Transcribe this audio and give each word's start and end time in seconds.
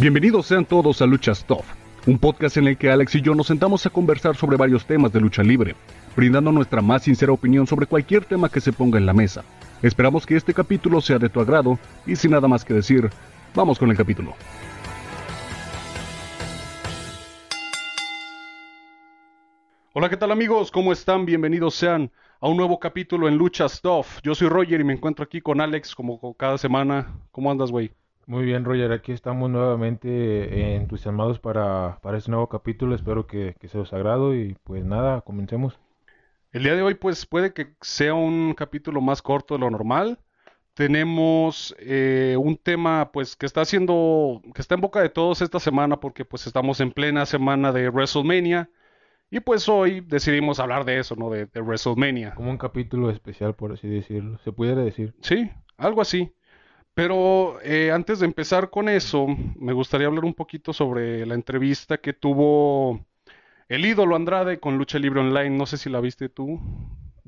Bienvenidos 0.00 0.46
sean 0.46 0.64
todos 0.64 1.02
a 1.02 1.06
Lucha 1.06 1.34
Stuff, 1.34 1.66
un 2.06 2.18
podcast 2.18 2.56
en 2.56 2.68
el 2.68 2.78
que 2.78 2.90
Alex 2.90 3.16
y 3.16 3.20
yo 3.20 3.34
nos 3.34 3.48
sentamos 3.48 3.84
a 3.84 3.90
conversar 3.90 4.34
sobre 4.34 4.56
varios 4.56 4.86
temas 4.86 5.12
de 5.12 5.20
lucha 5.20 5.42
libre, 5.42 5.76
brindando 6.16 6.50
nuestra 6.52 6.80
más 6.80 7.02
sincera 7.02 7.32
opinión 7.32 7.66
sobre 7.66 7.84
cualquier 7.84 8.24
tema 8.24 8.48
que 8.48 8.62
se 8.62 8.72
ponga 8.72 8.96
en 8.96 9.04
la 9.04 9.12
mesa. 9.12 9.44
Esperamos 9.82 10.24
que 10.24 10.36
este 10.36 10.54
capítulo 10.54 11.02
sea 11.02 11.18
de 11.18 11.28
tu 11.28 11.38
agrado 11.38 11.78
y 12.06 12.16
sin 12.16 12.30
nada 12.30 12.48
más 12.48 12.64
que 12.64 12.72
decir, 12.72 13.10
vamos 13.54 13.78
con 13.78 13.90
el 13.90 13.96
capítulo. 13.98 14.34
Hola, 19.92 20.08
¿qué 20.08 20.16
tal 20.16 20.32
amigos? 20.32 20.70
¿Cómo 20.70 20.92
están? 20.92 21.26
Bienvenidos 21.26 21.74
sean 21.74 22.10
a 22.40 22.48
un 22.48 22.56
nuevo 22.56 22.80
capítulo 22.80 23.28
en 23.28 23.36
Lucha 23.36 23.68
Stuff. 23.68 24.20
Yo 24.22 24.34
soy 24.34 24.48
Roger 24.48 24.80
y 24.80 24.84
me 24.84 24.94
encuentro 24.94 25.26
aquí 25.26 25.42
con 25.42 25.60
Alex 25.60 25.94
como 25.94 26.32
cada 26.38 26.56
semana. 26.56 27.18
¿Cómo 27.32 27.50
andas, 27.50 27.70
güey? 27.70 27.92
Muy 28.26 28.44
bien, 28.44 28.64
Roger, 28.64 28.92
aquí 28.92 29.12
estamos 29.12 29.50
nuevamente 29.50 30.76
entusiasmados 30.76 31.40
para, 31.40 31.98
para 32.02 32.18
este 32.18 32.30
nuevo 32.30 32.48
capítulo. 32.48 32.94
Espero 32.94 33.26
que, 33.26 33.56
que 33.58 33.68
sea 33.68 33.80
os 33.80 33.92
agrado 33.92 34.34
y 34.34 34.56
pues 34.64 34.84
nada, 34.84 35.20
comencemos. 35.22 35.78
El 36.52 36.64
día 36.64 36.74
de 36.74 36.82
hoy 36.82 36.94
pues 36.94 37.26
puede 37.26 37.52
que 37.52 37.74
sea 37.80 38.14
un 38.14 38.54
capítulo 38.54 39.00
más 39.00 39.22
corto 39.22 39.54
de 39.54 39.60
lo 39.60 39.70
normal. 39.70 40.18
Tenemos 40.74 41.74
eh, 41.78 42.36
un 42.38 42.56
tema 42.56 43.10
pues 43.12 43.36
que 43.36 43.46
está 43.46 43.62
haciendo, 43.62 44.40
que 44.54 44.62
está 44.62 44.74
en 44.74 44.80
boca 44.80 45.00
de 45.00 45.08
todos 45.08 45.42
esta 45.42 45.60
semana 45.60 45.98
porque 45.98 46.24
pues 46.24 46.46
estamos 46.46 46.80
en 46.80 46.92
plena 46.92 47.26
semana 47.26 47.72
de 47.72 47.88
WrestleMania. 47.88 48.70
Y 49.30 49.40
pues 49.40 49.68
hoy 49.68 50.00
decidimos 50.00 50.58
hablar 50.58 50.84
de 50.84 50.98
eso, 50.98 51.14
¿no? 51.14 51.30
De, 51.30 51.46
de 51.46 51.60
WrestleMania. 51.60 52.34
Como 52.34 52.50
un 52.50 52.58
capítulo 52.58 53.10
especial, 53.10 53.54
por 53.54 53.72
así 53.72 53.88
decirlo. 53.88 54.38
Se 54.38 54.50
pudiera 54.50 54.82
decir. 54.82 55.14
Sí, 55.20 55.50
algo 55.76 56.00
así. 56.00 56.32
Pero 56.94 57.60
eh, 57.62 57.90
antes 57.92 58.20
de 58.20 58.26
empezar 58.26 58.70
con 58.70 58.88
eso, 58.88 59.26
me 59.56 59.72
gustaría 59.72 60.06
hablar 60.08 60.24
un 60.24 60.34
poquito 60.34 60.72
sobre 60.72 61.24
la 61.26 61.34
entrevista 61.34 61.98
que 61.98 62.12
tuvo 62.12 63.06
el 63.68 63.86
ídolo 63.86 64.16
Andrade 64.16 64.60
con 64.60 64.78
Lucha 64.78 64.98
Libre 64.98 65.20
Online. 65.20 65.50
No 65.56 65.66
sé 65.66 65.78
si 65.78 65.90
la 65.90 66.00
viste 66.00 66.28
tú, 66.28 66.60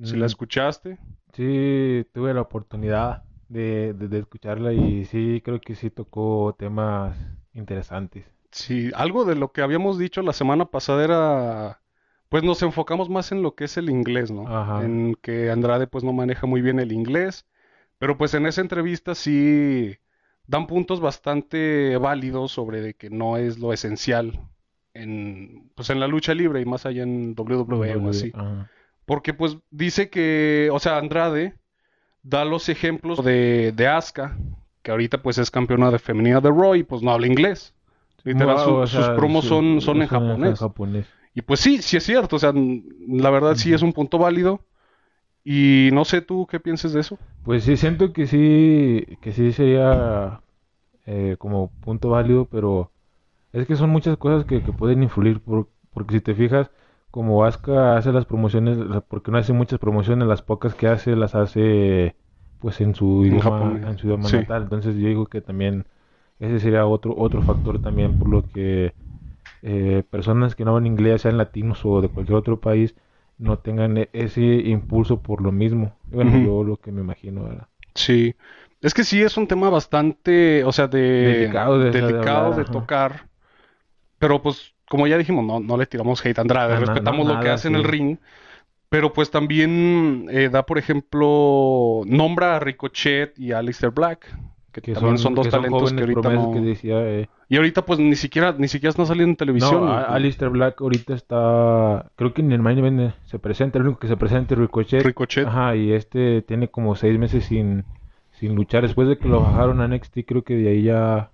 si 0.03 0.17
la 0.17 0.25
Mm. 0.25 0.27
escuchaste. 0.27 0.99
Sí, 1.35 2.07
tuve 2.13 2.35
la 2.35 2.43
oportunidad 2.43 3.23
de, 3.49 3.95
de- 3.95 4.09
de 4.09 4.19
escucharla 4.19 4.73
y 4.73 5.05
sí, 5.07 5.41
creo 5.45 5.61
que 5.61 5.75
sí 5.75 5.91
tocó 5.91 6.55
temas 6.59 7.17
interesantes. 7.55 8.25
Sí, 8.51 8.91
algo 8.95 9.25
de 9.25 9.35
lo 9.35 9.53
que 9.53 9.63
habíamos 9.63 9.99
dicho 9.99 10.21
la 10.23 10.33
semana 10.35 10.67
pasada 10.67 11.05
era, 11.05 11.81
pues 12.29 12.43
nos 12.43 12.63
enfocamos 12.63 13.09
más 13.09 13.33
en 13.33 13.43
lo 13.43 13.55
que 13.55 13.65
es 13.65 13.77
el 13.79 13.89
inglés, 13.89 14.31
¿no? 14.31 14.47
Ajá. 14.47 14.83
En 14.85 15.15
que 15.23 15.51
Andrade 15.51 15.87
pues 15.87 16.05
no 16.05 16.13
maneja 16.13 16.47
muy 16.47 16.61
bien 16.61 16.79
el 16.79 16.93
inglés, 16.93 17.47
pero 18.03 18.19
pues 18.19 18.35
en 18.35 18.47
esa 18.47 18.61
entrevista 18.61 19.15
sí 19.15 19.97
dan 20.49 20.67
puntos 20.67 20.99
bastante 21.01 21.97
válidos 21.99 22.51
sobre 22.51 22.81
de 22.81 22.95
que 22.95 23.11
no 23.11 23.37
es 23.37 23.61
lo 23.61 23.73
esencial 23.73 24.41
en, 24.93 25.71
pues 25.77 25.89
en 25.91 26.01
la 26.01 26.09
lucha 26.09 26.35
libre 26.35 26.61
y 26.61 26.65
más 26.65 26.85
allá 26.85 27.05
en 27.05 27.35
WWE 27.39 27.95
o 27.95 28.09
así. 28.11 28.33
Ajá. 28.35 28.69
Porque 29.07 29.35
pues 29.35 29.57
dice 29.71 30.11
que, 30.11 30.69
o 30.73 30.81
sea, 30.81 30.99
Andrade 30.99 31.55
da 32.25 32.45
los 32.45 32.69
ejemplos 32.69 33.25
de, 33.25 33.71
de 33.75 33.87
Asuka, 33.87 34.37
que 34.83 34.91
ahorita 34.91 35.23
pues 35.23 35.39
es 35.39 35.51
campeona 35.53 35.93
de 35.93 36.01
femenina 36.01 36.41
de 36.41 36.51
Raw 36.51 36.75
y 36.75 36.83
pues 36.83 37.03
no 37.03 37.13
habla 37.13 37.29
inglés. 37.29 37.73
Literal, 38.25 38.57
Wow, 38.57 38.65
su- 38.65 38.75
o 38.75 38.87
sus 38.89 39.09
promos 39.11 39.45
sí, 39.45 39.49
son, 39.49 39.81
son 39.81 40.03
en 40.03 40.09
japonés. 40.09 40.59
japonés. 40.59 41.07
Y 41.35 41.43
pues 41.43 41.61
sí, 41.61 41.81
sí 41.83 41.97
es 41.97 42.03
cierto, 42.03 42.35
o 42.35 42.39
sea, 42.41 42.53
la 42.53 43.31
verdad 43.31 43.55
sí 43.55 43.73
es 43.73 43.83
un 43.83 43.93
punto 43.93 44.19
válido. 44.19 44.61
Y 45.45 45.91
no 45.93 46.05
sé 46.05 46.21
tú 46.23 46.47
qué 46.49 46.61
pienses 46.61 46.93
de 46.93 47.01
eso. 47.01 47.19
Pues 47.43 47.65
sí, 47.65 47.77
siento 47.77 48.13
que 48.13 48.27
sí, 48.29 49.19
que 49.21 49.33
sí 49.33 49.53
sería 49.53 50.43
eh, 51.07 51.37
como 51.39 51.73
punto 51.81 52.11
válido, 52.11 52.47
pero 52.49 52.93
es 53.53 53.67
que 53.67 53.77
son 53.77 53.91
muchas 53.91 54.17
cosas 54.19 54.47
que, 54.47 54.63
que 54.63 54.73
pueden 54.75 55.03
influir, 55.05 55.43
por- 55.43 55.71
porque 55.95 56.15
si 56.17 56.21
te 56.23 56.35
fijas, 56.35 56.71
como 57.11 57.45
Asuka 57.45 57.97
hace 57.99 58.13
las 58.13 58.27
promociones, 58.27 58.79
porque 59.09 59.31
no 59.33 59.39
hace 59.39 59.53
muchas 59.55 59.79
promociones, 59.81 60.29
las 60.29 60.43
pocas 60.43 60.75
que 60.77 60.89
hace 60.89 61.17
las 61.17 61.35
hace 61.37 62.17
pues 62.61 62.81
en 62.83 62.95
su 62.95 63.25
idioma, 63.27 63.81
en 63.85 63.99
su 63.99 64.07
idioma 64.09 64.29
sí. 64.29 64.29
natal. 64.31 64.65
Entonces 64.65 64.97
yo 64.97 65.09
digo 65.09 65.27
que 65.29 65.41
también 65.43 65.87
ese 66.41 66.61
sería 66.61 66.87
otro 66.87 67.15
otro 67.19 67.43
factor 67.43 67.81
también 67.81 68.15
por 68.15 68.29
lo 68.31 68.49
que 68.49 68.95
eh, 69.63 70.03
personas 70.11 70.55
que 70.55 70.65
no 70.65 70.73
hablan 70.73 70.87
inglés, 70.87 71.23
sean 71.23 71.39
latinos 71.39 71.85
o 71.85 72.01
de 72.01 72.09
cualquier 72.09 72.37
otro 72.39 72.61
país, 72.61 72.95
no 73.43 73.59
tengan 73.59 73.99
e- 73.99 74.09
ese 74.13 74.41
impulso 74.43 75.21
por 75.23 75.43
lo 75.43 75.53
mismo. 75.53 75.93
Bueno, 76.11 76.31
Ujú. 76.31 76.45
yo 76.47 76.65
lo 76.65 76.77
que 76.77 76.93
me 76.93 77.01
imagino, 77.03 77.45
¿verdad? 77.45 77.69
Sí. 77.95 78.35
Es 78.81 78.95
que 78.95 79.05
sí 79.05 79.23
es 79.23 79.37
un 79.37 79.47
tema 79.47 79.71
bastante, 79.71 80.65
o 80.65 80.73
sea, 80.73 80.89
de 80.89 81.01
Delicado 81.01 81.79
de- 81.79 81.91
de 81.93 82.01
delicado 82.01 82.49
hablar, 82.49 82.57
de 82.57 82.63
ajá. 82.63 82.73
tocar. 82.73 83.27
Pero 84.19 84.43
pues, 84.43 84.75
como 84.89 85.07
ya 85.07 85.19
dijimos, 85.19 85.45
no, 85.45 85.61
no 85.61 85.77
le 85.77 85.87
tiramos 85.87 86.25
hate 86.25 86.39
a 86.39 86.43
Andrade, 86.43 86.75
Ah, 86.75 86.77
no, 86.77 86.81
respetamos 86.87 87.27
no, 87.27 87.35
lo 87.35 87.41
que 87.41 87.49
hace 87.49 87.69
en 87.69 87.75
el 87.77 87.85
ring. 87.85 88.19
Pero 88.89 89.13
pues 89.13 89.31
también 89.31 90.27
eh, 90.31 90.49
da, 90.51 90.67
por 90.67 90.79
ejemplo, 90.79 92.03
nombra 92.07 92.57
a 92.57 92.61
Ricochet 92.61 93.39
y 93.39 93.53
a 93.53 93.59
Aleister 93.59 93.91
Black, 93.91 94.27
que, 94.73 94.81
Que 94.81 94.95
también 94.95 95.19
son, 95.19 95.35
dos 95.35 95.47
que 95.47 95.51
talentos 95.51 95.93
que 95.93 96.01
ahorita 96.01 96.33
no... 96.33 96.51
que 96.53 96.61
decía, 96.61 97.07
eh, 97.07 97.29
Y 97.49 97.57
ahorita 97.57 97.85
pues 97.85 97.99
ni 97.99 98.17
siquiera, 98.17 98.55
ni 98.57 98.69
siquiera 98.69 98.91
están 98.91 99.07
saliendo 99.07 99.31
en 99.31 99.37
televisión. 99.37 99.85
No, 99.87 99.93
Alistair 99.93 100.51
Black 100.51 100.81
ahorita 100.81 101.15
está, 101.15 102.11
creo 102.17 102.33
que 102.33 102.41
en 102.41 102.53
el 102.53 102.61
main 102.61 102.79
event 102.79 103.15
se 103.27 103.39
presenta, 103.39 103.79
el 103.79 103.85
único 103.85 104.01
que 104.01 104.09
se 104.09 104.17
presenta 104.17 104.55
es 104.55 104.61
Ricochet. 104.61 105.05
Ricochet. 105.05 105.47
Ajá, 105.47 105.77
y 105.77 105.93
este 105.93 106.43
tiene 106.43 106.69
como 106.69 106.97
seis 106.97 107.19
meses 107.19 107.45
sin, 107.45 107.85
sin 108.33 108.55
luchar. 108.55 108.83
Después 108.83 109.09
de 109.09 109.19
que 109.19 109.29
lo 109.29 109.41
bajaron 109.41 109.81
a 109.81 109.89
NXT, 109.89 110.21
creo 110.27 110.43
que 110.43 110.57
de 110.57 110.71
ahí 110.71 110.83
ya, 110.83 111.31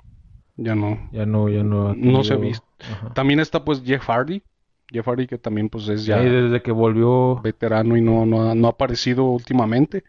Ya 0.57 0.75
no. 0.75 0.99
ya 1.13 1.25
no, 1.25 1.49
ya 1.49 1.63
no 1.63 1.95
No 1.95 2.25
se 2.25 2.35
ha 2.35 2.37
visto. 2.37 2.67
Ajá. 2.81 3.15
También 3.15 3.41
está 3.41 3.65
pues 3.65 3.83
Jeff 3.85 4.05
Hardy. 4.05 4.43
Jeff 4.91 5.07
Hardy 5.07 5.27
que 5.27 5.39
también 5.39 5.69
pues 5.69 5.87
es 5.89 6.07
ya 6.07 6.19
desde 6.19 6.63
que 6.63 6.73
volvió, 6.73 7.41
veterano 7.43 7.97
y 7.97 8.01
no, 8.01 8.25
no, 8.25 8.55
no 8.55 8.67
ha 8.67 8.71
aparecido 8.71 9.25
últimamente. 9.25 10.05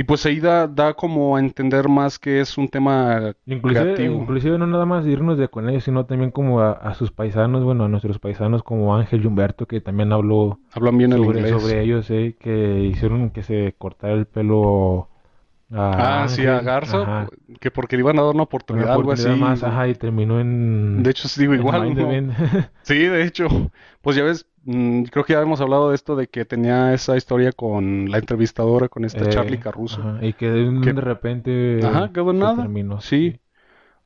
Y 0.00 0.04
pues 0.04 0.24
ahí 0.24 0.40
da, 0.40 0.66
da 0.66 0.94
como 0.94 1.36
a 1.36 1.40
entender 1.40 1.86
más 1.88 2.18
que 2.18 2.40
es 2.40 2.56
un 2.56 2.68
tema 2.68 3.34
inclusive, 3.44 3.94
creativo. 3.94 4.14
inclusive 4.22 4.56
no 4.58 4.66
nada 4.66 4.86
más 4.86 5.06
irnos 5.06 5.36
de 5.36 5.48
con 5.48 5.68
ellos, 5.68 5.84
sino 5.84 6.06
también 6.06 6.30
como 6.30 6.60
a, 6.60 6.72
a 6.72 6.94
sus 6.94 7.10
paisanos, 7.10 7.64
bueno, 7.64 7.84
a 7.84 7.88
nuestros 7.88 8.18
paisanos 8.18 8.62
como 8.62 8.96
Ángel 8.96 9.22
y 9.22 9.26
Humberto, 9.26 9.66
que 9.66 9.82
también 9.82 10.10
habló 10.12 10.58
Hablan 10.72 10.96
bien 10.96 11.12
el 11.12 11.18
sobre, 11.18 11.38
inglés. 11.40 11.50
sobre 11.50 11.82
ellos, 11.82 12.10
eh, 12.10 12.34
que 12.40 12.80
hicieron 12.84 13.28
que 13.30 13.42
se 13.42 13.74
cortara 13.76 14.14
el 14.14 14.26
pelo 14.26 15.08
a 15.70 16.24
Ah, 16.24 16.28
sí, 16.28 16.46
a 16.46 16.58
Ángel, 16.58 16.64
Garza, 16.64 17.02
ajá, 17.02 17.28
que 17.60 17.70
porque 17.70 17.96
le 17.96 18.00
iban 18.00 18.18
a 18.18 18.22
dar 18.22 18.30
una 18.30 18.36
una 18.36 18.42
oportunidad, 18.44 18.92
algo 18.92 19.12
así. 19.12 19.28
más, 19.36 19.62
ajá, 19.62 19.86
y 19.88 19.94
terminó 19.94 20.40
en 20.40 21.02
De 21.02 21.10
hecho, 21.10 21.28
sí 21.28 21.42
digo 21.42 21.54
igual, 21.54 21.94
¿no? 21.94 22.10
Sí, 22.82 22.98
de 22.98 23.24
hecho, 23.24 23.48
pues 24.02 24.16
ya 24.16 24.24
ves, 24.24 24.46
mm, 24.64 25.04
creo 25.04 25.24
que 25.24 25.32
ya 25.34 25.40
hemos 25.42 25.60
hablado 25.60 25.90
de 25.90 25.94
esto 25.96 26.16
de 26.16 26.28
que 26.28 26.44
tenía 26.44 26.92
esa 26.94 27.16
historia 27.16 27.52
con 27.52 28.10
la 28.10 28.18
entrevistadora, 28.18 28.88
con 28.88 29.04
esta 29.04 29.24
Eh, 29.24 29.26
Charlie 29.26 29.58
Caruso. 29.58 30.08
ajá, 30.08 30.24
y 30.24 30.34
que 30.34 30.50
de, 30.50 30.68
un- 30.68 30.94
Que- 30.94 30.94
de 30.94 31.00
repente 31.00 31.50
Ajá, 31.86 32.12
quedó 32.12 32.32
nada. 32.32 32.54
terminó, 32.54 33.00
Sí. 33.00 33.40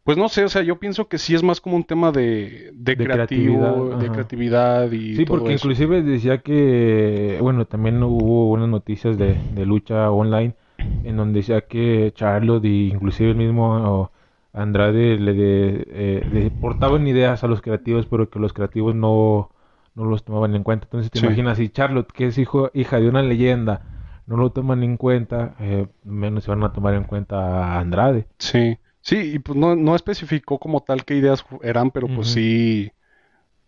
Pues 0.04 0.18
no 0.18 0.28
sé, 0.28 0.44
o 0.44 0.48
sea, 0.48 0.62
yo 0.62 0.78
pienso 0.80 1.08
que 1.08 1.18
sí 1.18 1.34
es 1.34 1.42
más 1.42 1.60
como 1.60 1.76
un 1.76 1.84
tema 1.84 2.12
de, 2.12 2.70
de 2.74 2.96
De 2.96 3.08
creativo, 3.08 3.08
creatividad, 3.08 3.96
de 3.96 4.10
ajá. 4.10 4.12
creatividad 4.12 4.90
y 4.92 5.18
Sí, 5.18 5.24
todo 5.24 5.50
porque 5.50 5.52
eso. 5.52 5.68
inclusive 5.72 6.02
decía 6.02 6.42
que, 6.42 7.38
bueno, 7.42 7.66
también 7.66 8.02
hubo 8.02 8.50
unas 8.52 8.68
noticias 8.68 9.18
de, 9.18 9.44
de 9.48 9.66
lucha 9.66 10.10
online 10.10 10.56
en 11.02 11.16
donde 11.18 11.40
decía 11.40 11.62
que 11.68 12.12
Charlotte 12.14 12.64
y 12.66 12.88
inclusive 12.90 13.30
el 13.30 13.36
mismo 13.36 14.12
Andrade 14.52 15.18
le, 15.18 15.34
de- 15.34 15.84
eh, 15.90 16.24
le 16.28 16.50
portaban 16.52 17.06
ideas 17.08 17.44
a 17.44 17.48
los 17.48 17.62
creativos, 17.62 18.06
pero 18.06 18.30
que 18.30 18.38
los 18.40 18.52
creativos 18.54 18.94
no, 18.94 19.52
no 19.94 20.04
los 20.04 20.24
tomaban 20.24 20.54
en 20.54 20.62
cuenta. 20.64 20.86
Entonces 20.86 21.10
te 21.12 21.18
Sí. 21.20 21.28
imaginas, 21.28 21.58
si 21.58 21.68
Charlotte, 21.70 22.12
que 22.12 22.26
es 22.28 22.38
hijo, 22.38 22.70
hija 22.74 23.00
de 23.00 23.08
una 23.08 23.22
leyenda, 23.22 23.82
no 24.26 24.36
lo 24.36 24.50
toman 24.52 24.82
en 24.82 24.96
cuenta, 24.96 25.56
eh, 25.60 25.88
menos 26.04 26.44
se 26.44 26.50
van 26.50 26.64
a 26.64 26.72
tomar 26.72 26.94
en 26.94 27.04
cuenta 27.04 27.36
a 27.76 27.80
Andrade. 27.80 28.28
Sí, 28.38 28.78
sí, 29.00 29.16
y 29.34 29.38
pues 29.38 29.56
no, 29.58 29.74
no 29.76 29.94
especificó 29.96 30.58
como 30.58 30.82
tal 30.82 31.04
qué 31.04 31.14
ideas 31.16 31.44
eran, 31.62 31.90
pero 31.90 32.08
pues 32.10 32.28
sí 32.28 32.92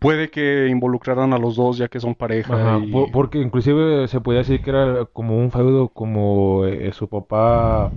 puede 0.01 0.31
que 0.31 0.69
involucraran 0.69 1.33
a 1.35 1.39
los 1.39 1.57
dos 1.57 1.79
ya 1.79 1.89
que 1.89 2.01
son 2.01 2.15
pareja 2.17 2.65
Ajá, 2.65 2.81
y... 2.81 2.91
po- 2.91 3.11
porque 3.11 3.39
inclusive 3.39 4.07
se 4.09 4.21
podía 4.21 4.39
decir 4.41 4.63
que 4.63 4.71
era 4.71 5.05
como 5.07 5.37
un 5.39 5.51
feudo 5.51 5.89
como 5.93 6.65
eh, 6.67 6.93
su 6.93 7.09
papá, 7.09 7.97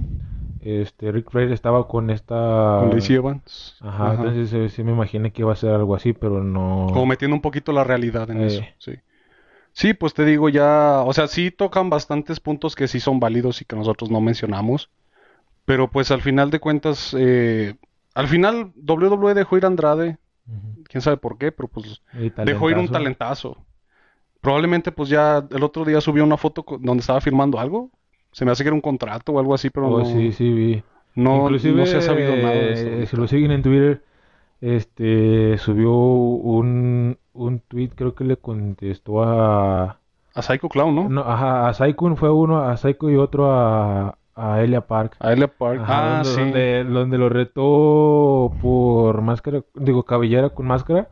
este 0.61 1.11
Rick 1.11 1.29
Flair 1.31 1.51
estaba 1.51 1.87
con 1.87 2.09
esta... 2.09 2.79
con 2.81 2.91
Lacey 2.95 3.15
Evans. 3.15 3.77
Ajá, 3.81 4.11
Ajá. 4.11 4.13
entonces 4.15 4.53
eh, 4.53 4.69
sí 4.69 4.83
me 4.83 4.91
imaginé 4.91 5.31
que 5.31 5.41
iba 5.41 5.53
a 5.53 5.55
ser 5.55 5.71
algo 5.73 5.95
así, 5.95 6.13
pero 6.13 6.43
no... 6.43 6.87
Como 6.91 7.05
metiendo 7.05 7.35
un 7.35 7.41
poquito 7.41 7.71
la 7.71 7.83
realidad 7.83 8.29
en 8.31 8.41
Eh. 8.41 8.47
eso, 8.47 8.61
sí. 8.77 8.93
Sí, 9.71 9.93
pues 9.93 10.13
te 10.13 10.25
digo 10.25 10.49
ya, 10.49 11.01
o 11.05 11.13
sea, 11.13 11.27
sí 11.27 11.51
tocan 11.51 11.89
bastantes 11.89 12.39
puntos 12.39 12.75
que 12.75 12.87
sí 12.87 12.99
son 12.99 13.19
válidos 13.19 13.61
y 13.61 13.65
que 13.65 13.75
nosotros 13.75 14.09
no 14.09 14.19
mencionamos, 14.19 14.89
pero 15.63 15.89
pues 15.89 16.11
al 16.11 16.21
final 16.21 16.49
de 16.49 16.59
cuentas, 16.59 17.15
eh, 17.17 17.75
al 18.15 18.27
final 18.27 18.71
WWE 18.75 19.35
dejó 19.35 19.57
ir 19.57 19.65
a 19.65 19.67
Andrade, 19.67 20.17
quién 20.85 21.01
sabe 21.01 21.17
por 21.17 21.37
qué, 21.37 21.51
pero 21.51 21.67
pues 21.69 22.01
dejó 22.43 22.69
ir 22.71 22.77
un 22.77 22.87
talentazo. 22.89 23.57
Probablemente 24.41 24.91
pues 24.91 25.07
ya 25.09 25.45
el 25.51 25.63
otro 25.63 25.85
día 25.85 26.01
subió 26.01 26.23
una 26.23 26.37
foto 26.37 26.65
donde 26.79 27.01
estaba 27.01 27.21
firmando 27.21 27.59
algo, 27.59 27.91
se 28.39 28.45
me 28.45 28.51
hace 28.51 28.63
que 28.63 28.69
era 28.69 28.75
un 28.75 28.79
contrato 28.81 29.33
o 29.33 29.39
algo 29.39 29.53
así, 29.53 29.69
pero 29.69 29.87
Oh, 29.89 29.99
no, 29.99 30.05
sí, 30.05 30.31
sí, 30.31 30.49
vi. 30.53 30.83
no, 31.15 31.43
Inclusive, 31.43 31.75
no 31.75 31.85
se 31.85 31.97
ha 31.97 32.01
sabido 32.01 32.33
nada 32.37 32.51
de 32.55 32.71
eso 32.73 32.87
eh, 32.87 33.05
si 33.05 33.17
lo 33.17 33.27
siguen 33.27 33.51
en 33.51 33.61
Twitter, 33.61 34.01
este 34.61 35.57
subió 35.57 35.91
un, 35.93 37.17
un 37.33 37.59
tweet, 37.59 37.89
creo 37.95 38.15
que 38.15 38.23
le 38.23 38.37
contestó 38.37 39.23
a... 39.23 39.97
A 40.35 40.41
Psycho 40.41 40.69
Clown, 40.69 40.95
¿no? 40.95 41.09
No, 41.09 41.21
ajá, 41.21 41.67
a 41.67 41.73
Saikun 41.73 42.15
fue 42.15 42.31
uno, 42.31 42.61
a 42.63 42.77
Saiko 42.77 43.09
y 43.09 43.17
otro 43.17 43.51
a, 43.51 44.17
a 44.35 44.61
Elia 44.61 44.81
Park. 44.81 45.17
A 45.19 45.33
Elia 45.33 45.47
Park. 45.49 45.81
Ajá, 45.81 46.19
ah, 46.19 46.23
donde, 46.23 46.29
sí. 46.29 46.39
donde, 46.39 46.83
donde 46.85 47.17
lo 47.17 47.27
retó 47.27 48.53
por 48.61 49.21
máscara, 49.21 49.63
digo, 49.75 50.03
cabellera 50.03 50.49
con 50.51 50.65
máscara, 50.67 51.09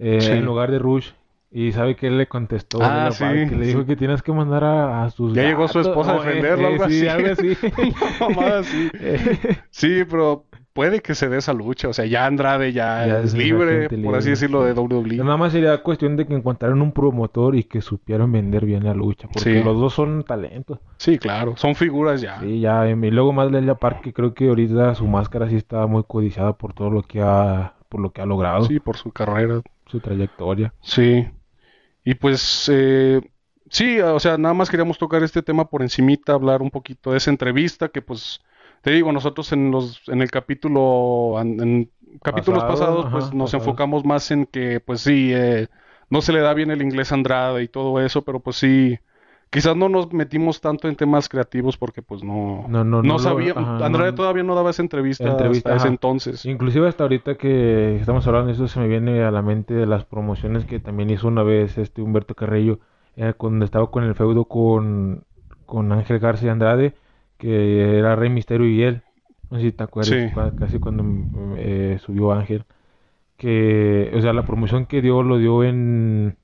eh, 0.00 0.20
Sí. 0.20 0.32
en 0.32 0.44
lugar 0.44 0.70
de 0.72 0.78
Rush. 0.80 1.10
Y 1.50 1.72
sabe 1.72 1.96
que 1.96 2.08
él 2.08 2.18
le 2.18 2.26
contestó, 2.28 2.78
Ah, 2.82 3.10
sí, 3.10 3.24
que 3.24 3.56
le 3.56 3.66
dijo 3.66 3.80
sí. 3.80 3.86
que 3.86 3.96
tienes 3.96 4.22
que 4.22 4.32
mandar 4.32 4.64
a, 4.64 5.04
a 5.04 5.10
sus 5.10 5.32
Ya 5.32 5.44
llegó 5.44 5.66
su 5.66 5.80
esposa 5.80 6.12
a 6.12 6.16
o, 6.16 6.22
eh, 6.22 6.26
defenderlo, 6.26 6.68
eh, 6.68 6.72
algo 6.74 6.88
sí, 6.88 7.06
así. 7.06 7.08
algo 7.08 7.32
así. 7.32 7.56
Una 8.20 8.28
mamada 8.28 8.58
así. 8.60 8.90
Sí, 9.70 10.02
pero 10.10 10.44
puede 10.74 11.00
que 11.00 11.14
se 11.14 11.28
dé 11.30 11.38
esa 11.38 11.54
lucha. 11.54 11.88
O 11.88 11.92
sea, 11.94 12.04
ya 12.04 12.26
Andrade 12.26 12.72
ya, 12.74 13.06
Ya 13.06 13.20
es 13.20 13.32
libre, 13.34 13.88
por 13.88 13.94
así 14.16 14.28
libre, 14.28 14.30
decirlo, 14.30 14.60
sí. 14.60 14.66
de 14.74 14.80
WWE. 14.80 15.16
Nada 15.24 15.38
más 15.38 15.52
sería 15.52 15.78
cuestión 15.82 16.16
de 16.16 16.26
que 16.26 16.34
encontraran 16.34 16.82
un 16.82 16.92
promotor 16.92 17.56
y 17.56 17.64
que 17.64 17.80
supieran 17.80 18.30
vender 18.30 18.66
bien 18.66 18.84
la 18.84 18.92
lucha, 18.92 19.26
porque 19.32 19.54
Sí. 19.58 19.62
los 19.64 19.80
dos 19.80 19.94
son 19.94 20.24
talentos. 20.24 20.80
Sí, 20.98 21.18
claro. 21.18 21.54
Son 21.56 21.74
figuras 21.74 22.20
ya. 22.20 22.40
Sí, 22.40 22.60
ya, 22.60 22.86
y 22.88 22.94
luego 23.10 23.32
más 23.32 23.50
Lelia 23.50 23.74
Park, 23.74 24.02
que 24.02 24.12
creo 24.12 24.34
que 24.34 24.48
ahorita 24.48 24.94
su 24.94 25.06
máscara 25.06 25.48
sí 25.48 25.56
está 25.56 25.86
muy 25.86 26.04
codiciada 26.06 26.52
por 26.52 26.74
todo 26.74 26.90
lo 26.90 27.02
que 27.02 27.22
ha, 27.22 27.72
por 27.88 28.00
lo 28.02 28.10
que 28.10 28.20
ha 28.20 28.26
logrado, 28.26 28.64
Sí, 28.66 28.80
por 28.80 28.98
su 28.98 29.10
carrera. 29.12 29.62
su 29.86 30.00
trayectoria. 30.00 30.74
Sí. 30.82 31.26
Y 32.08 32.14
pues, 32.14 32.70
eh, 32.72 33.20
sí, 33.70 34.00
o 34.00 34.18
sea, 34.20 34.38
nada 34.38 34.54
más 34.54 34.70
queríamos 34.70 34.98
tocar 34.98 35.22
este 35.22 35.42
tema 35.42 35.68
por 35.68 35.82
encimita, 35.82 36.32
hablar 36.32 36.62
un 36.62 36.70
poquito 36.70 37.10
de 37.12 37.18
esa 37.18 37.30
entrevista 37.30 37.88
que 37.90 38.00
pues, 38.02 38.40
te 38.82 38.90
digo, 38.92 39.12
nosotros 39.12 39.52
en 39.52 39.70
los, 39.70 40.00
en 40.08 40.22
el 40.22 40.30
capítulo, 40.30 41.36
en, 41.40 41.60
en 41.60 41.92
capítulos 42.22 42.64
Pasado, 42.64 42.64
pasados, 42.64 43.06
ajá, 43.06 43.10
pues 43.10 43.32
nos 43.34 43.52
pasado. 43.52 43.58
enfocamos 43.58 44.04
más 44.04 44.30
en 44.30 44.46
que, 44.46 44.80
pues 44.80 45.02
sí, 45.02 45.32
eh, 45.34 45.68
no 46.10 46.22
se 46.22 46.32
le 46.32 46.40
da 46.40 46.54
bien 46.54 46.70
el 46.70 46.80
inglés 46.82 47.12
a 47.12 47.16
Andrade 47.16 47.62
y 47.62 47.68
todo 47.68 48.00
eso, 48.00 48.24
pero 48.24 48.40
pues 48.40 48.56
sí, 48.56 48.98
quizás 49.50 49.76
no 49.76 49.88
nos 49.88 50.12
metimos 50.12 50.60
tanto 50.60 50.88
en 50.88 50.96
temas 50.96 51.28
creativos 51.28 51.76
porque 51.76 52.02
pues 52.02 52.22
no, 52.22 52.66
No, 52.68 52.84
no, 52.84 52.84
no 52.84 53.02
no 53.02 53.12
lo- 53.14 53.18
sabía, 53.18 53.52
ajá, 53.56 53.84
Andrade 53.84 54.10
no- 54.12 54.16
todavía 54.16 54.42
no 54.42 54.54
daba 54.54 54.70
esa 54.70 54.82
entrevista, 54.82 55.28
Entrevista, 55.28 55.70
hasta 55.70 55.84
ese 55.84 55.88
entonces. 55.88 56.44
Inclusive 56.46 56.88
hasta 56.88 57.04
ahorita 57.04 57.36
que 57.36 57.96
estamos 57.96 58.26
hablando 58.26 58.48
de 58.48 58.52
eso 58.54 58.68
se 58.68 58.78
me 58.80 58.88
viene 58.88 59.22
a 59.22 59.30
la 59.30 59.42
mente 59.42 59.74
de 59.74 59.86
las 59.86 60.04
promociones 60.04 60.64
que 60.64 60.80
también 60.80 61.10
hizo 61.10 61.28
una 61.28 61.42
vez 61.42 61.78
este 61.78 62.02
Humberto 62.02 62.34
Carrillo, 62.34 62.80
eh, 63.16 63.32
cuando 63.36 63.64
estaba 63.64 63.90
con 63.90 64.04
el 64.04 64.14
feudo 64.14 64.44
con, 64.44 65.24
con 65.66 65.90
Ángel 65.92 66.18
García 66.18 66.52
Andrade, 66.52 66.94
que 67.36 67.98
era 67.98 68.16
Rey 68.16 68.30
Misterio 68.30 68.66
y 68.68 68.82
él. 68.82 69.02
No 69.50 69.58
sé 69.58 69.64
si 69.64 69.72
te 69.72 69.82
acuerdas, 69.82 70.08
Sí. 70.14 70.30
casi 70.58 70.78
cuando 70.78 71.04
eh, 71.56 71.98
subió 72.00 72.32
Ángel. 72.32 72.64
Que, 73.36 74.10
o 74.16 74.20
sea, 74.20 74.32
la 74.32 74.44
promoción 74.44 74.86
que 74.86 75.00
dio 75.00 75.22
lo 75.22 75.38
dio 75.38 75.62
en, 75.62 76.36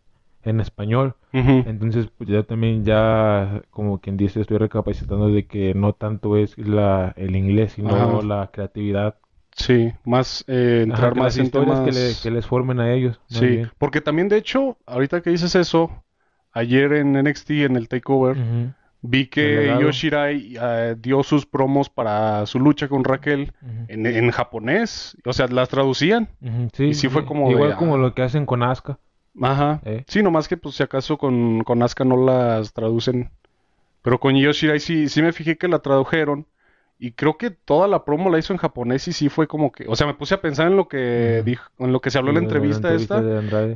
en 0.45 0.61
español. 0.61 1.15
Entonces, 1.33 2.09
pues 2.17 2.29
ya 2.31 2.43
también 2.43 2.85
ya, 2.85 3.63
como 3.71 4.01
quien 4.01 4.17
dice, 4.17 4.41
estoy 4.41 4.59
recapacitando 4.59 5.29
de 5.29 5.47
que 5.47 5.75
no 5.75 5.95
tanto 5.95 6.37
es 6.37 6.57
la, 6.59 7.13
el 7.17 7.37
inglés, 7.37 7.73
sino 7.73 7.91
Ajá. 7.91 8.27
la 8.27 8.51
creatividad. 8.53 9.17
Sí, 9.57 9.93
más 10.05 10.45
eh, 10.49 10.81
Ajá, 10.83 10.83
entrar 10.85 11.15
que 11.15 11.21
más 11.21 11.39
en 11.39 11.51
que, 11.51 11.59
temas- 11.59 11.95
le- 11.95 12.23
que 12.23 12.31
les 12.31 12.47
formen 12.47 12.81
a 12.81 12.93
ellos. 12.93 13.21
Sí, 13.29 13.63
porque 13.79 14.01
también 14.01 14.29
de 14.29 14.37
hecho, 14.37 14.77
ahorita 14.87 15.23
que 15.23 15.31
dices 15.31 15.55
eso, 15.55 15.91
ayer 16.53 16.93
en 16.95 17.17
NXT, 17.17 17.65
en 17.65 17.77
el 17.77 17.89
Takeover, 17.89 18.37
Ujú, 18.37 18.73
vi 19.03 19.27
que. 19.27 19.77
Yoshirai 19.81 20.57
eh, 20.61 20.97
dio 20.99 21.23
sus 21.23 21.47
promos 21.47 21.89
para 21.89 22.47
su 22.47 22.59
lucha 22.59 22.89
con 22.89 23.05
Raquel 23.05 23.53
en, 23.89 24.07
en 24.07 24.31
japonés, 24.31 25.17
o 25.25 25.33
sea, 25.33 25.47
las 25.49 25.69
traducían. 25.69 26.29
sí, 26.73 26.85
y 26.91 26.95
sí 26.95 27.09
fue 27.09 27.25
como 27.25 27.49
de, 27.49 27.55
Igual 27.55 27.77
como 27.77 27.95
ah. 27.95 27.99
lo 27.99 28.15
que 28.15 28.23
hacen 28.23 28.47
con 28.47 28.63
Asuka. 28.63 28.99
Ajá. 29.41 29.81
Eh. 29.85 30.05
Sí, 30.07 30.23
nomás 30.23 30.49
que 30.49 30.57
pues 30.57 30.77
si 30.77 30.83
acaso 30.83 31.19
con, 31.19 31.65
con 31.65 31.83
Asuka 31.83 32.05
no 32.05 32.17
las 32.25 32.73
traducen. 32.73 33.31
Pero 34.03 34.21
con 34.21 34.37
Yoshirai 34.37 34.81
sí, 34.81 35.09
sí 35.09 35.23
me 35.23 35.33
fijé 35.33 35.57
que 35.57 35.69
la 35.69 35.81
tradujeron. 35.81 36.47
Y 36.99 37.13
creo 37.13 37.37
que 37.37 37.51
toda 37.51 37.89
la 37.89 38.05
promo 38.05 38.31
la 38.31 38.39
hizo 38.39 38.53
en 38.53 38.59
japonés 38.59 39.09
y 39.09 39.13
sí 39.13 39.29
fue 39.29 39.49
como 39.49 39.73
que, 39.73 39.85
o 39.89 39.97
sea, 39.97 40.07
me 40.07 40.15
puse 40.15 40.35
a 40.35 40.41
pensar 40.41 40.69
en 40.69 40.77
lo 40.77 40.87
que 40.89 41.43
dijo, 41.45 41.69
en 41.79 41.93
lo 41.93 42.01
que 42.01 42.11
se 42.11 42.19
habló 42.19 42.31
en 42.31 42.37
la 42.37 42.41
entrevista 42.43 42.89
esta. 42.95 43.21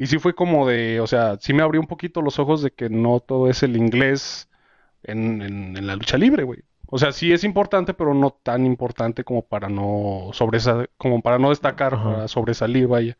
Y 0.00 0.06
sí 0.06 0.18
fue 0.18 0.34
como 0.34 0.68
de, 0.68 1.00
o 1.00 1.06
sea, 1.08 1.36
sí 1.40 1.52
me 1.52 1.62
abrió 1.62 1.80
un 1.80 1.88
poquito 1.88 2.22
los 2.22 2.38
ojos 2.38 2.62
de 2.62 2.70
que 2.70 2.88
no 2.88 3.18
todo 3.20 3.48
es 3.50 3.62
el 3.64 3.76
inglés 3.76 4.48
en, 5.02 5.42
en, 5.42 5.76
en 5.76 5.86
la 5.86 5.96
lucha 5.96 6.16
libre, 6.16 6.44
güey. 6.44 6.60
O 6.86 6.98
sea, 6.98 7.12
sí 7.12 7.32
es 7.32 7.44
importante, 7.44 7.92
pero 7.92 8.14
no 8.14 8.30
tan 8.30 8.64
importante 8.64 9.24
como 9.24 9.42
para 9.42 9.68
no 9.68 10.30
sobresa- 10.32 10.88
como 10.96 11.20
para 11.20 11.38
no 11.38 11.50
destacar, 11.50 11.92
para 12.02 12.28
sobresalir, 12.28 12.86
vaya. 12.86 13.18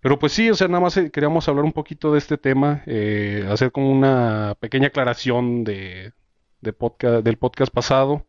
Pero 0.00 0.18
pues 0.18 0.32
sí, 0.32 0.50
o 0.50 0.54
sea, 0.54 0.68
nada 0.68 0.80
más 0.80 0.96
eh, 0.96 1.10
queríamos 1.10 1.48
hablar 1.48 1.64
un 1.64 1.72
poquito 1.72 2.12
de 2.12 2.18
este 2.18 2.38
tema, 2.38 2.82
eh, 2.86 3.46
hacer 3.50 3.72
como 3.72 3.90
una 3.90 4.56
pequeña 4.60 4.88
aclaración 4.88 5.64
de, 5.64 6.12
de 6.60 6.72
podcast, 6.72 7.24
del 7.24 7.36
podcast 7.38 7.72
pasado. 7.72 8.24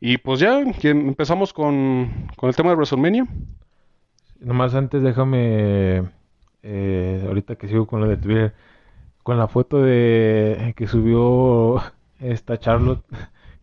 Y 0.00 0.18
pues 0.18 0.40
ya, 0.40 0.60
empezamos 0.60 1.52
con, 1.52 2.28
con 2.36 2.48
el 2.48 2.56
tema 2.56 2.70
de 2.70 2.76
WrestleMania. 2.76 3.26
Nomás 4.40 4.74
antes 4.74 5.02
déjame, 5.02 6.10
eh, 6.62 7.24
ahorita 7.26 7.56
que 7.56 7.68
sigo 7.68 7.86
con 7.86 8.00
lo 8.00 8.08
de 8.08 8.18
Twitter, 8.18 8.54
con 9.22 9.38
la 9.38 9.48
foto 9.48 9.82
de 9.82 10.74
que 10.76 10.86
subió 10.86 11.82
esta 12.20 12.58
Charlotte, 12.58 13.04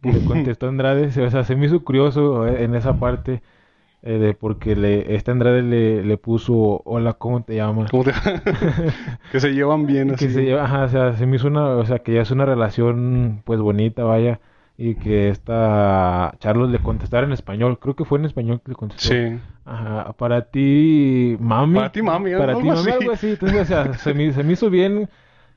que 0.01 0.11
le 0.11 0.25
contestó 0.25 0.67
Andrade, 0.67 1.07
o 1.07 1.29
sea, 1.29 1.43
se 1.43 1.55
me 1.55 1.67
hizo 1.67 1.83
curioso 1.83 2.47
eh, 2.47 2.63
en 2.63 2.75
esa 2.75 2.99
parte, 2.99 3.41
eh, 4.03 4.17
de 4.17 4.33
porque 4.33 4.75
le, 4.75 5.15
este 5.15 5.31
Andrade 5.31 5.61
le, 5.63 6.03
le 6.03 6.17
puso, 6.17 6.81
hola, 6.85 7.13
¿cómo 7.13 7.43
te 7.43 7.55
llamas? 7.55 7.91
Que 9.31 9.39
se 9.39 9.53
llevan 9.53 9.85
bien 9.85 10.15
Que 10.15 10.25
así. 10.25 10.29
se 10.29 10.43
lleva, 10.43 10.63
ajá, 10.65 10.83
o 10.85 10.89
sea, 10.89 11.13
se 11.17 11.25
me 11.25 11.35
hizo 11.37 11.47
una, 11.47 11.67
o 11.69 11.85
sea, 11.85 11.99
que 11.99 12.13
ya 12.13 12.21
es 12.21 12.31
una 12.31 12.45
relación, 12.45 13.41
pues, 13.45 13.59
bonita, 13.59 14.03
vaya, 14.03 14.39
y 14.77 14.95
que 14.95 15.29
esta 15.29 16.33
Charlotte 16.39 16.71
le 16.71 16.79
contestara 16.79 17.25
en 17.27 17.33
español, 17.33 17.77
creo 17.79 17.95
que 17.95 18.05
fue 18.05 18.17
en 18.19 18.25
español 18.25 18.61
que 18.63 18.71
le 18.71 18.75
contestó. 18.75 19.09
Sí. 19.09 19.39
Ajá, 19.65 20.13
para 20.13 20.49
ti, 20.49 21.37
mami. 21.39 21.75
Para 21.75 21.91
ti, 21.91 22.01
mami, 22.01 22.31
Para 22.35 22.55
ti, 22.57 22.63
mami, 22.63 22.91
algo 22.91 23.11
así. 23.11 23.31
Entonces, 23.31 23.61
o 23.61 23.65
sea, 23.65 23.93
se 23.99 24.13
me, 24.13 24.33
se 24.33 24.43
me 24.43 24.53
hizo 24.53 24.69
bien 24.69 25.09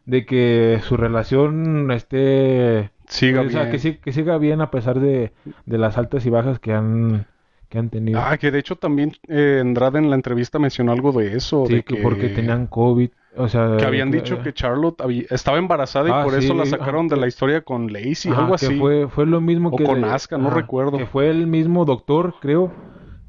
de 0.05 0.27
que 0.27 0.81
su 0.83 0.97
relación 0.97 1.91
esté... 1.91 2.91
Siga 3.07 3.43
o 3.43 3.51
sea, 3.51 3.65
bien. 3.65 3.81
que, 3.81 3.99
que 3.99 4.13
siga 4.13 4.39
bien 4.39 4.61
a 4.61 4.71
pesar 4.71 4.99
de, 5.01 5.33
de 5.67 5.79
las 5.79 5.99
altas 5.99 6.25
y 6.27 6.31
bajas 6.31 6.59
que 6.59 6.73
han, 6.73 7.27
que 7.75 7.79
han 7.81 7.91
tenido. 7.91 8.21
Ah, 8.23 8.39
que 8.39 8.51
de 8.51 8.59
hecho 8.61 8.77
también 8.77 9.13
eh, 9.29 9.59
Andrade 9.61 9.99
en 9.99 10.09
la 10.09 10.17
entrevista 10.17 10.59
mencionó 10.59 10.93
algo 10.93 11.13
de 11.13 11.37
eso, 11.37 11.67
sí, 11.67 11.75
de 11.75 11.83
que 11.83 11.97
que, 11.97 12.03
porque 12.03 12.29
tenían 12.29 12.67
COVID. 12.69 13.11
O 13.37 13.49
sea, 13.49 13.77
que 13.79 13.85
habían 13.85 14.13
dicho 14.13 14.41
que 14.43 14.53
Charlotte 14.55 15.01
había- 15.01 15.25
estaba 15.29 15.59
embarazada 15.59 16.09
y 16.09 16.13
Ah, 16.13 16.23
por 16.23 16.35
eso 16.35 16.55
la 16.55 16.63
ah, 16.63 16.67
sacaron 16.67 17.09
de 17.09 17.17
que- 17.17 17.21
la 17.21 17.27
historia 17.27 17.63
con 17.63 17.93
Lacey, 17.93 18.31
algo 18.33 18.55
que 18.57 18.67
así. 18.67 18.79
fue, 18.79 19.09
fue 19.09 19.27
lo 19.27 19.41
mismo 19.41 19.71
O 19.71 19.77
que... 19.77 19.83
con 19.85 20.05
Asuka, 20.05 20.39
no 20.39 20.51
recuerdo. 20.51 20.99
Que 20.99 21.07
fue 21.07 21.29
el 21.31 21.49
mismo 21.49 21.85
doctor, 21.85 22.37
creo, 22.41 22.71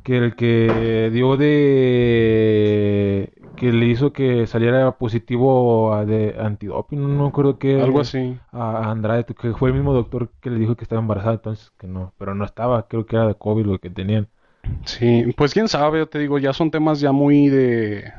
que 0.03 0.17
el 0.17 0.35
que 0.35 1.09
dio 1.11 1.35
de... 1.37 3.33
que 3.55 3.71
le 3.71 3.85
hizo 3.87 4.13
que 4.13 4.45
saliera 4.47 4.91
positivo 4.97 5.93
a 5.93 6.05
de 6.05 6.35
antidoping, 6.39 7.17
no 7.17 7.25
acuerdo 7.27 7.57
qué... 7.57 7.81
Algo 7.81 8.01
así. 8.01 8.37
A 8.51 8.91
Andrade, 8.91 9.25
que 9.25 9.53
fue 9.53 9.69
el 9.69 9.75
mismo 9.75 9.93
doctor 9.93 10.29
que 10.41 10.49
le 10.49 10.59
dijo 10.59 10.75
que 10.75 10.83
estaba 10.83 11.01
embarazada, 11.01 11.35
entonces 11.35 11.71
que 11.79 11.87
no, 11.87 12.13
pero 12.17 12.35
no 12.35 12.45
estaba, 12.45 12.87
creo 12.87 13.05
que 13.05 13.15
era 13.15 13.27
de 13.27 13.35
COVID 13.35 13.65
lo 13.65 13.79
que 13.79 13.89
tenían. 13.89 14.27
Sí, 14.86 15.34
pues 15.38 15.53
quién 15.53 15.67
sabe, 15.67 16.00
yo 16.00 16.07
te 16.10 16.19
digo, 16.19 16.38
ya 16.39 16.53
son 16.53 16.72
temas 16.72 17.00
ya 17.00 17.12
muy 17.12 17.50
de 17.50 18.13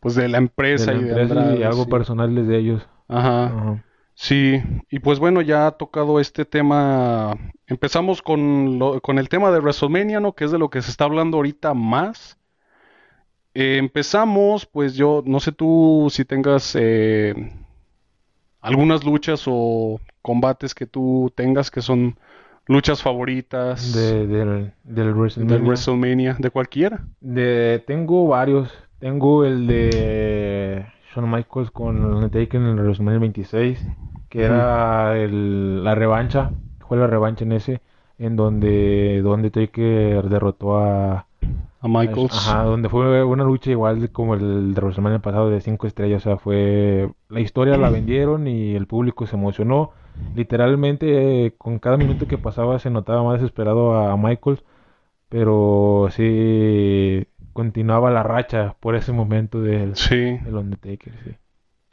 pues 0.00 0.14
de 0.16 0.28
la 0.28 0.38
De 0.38 0.38
empresa 0.38 0.92
la 0.92 0.98
y 0.98 1.04
de 1.04 1.14
Andrade, 1.14 1.58
y 1.58 1.62
algo 1.62 1.84
sí. 1.84 1.90
personal 1.90 2.34
desde 2.34 2.58
ellos. 2.58 2.88
Ajá. 3.08 3.46
Ajá. 3.46 3.84
Sí, 4.14 4.62
y 4.90 4.98
pues 5.00 5.18
bueno, 5.18 5.40
ya 5.42 5.70
tocado 5.72 6.20
este 6.20 6.44
tema, 6.44 7.34
empezamos 7.66 8.22
con, 8.22 8.78
lo- 8.78 9.00
con 9.00 9.18
el 9.18 9.28
tema 9.30 9.50
de 9.50 9.60
WrestleMania, 9.60 10.20
¿no? 10.20 10.34
Que 10.34 10.44
es 10.44 10.50
de 10.52 10.58
lo 10.58 10.70
que 10.70 10.82
se 10.82 10.90
está 10.90 11.04
hablando 11.04 11.38
ahorita 11.38 11.74
más. 11.74 12.38
Eh, 13.54 13.78
empezamos, 13.78 14.66
pues 14.66 14.94
yo, 14.94 15.22
no 15.26 15.40
sé 15.40 15.52
tú 15.52 16.08
si 16.10 16.24
tengas 16.24 16.76
eh, 16.78 17.34
algunas 18.60 19.04
luchas 19.04 19.44
o 19.46 20.00
combates 20.22 20.74
que 20.74 20.86
tú 20.86 21.32
tengas 21.34 21.70
que 21.70 21.80
son 21.82 22.18
luchas 22.70 23.02
favoritas 23.02 23.92
De, 23.94 24.26
del, 24.26 24.72
del 24.84 24.94
del 25.06 25.14
WrestleMania. 25.14 26.36
De 26.38 26.50
cualquiera. 26.50 27.04
De, 27.20 27.82
tengo 27.86 28.26
varios. 28.28 28.72
Tengo 29.00 29.44
el 29.44 29.66
de 29.66 30.86
Shawn 31.14 31.30
Michaels 31.30 31.70
con 31.70 32.04
Undertaker 32.04 32.60
en 32.60 32.66
el 32.68 32.74
WrestleMania 32.76 33.18
26, 33.18 33.86
que 34.28 34.42
era 34.44 35.18
el- 35.18 35.82
la 35.82 35.94
revancha. 35.94 36.50
Fue 36.86 36.98
la 36.98 37.06
revancha 37.06 37.44
en 37.44 37.52
ese, 37.52 37.80
en 38.18 38.36
donde, 38.36 39.20
donde 39.22 39.48
Undertaker 39.48 40.28
derrotó 40.28 40.78
a, 40.78 41.26
A 41.80 41.88
Michaels. 41.88 42.32
Ajá, 42.46 42.64
donde 42.64 42.88
fue 42.88 43.24
una 43.24 43.44
lucha 43.44 43.70
igual 43.70 44.10
como 44.10 44.34
el 44.34 44.74
de 44.74 44.80
WrestleMania 44.80 45.20
pasado 45.20 45.48
de 45.50 45.60
cinco 45.60 45.86
estrellas. 45.86 46.26
O 46.26 46.28
sea, 46.30 46.36
fue. 46.36 47.10
La 47.28 47.40
historia 47.40 47.76
la 47.78 47.88
vendieron 47.90 48.46
y 48.46 48.74
el 48.76 48.86
público 48.86 49.26
se 49.26 49.36
emocionó. 49.36 49.92
Literalmente, 50.34 51.46
eh, 51.46 51.54
con 51.58 51.78
cada 51.78 51.96
minuto 51.96 52.26
que 52.26 52.38
pasaba 52.38 52.78
se 52.78 52.90
notaba 52.90 53.22
más 53.24 53.40
desesperado 53.40 53.94
a 53.94 54.16
Michaels. 54.16 54.62
Pero 55.28 56.08
sí. 56.10 57.26
continuaba 57.52 58.10
la 58.10 58.22
racha 58.22 58.76
por 58.80 58.94
ese 58.96 59.12
momento 59.12 59.60
del, 59.60 59.94
Sí. 59.96 60.38
del 60.38 60.54
Undertaker, 60.54 61.12
sí. 61.24 61.36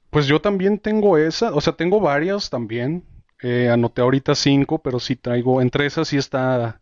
Pues 0.09 0.27
yo 0.27 0.39
también 0.39 0.79
tengo 0.79 1.17
esa, 1.17 1.53
o 1.53 1.61
sea, 1.61 1.73
tengo 1.73 1.99
varias 1.99 2.49
también. 2.49 3.03
Eh, 3.41 3.69
anoté 3.69 4.01
ahorita 4.01 4.33
cinco, 4.35 4.79
pero 4.79 4.99
sí 4.99 5.15
traigo, 5.15 5.61
entre 5.61 5.85
esas 5.85 6.07
sí 6.07 6.17
está, 6.17 6.79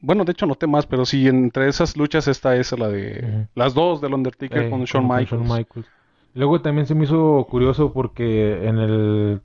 bueno, 0.00 0.24
de 0.24 0.32
hecho 0.32 0.44
anoté 0.44 0.66
más, 0.66 0.86
pero 0.86 1.06
sí, 1.06 1.26
entre 1.28 1.68
esas 1.68 1.96
luchas 1.96 2.28
está 2.28 2.56
esa, 2.56 2.76
la 2.76 2.88
de, 2.88 3.46
las 3.54 3.72
dos 3.72 4.00
del 4.00 4.12
Undertaker 4.14 4.64
Eh, 4.64 4.70
con 4.70 4.84
Shawn 4.84 5.06
con- 5.06 5.08
con 5.08 5.18
Michaels. 5.18 5.46
Shawn 5.48 5.58
Michaels. 5.58 5.88
Luego 6.34 6.60
también 6.60 6.86
se 6.86 6.94
me 6.94 7.04
hizo 7.04 7.46
curioso 7.48 7.92
porque 7.94 8.66
en 8.68 8.78
el 8.78 9.40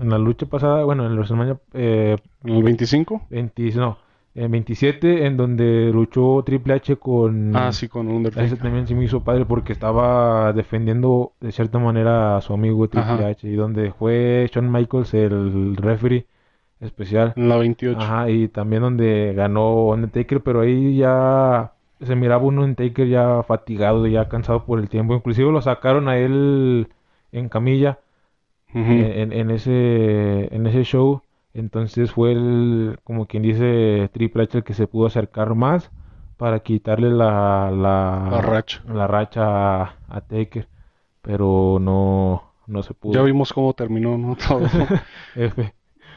en 0.00 0.10
la 0.10 0.18
lucha 0.18 0.46
pasada, 0.46 0.84
bueno, 0.84 1.04
en 1.04 1.12
el 1.12 1.16
WrestleMania 1.18 1.58
eh, 1.74 2.16
En 2.44 2.50
el 2.54 2.62
25. 2.62 3.26
20, 3.30 3.72
no, 3.76 3.98
en 4.34 4.50
27 4.50 5.26
en 5.26 5.36
donde 5.36 5.90
luchó 5.92 6.42
Triple 6.44 6.74
H 6.74 6.96
con 6.96 7.56
Ah, 7.56 7.72
sí, 7.72 7.88
con 7.88 8.06
el 8.08 8.12
Ese 8.12 8.16
Undertaker. 8.28 8.58
también 8.58 8.86
se 8.86 8.94
me 8.94 9.04
hizo 9.04 9.24
padre 9.24 9.44
porque 9.46 9.72
estaba 9.72 10.52
defendiendo 10.52 11.32
de 11.40 11.52
cierta 11.52 11.78
manera 11.78 12.36
a 12.36 12.40
su 12.42 12.52
amigo 12.52 12.88
Triple 12.88 13.12
Ajá. 13.12 13.26
H 13.28 13.48
y 13.48 13.54
donde 13.54 13.92
fue 13.92 14.48
Shawn 14.52 14.70
Michaels 14.70 15.14
el 15.14 15.76
referee 15.76 16.26
especial. 16.80 17.32
En 17.36 17.48
la 17.48 17.56
28. 17.56 17.98
Ajá, 17.98 18.28
y 18.30 18.48
también 18.48 18.82
donde 18.82 19.32
ganó 19.34 19.86
Undertaker, 19.86 20.42
pero 20.42 20.60
ahí 20.60 20.96
ya 20.98 21.72
se 22.02 22.14
miraba 22.14 22.44
un 22.44 22.58
Undertaker 22.58 23.08
ya 23.08 23.42
fatigado, 23.42 24.06
ya 24.06 24.28
cansado 24.28 24.64
por 24.66 24.78
el 24.78 24.88
tiempo. 24.90 25.14
Inclusive 25.14 25.50
lo 25.50 25.62
sacaron 25.62 26.08
a 26.08 26.18
él 26.18 26.88
en 27.32 27.48
camilla 27.48 27.98
Ujú. 28.80 28.92
en, 28.92 29.32
en 29.32 29.50
ese, 29.50 30.54
en 30.54 30.66
ese 30.66 30.84
show. 30.84 31.22
Entonces 31.54 32.10
fue 32.12 32.32
el, 32.32 32.98
como 33.04 33.26
quien 33.26 33.42
dice, 33.42 34.10
Triple 34.12 34.42
H 34.44 34.58
el 34.58 34.64
que 34.64 34.74
se 34.74 34.86
pudo 34.86 35.06
acercar 35.06 35.54
más 35.54 35.90
para 36.36 36.60
quitarle 36.60 37.10
la, 37.10 37.70
la, 37.70 38.28
La 38.30 38.40
racha. 38.42 38.82
la 38.86 39.06
racha 39.06 39.82
a, 39.82 39.94
a 40.08 40.20
Taker. 40.20 40.68
Pero 41.22 41.78
no, 41.80 42.52
no 42.66 42.82
se 42.82 42.92
pudo. 42.94 43.14
Ya 43.14 43.22
vimos 43.22 43.52
cómo 43.52 43.72
terminó, 43.72 44.18
¿no? 44.18 44.36
Todo. 44.48 44.66
F. 45.34 45.72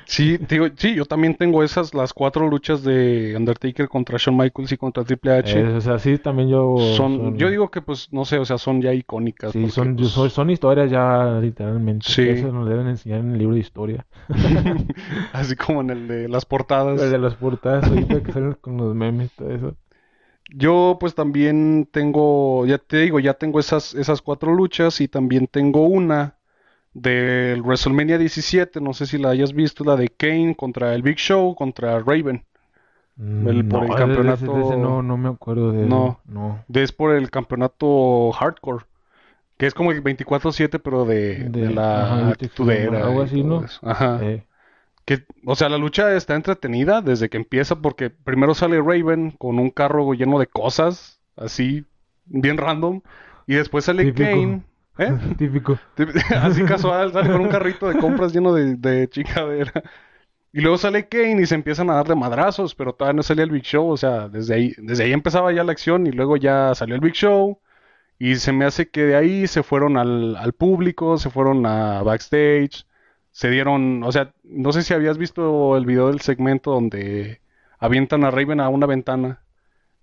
Sí, 0.09 0.37
digo, 0.37 0.65
sí, 0.75 0.95
yo 0.95 1.05
también 1.05 1.35
tengo 1.35 1.61
esas, 1.61 1.93
las 1.93 2.13
cuatro 2.13 2.49
luchas 2.49 2.81
de 2.81 3.35
Undertaker 3.37 3.87
contra 3.87 4.17
Shawn 4.17 4.35
Michaels 4.35 4.71
y 4.71 4.77
contra 4.77 5.03
Triple 5.03 5.33
H. 5.33 5.59
Eh, 5.59 5.67
o 5.67 5.81
sea, 5.81 5.99
sí, 5.99 6.17
también 6.17 6.49
yo... 6.49 6.77
son, 6.97 7.37
yo 7.37 7.47
digo 7.51 7.69
que 7.69 7.83
pues, 7.83 8.11
no 8.11 8.25
sé, 8.25 8.39
o 8.39 8.45
sea, 8.45 8.57
son 8.57 8.81
ya 8.81 8.91
icónicas. 8.91 9.51
Sí, 9.51 9.59
porque, 9.59 9.71
son, 9.71 9.95
pues, 9.95 10.09
son, 10.09 10.31
son 10.31 10.49
historias 10.49 10.89
ya 10.89 11.39
literalmente. 11.39 12.07
Sí. 12.09 12.27
Eso 12.27 12.51
nos 12.51 12.67
deben 12.67 12.87
enseñar 12.87 13.19
en 13.19 13.33
el 13.33 13.37
libro 13.37 13.53
de 13.53 13.59
historia. 13.59 14.07
así 15.33 15.55
como 15.55 15.81
en 15.81 15.91
el 15.91 16.07
de 16.07 16.27
las 16.27 16.43
portadas. 16.43 16.99
El 16.99 17.11
de 17.11 17.19
las 17.19 17.35
portadas 17.35 17.83
ahorita 17.83 18.23
que 18.23 18.31
salen 18.31 18.53
con 18.59 18.77
los 18.77 18.95
memes 18.95 19.31
y 19.31 19.35
todo 19.35 19.51
eso. 19.51 19.77
Yo 20.55 20.97
pues 20.99 21.13
también 21.13 21.87
tengo, 21.91 22.65
ya 22.65 22.79
te 22.79 22.97
digo, 23.01 23.19
ya 23.19 23.35
tengo 23.35 23.59
esas, 23.59 23.93
esas 23.93 24.23
cuatro 24.23 24.55
luchas 24.55 25.01
y 25.01 25.07
también 25.07 25.45
tengo 25.45 25.83
una 25.85 26.38
del 26.93 27.61
WrestleMania 27.61 28.17
17, 28.17 28.81
no 28.81 28.93
sé 28.93 29.05
si 29.05 29.17
la 29.17 29.29
hayas 29.29 29.53
visto, 29.53 29.83
la 29.83 29.95
de 29.95 30.09
Kane 30.09 30.55
contra 30.55 30.93
el 30.95 31.01
Big 31.01 31.17
Show, 31.17 31.55
contra 31.55 31.99
Raven. 31.99 32.43
El- 33.17 33.43
por 33.45 33.53
el 33.53 33.63
Mm, 33.63 33.67
No, 33.67 33.83
ese- 33.83 33.83
de 33.83 33.95
campeonato- 33.97 34.59
ese 34.61 34.77
no, 34.77 35.01
no 35.03 35.17
me 35.17 35.29
acuerdo 35.29 35.71
de 35.73 35.85
No. 35.85 36.19
no. 36.25 36.63
Es 36.73 36.91
por 36.93 37.13
el 37.13 37.29
campeonato 37.29 38.31
hardcore, 38.31 38.85
que 39.57 39.65
es 39.67 39.73
como 39.73 39.91
el 39.91 40.01
24-7 40.01 40.79
pero 40.79 41.03
de, 41.05 41.49
De- 41.49 41.61
de 41.67 41.69
la 41.73 42.31
extrema, 42.39 42.99
algo 42.99 43.21
así, 43.21 43.43
¿no? 43.43 43.65
Ajá. 43.81 44.19
Eh, 44.21 44.43
Que, 45.05 45.25
o 45.43 45.55
sea, 45.55 45.69
la 45.69 45.79
lucha 45.79 46.15
está 46.15 46.35
entretenida 46.35 47.01
desde 47.01 47.29
que 47.29 47.37
empieza 47.37 47.81
porque 47.81 48.11
primero 48.11 48.53
sale 48.53 48.77
Raven 48.79 49.31
con 49.31 49.57
un 49.57 49.71
carro 49.71 50.13
lleno 50.13 50.37
de 50.37 50.45
cosas, 50.45 51.19
así, 51.35 51.83
bien 52.25 52.57
random, 52.57 53.01
y 53.47 53.55
después 53.55 53.85
sale 53.85 54.03
Típico. 54.05 54.29
Kane, 54.29 54.61
¿eh? 54.99 55.17
típico. 55.37 55.79
así 56.41 56.63
casual, 56.63 57.11
sale 57.11 57.31
con 57.31 57.41
un 57.41 57.49
carrito 57.49 57.87
de 57.87 57.97
compras 57.99 58.33
lleno 58.33 58.53
de, 58.53 58.75
de 58.75 59.09
chingadera. 59.09 59.83
Y 60.51 60.61
luego 60.61 60.77
sale 60.77 61.07
Kane 61.07 61.41
y 61.41 61.45
se 61.45 61.55
empiezan 61.55 61.89
a 61.89 61.95
dar 61.95 62.07
de 62.07 62.15
madrazos, 62.15 62.73
pero 62.75 62.93
todavía 62.93 63.15
no 63.15 63.23
salía 63.23 63.43
el 63.43 63.51
Big 63.51 63.63
Show, 63.63 63.87
o 63.89 63.97
sea, 63.97 64.29
desde 64.29 64.55
ahí, 64.55 64.73
desde 64.77 65.03
ahí 65.03 65.13
empezaba 65.13 65.51
ya 65.51 65.63
la 65.63 65.71
acción 65.71 66.07
y 66.07 66.11
luego 66.11 66.37
ya 66.37 66.73
salió 66.75 66.95
el 66.95 67.01
Big 67.01 67.13
Show. 67.13 67.59
Y 68.19 68.35
se 68.37 68.51
me 68.51 68.65
hace 68.65 68.89
que 68.89 69.03
de 69.03 69.15
ahí 69.15 69.47
se 69.47 69.63
fueron 69.63 69.97
al, 69.97 70.35
al 70.37 70.53
público, 70.53 71.17
se 71.17 71.29
fueron 71.29 71.65
a 71.65 72.03
backstage, 72.03 72.85
se 73.31 73.49
dieron, 73.49 74.03
o 74.03 74.11
sea, 74.11 74.33
no 74.43 74.71
sé 74.73 74.83
si 74.83 74.93
habías 74.93 75.17
visto 75.17 75.77
el 75.77 75.85
video 75.85 76.07
del 76.07 76.21
segmento 76.21 76.71
donde 76.71 77.41
avientan 77.79 78.25
a 78.25 78.31
Raven 78.31 78.59
a 78.59 78.69
una 78.69 78.87
ventana, 78.87 79.41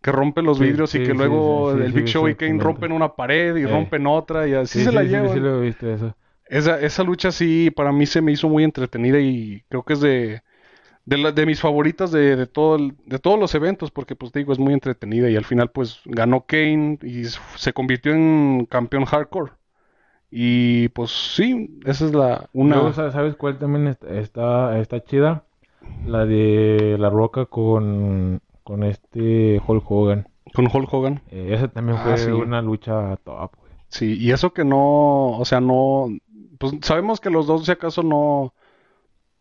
que 0.07 0.13
rompe 0.13 0.41
los 0.41 0.59
Sí, 0.59 0.65
vidrios 0.67 0.95
y 0.95 1.01
que 1.01 1.07
sí, 1.07 1.19
luego 1.19 1.73
el 1.73 1.93
Big 1.93 2.07
Show 2.07 2.29
y 2.29 2.37
Kane 2.37 2.61
rompen 2.63 2.93
una 2.93 3.09
pared 3.17 3.57
y 3.57 3.65
Eh. 3.65 3.69
rompen 3.69 4.07
otra 4.07 4.47
y 4.47 4.55
así 4.55 4.79
Sí, 4.79 4.85
se 4.85 4.93
la 4.93 5.03
llevan. 5.03 5.35
sí 5.35 5.41
lo 5.41 5.59
he 5.59 5.61
visto 5.63 5.91
eso. 5.91 6.15
Esa, 6.49 6.81
esa 6.81 7.03
lucha 7.03 7.33
sí, 7.33 7.73
para 7.73 7.91
mí 7.91 8.07
se 8.07 8.21
me 8.23 8.31
hizo 8.31 8.49
muy 8.49 8.63
entretenida 8.63 9.19
y 9.19 9.65
creo 9.69 9.83
que 9.83 9.95
es 9.95 10.01
de, 10.01 10.43
de, 11.07 11.19
la- 11.19 11.33
de 11.33 11.47
mis 11.47 11.61
favoritas 11.61 12.13
de, 12.13 12.37
de, 12.37 12.47
todo 12.47 12.77
el- 12.77 12.97
de 13.07 13.19
todos 13.19 13.39
los 13.39 13.55
eventos, 13.55 13.91
porque 13.91 14.17
pues 14.17 14.33
te 14.33 14.41
digo, 14.41 14.53
es 14.53 14.59
muy 14.61 14.75
entretenida 14.75 15.31
y 15.31 15.37
al 15.37 15.45
final 15.45 15.71
pues 15.71 16.01
ganó 16.07 16.47
Kane 16.47 16.99
y 17.03 17.25
se 17.57 17.73
convirtió 17.73 18.13
en 18.15 18.67
campeón 18.71 19.07
hardcore. 19.07 19.53
Y 20.31 20.89
pues 20.91 21.11
sí, 21.11 21.79
esa 21.85 22.07
es 22.07 22.15
la 22.15 22.49
una... 22.53 22.77
Luego, 22.77 22.93
¿sabes 22.93 23.37
cuál 23.37 23.59
también 23.59 23.89
est- 23.89 24.05
está, 24.05 24.79
está 24.79 25.03
chida? 25.05 25.45
La 26.07 26.27
de 26.27 26.97
La 26.99 27.11
Roca 27.11 27.47
con, 27.47 28.41
con 28.67 28.83
este 28.83 29.63
Hulk 29.65 29.85
Hogan. 29.89 30.29
con 30.53 30.67
Hulk 30.73 30.93
Hogan. 30.93 31.21
Eh, 31.31 31.51
esa 31.55 31.69
también 31.69 31.97
Ah, 31.99 32.03
fue 32.03 32.19
sí. 32.19 32.31
una 32.31 32.61
lucha 32.61 33.17
top, 33.25 33.53
güey. 33.61 33.73
Sí, 33.89 34.17
y 34.19 34.33
eso 34.33 34.53
que 34.53 34.65
no, 34.65 35.39
o 35.39 35.45
sea, 35.45 35.61
no, 35.61 36.09
pues 36.59 36.75
sabemos 36.83 37.21
que 37.21 37.31
los 37.31 37.47
dos 37.47 37.65
si 37.65 37.71
acaso 37.71 38.03
no, 38.03 38.53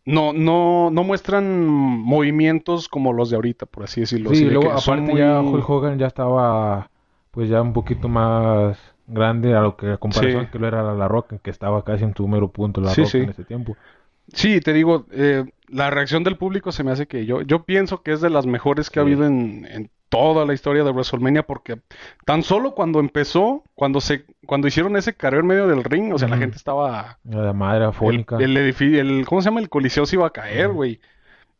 no, 0.04 0.32
no, 0.32 0.90
no 0.92 1.02
muestran 1.02 1.66
movimientos 1.66 2.88
como 2.88 3.12
los 3.12 3.30
de 3.30 3.36
ahorita, 3.36 3.66
por 3.66 3.82
así 3.84 4.02
decirlo. 4.02 4.30
Sí, 4.30 4.44
así 4.44 4.44
luego 4.44 4.70
aparte 4.70 5.16
ya 5.16 5.40
Hulk 5.40 5.68
Hogan 5.68 5.98
ya 5.98 6.06
estaba 6.06 6.90
pues 7.32 7.48
ya 7.48 7.60
un 7.60 7.72
poquito 7.72 8.08
más 8.08 8.78
grande 9.08 9.54
a 9.56 9.60
lo 9.60 9.76
que 9.76 9.90
a 9.92 9.96
comparación 9.98 10.44
Sí. 10.44 10.50
que 10.52 10.58
lo 10.60 10.68
era 10.68 10.94
La 10.94 11.08
Roca, 11.08 11.38
que 11.38 11.50
estaba 11.50 11.82
casi 11.84 12.04
en 12.04 12.14
su 12.14 12.26
mero 12.28 12.48
punto 12.48 12.80
La 12.80 12.90
Sí, 12.90 13.00
Roca 13.02 13.10
sí. 13.10 13.18
en 13.18 13.30
ese 13.30 13.44
tiempo. 13.44 13.76
Sí, 14.32 14.60
te 14.60 14.72
digo, 14.72 15.06
eh, 15.12 15.44
la 15.68 15.90
reacción 15.90 16.24
del 16.24 16.36
público 16.36 16.72
se 16.72 16.84
me 16.84 16.90
hace 16.92 17.06
que 17.06 17.26
yo, 17.26 17.42
yo 17.42 17.64
pienso 17.64 18.02
que 18.02 18.12
es 18.12 18.20
de 18.20 18.30
las 18.30 18.46
mejores 18.46 18.90
que 18.90 18.98
ha 18.98 19.02
habido 19.02 19.24
en, 19.26 19.66
en 19.70 19.90
toda 20.08 20.44
la 20.46 20.54
historia 20.54 20.84
de 20.84 20.90
WrestleMania, 20.92 21.42
porque 21.42 21.80
tan 22.24 22.42
solo 22.44 22.74
cuando 22.74 23.00
empezó, 23.00 23.64
cuando 23.74 24.00
se, 24.00 24.24
cuando 24.46 24.68
hicieron 24.68 24.96
ese 24.96 25.14
careo 25.14 25.40
en 25.40 25.46
medio 25.46 25.66
del 25.66 25.82
ring, 25.82 26.12
o 26.14 26.18
sea, 26.18 26.28
la 26.28 26.36
gente 26.36 26.56
estaba, 26.56 27.18
La 27.24 27.52
madre 27.52 27.86
afónica. 27.86 28.36
el 28.38 28.56
edifi- 28.56 28.96
el- 28.98 29.26
¿cómo 29.26 29.42
se 29.42 29.46
llama? 29.50 29.60
El 29.60 29.68
coliseo 29.68 30.06
se 30.06 30.16
iba 30.16 30.26
a 30.26 30.30
caer, 30.30 30.68
güey. 30.70 31.00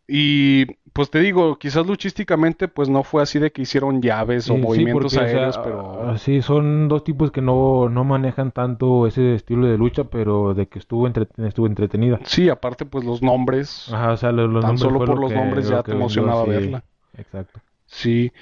Y 0.09 0.67
pues 0.97 1.11
te 1.11 1.21
digo, 1.21 1.57
quizás 1.59 1.87
luchísticamente, 1.87 2.67
pues 2.67 2.89
no 2.89 3.05
fue 3.05 3.23
así 3.23 3.39
de 3.39 3.53
que 3.53 3.63
hicieron 3.63 4.03
llaves 4.03 4.51
o 4.51 4.55
Sí, 4.55 4.61
sí, 4.61 4.67
movimientos 4.67 5.15
porque, 5.15 5.25
o 5.27 5.29
sea, 5.29 5.39
aéreos, 5.39 5.59
pero 5.59 6.09
ah, 6.11 6.19
sí, 6.19 6.43
son 6.43 6.89
dos 6.89 7.05
tipos 7.05 7.31
que 7.31 7.41
no, 7.43 7.89
no 7.89 8.03
manejan 8.03 8.51
tanto 8.51 9.07
ese 9.07 9.35
estilo 9.35 9.67
de 9.67 9.77
lucha, 9.79 10.05
pero 10.05 10.55
de 10.55 10.67
que 10.67 10.79
estuvo, 10.79 11.07
entre- 11.07 11.29
estuvo 11.47 11.67
entretenida. 11.67 12.19
sí, 12.25 12.49
aparte, 12.49 12.85
pues 12.87 13.05
los 13.05 13.23
nombres, 13.23 13.89
Ajá, 13.93 14.13
o 14.13 14.17
sea, 14.17 14.33
los, 14.33 14.51
los 14.51 14.63
tan 14.63 14.71
nombres 14.71 14.81
solo 14.81 14.99
por 14.99 15.09
lo 15.11 15.21
los 15.21 15.31
que- 15.31 15.37
nombres 15.37 15.71
lo 15.71 15.77
ya 15.77 15.83
te 15.83 15.93
emocionaba 15.93 16.45
sí, 16.45 16.51
verla. 16.51 16.85
Exacto. 17.17 17.61
Sí. 17.87 18.33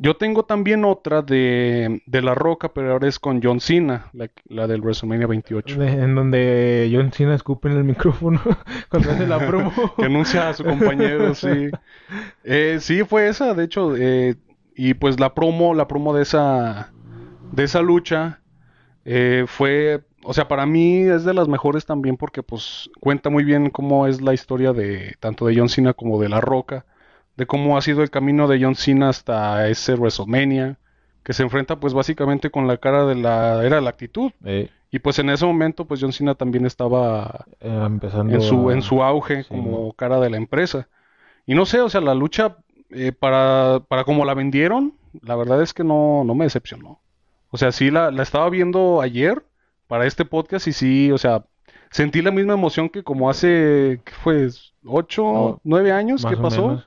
Yo 0.00 0.16
tengo 0.16 0.44
también 0.44 0.84
otra 0.84 1.22
de, 1.22 2.02
de 2.06 2.22
La 2.22 2.34
Roca, 2.34 2.72
pero 2.72 2.92
ahora 2.92 3.08
es 3.08 3.18
con 3.18 3.40
John 3.42 3.60
Cena, 3.60 4.06
la, 4.12 4.30
la 4.48 4.66
del 4.68 4.80
WrestleMania 4.80 5.26
28. 5.26 5.76
De- 5.78 5.88
en 5.88 6.14
donde 6.14 6.88
John 6.92 7.12
Cena 7.12 7.34
escupe 7.34 7.68
en 7.68 7.76
el 7.76 7.84
micrófono 7.84 8.40
cuando 8.90 9.10
hace 9.10 9.26
la 9.26 9.38
promo. 9.46 9.72
Que 9.96 10.04
anuncia 10.06 10.48
a 10.48 10.54
su 10.54 10.64
compañero, 10.64 11.34
sí. 11.34 11.70
Eh, 12.44 12.78
sí, 12.80 13.02
fue 13.04 13.28
esa, 13.28 13.54
de 13.54 13.64
hecho, 13.64 13.96
eh, 13.96 14.36
y 14.76 14.94
pues 14.94 15.18
la 15.18 15.34
promo, 15.34 15.74
la 15.74 15.88
promo 15.88 16.14
de 16.14 16.22
esa, 16.22 16.92
de 17.50 17.64
esa 17.64 17.82
lucha, 17.82 18.40
eh, 19.04 19.44
fue, 19.48 20.04
o 20.22 20.32
sea, 20.32 20.46
para 20.46 20.64
mí 20.66 20.98
es 21.00 21.24
de 21.24 21.34
las 21.34 21.48
mejores 21.48 21.86
también 21.86 22.16
porque 22.16 22.42
pues 22.42 22.88
cuenta 23.00 23.30
muy 23.30 23.42
bien 23.42 23.70
cómo 23.70 24.06
es 24.06 24.20
la 24.20 24.32
historia 24.34 24.72
de 24.72 25.14
tanto 25.18 25.46
de 25.46 25.56
John 25.56 25.68
Cena 25.68 25.92
como 25.94 26.20
de 26.20 26.28
La 26.28 26.40
Roca, 26.40 26.86
de 27.38 27.46
cómo 27.46 27.76
ha 27.78 27.82
sido 27.82 28.02
el 28.02 28.10
camino 28.10 28.48
de 28.48 28.58
John 28.62 28.74
Cena 28.74 29.08
hasta 29.10 29.68
ese 29.68 29.94
WrestleMania, 29.94 30.78
que 31.24 31.32
se 31.32 31.42
enfrenta 31.44 31.76
pues 31.80 31.94
básicamente 31.94 32.50
con 32.50 32.66
la 32.66 32.76
cara 32.78 33.06
de 33.06 33.14
la, 33.14 33.64
era 33.64 33.80
la 33.80 33.90
actitud, 33.90 34.32
Eh, 34.44 34.68
y 34.90 34.98
pues 35.00 35.18
en 35.18 35.30
ese 35.30 35.46
momento 35.46 35.84
pues 35.86 36.00
John 36.00 36.12
Cena 36.12 36.34
también 36.34 36.66
estaba 36.66 37.46
eh, 37.60 37.82
empezando 37.86 38.32
en 38.34 38.40
su, 38.42 38.70
a- 38.70 38.74
en 38.74 38.82
su 38.82 39.02
auge 39.02 39.42
sí, 39.44 39.48
como 39.48 39.92
cara 39.94 40.20
de 40.20 40.30
la 40.30 40.36
empresa. 40.38 40.88
Y 41.46 41.54
no 41.54 41.66
sé, 41.66 41.80
o 41.80 41.88
sea, 41.90 42.00
la 42.00 42.14
lucha 42.14 42.56
eh, 42.90 43.12
para, 43.12 43.80
para 43.88 44.04
como 44.04 44.24
la 44.24 44.34
vendieron, 44.34 44.94
la 45.22 45.36
verdad 45.36 45.62
es 45.62 45.74
que 45.74 45.84
no, 45.84 46.24
no 46.24 46.34
me 46.34 46.44
decepcionó. 46.46 47.00
O 47.50 47.56
sea, 47.58 47.72
sí 47.72 47.90
la, 47.90 48.10
la 48.10 48.22
estaba 48.22 48.50
viendo 48.50 49.00
ayer 49.02 49.44
para 49.86 50.06
este 50.06 50.24
podcast 50.24 50.66
y 50.68 50.72
sí, 50.72 51.12
o 51.12 51.18
sea, 51.18 51.44
sentí 51.90 52.22
la 52.22 52.30
misma 52.30 52.54
emoción 52.54 52.88
que 52.90 53.02
como 53.02 53.30
hace, 53.30 54.00
¿qué 54.04 54.12
fue? 54.12 54.48
¿Ocho, 54.84 55.24
Oh, 55.26 55.60
nueve 55.64 55.92
años 55.92 56.22
más 56.24 56.30
que 56.32 56.36
pasó? 56.42 56.82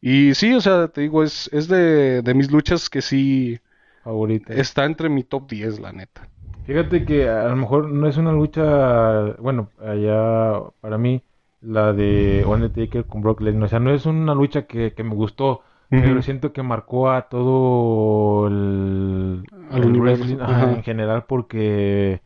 Y 0.00 0.34
sí, 0.34 0.52
o 0.54 0.60
sea, 0.60 0.88
te 0.88 1.00
digo, 1.00 1.22
es, 1.22 1.48
es 1.52 1.68
de, 1.68 2.22
de 2.22 2.34
mis 2.34 2.50
luchas 2.50 2.88
que 2.90 3.02
sí 3.02 3.58
Favorita. 4.04 4.54
está 4.54 4.84
entre 4.84 5.08
mi 5.08 5.24
top 5.24 5.48
10, 5.48 5.80
la 5.80 5.92
neta. 5.92 6.28
Fíjate 6.64 7.04
que 7.04 7.28
a 7.28 7.48
lo 7.48 7.56
mejor 7.56 7.88
no 7.88 8.08
es 8.08 8.16
una 8.16 8.32
lucha, 8.32 9.36
bueno, 9.38 9.70
allá 9.80 10.60
para 10.80 10.98
mí, 10.98 11.22
la 11.60 11.92
de 11.92 12.44
Undertaker 12.46 13.04
con 13.04 13.22
Brock 13.22 13.40
Lesnar, 13.40 13.64
o 13.64 13.68
sea, 13.68 13.78
no 13.80 13.92
es 13.92 14.04
una 14.04 14.34
lucha 14.34 14.62
que, 14.66 14.92
que 14.92 15.02
me 15.04 15.14
gustó, 15.14 15.62
pero 15.88 16.20
siento 16.22 16.52
que 16.52 16.62
marcó 16.64 17.10
a 17.10 17.28
todo 17.28 18.48
el, 18.48 19.44
Al 19.70 19.82
el 19.84 20.00
wrestling 20.00 20.38
ajá, 20.40 20.72
en 20.72 20.82
general 20.82 21.24
porque 21.28 22.20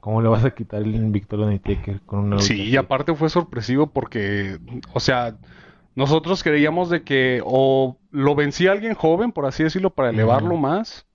¿cómo 0.00 0.22
le 0.22 0.28
vas 0.28 0.44
a 0.44 0.52
quitar 0.52 0.82
el 0.82 0.94
invicto 0.94 1.34
al 1.34 1.42
Undertaker 1.42 2.00
con 2.06 2.20
una 2.20 2.36
lucha 2.36 2.46
Sí, 2.46 2.62
y 2.62 2.76
aparte 2.76 3.14
fue 3.16 3.28
sorpresivo 3.28 3.88
porque, 3.88 4.58
o 4.92 5.00
sea, 5.00 5.36
nosotros 5.96 6.42
creíamos 6.42 6.90
de 6.90 7.02
que 7.02 7.40
o 7.44 7.96
lo 8.10 8.34
vencía 8.34 8.72
alguien 8.72 8.94
joven, 8.94 9.32
por 9.32 9.46
así 9.46 9.62
decirlo, 9.62 9.90
para 9.90 10.10
elevarlo 10.10 10.56
más, 10.56 11.06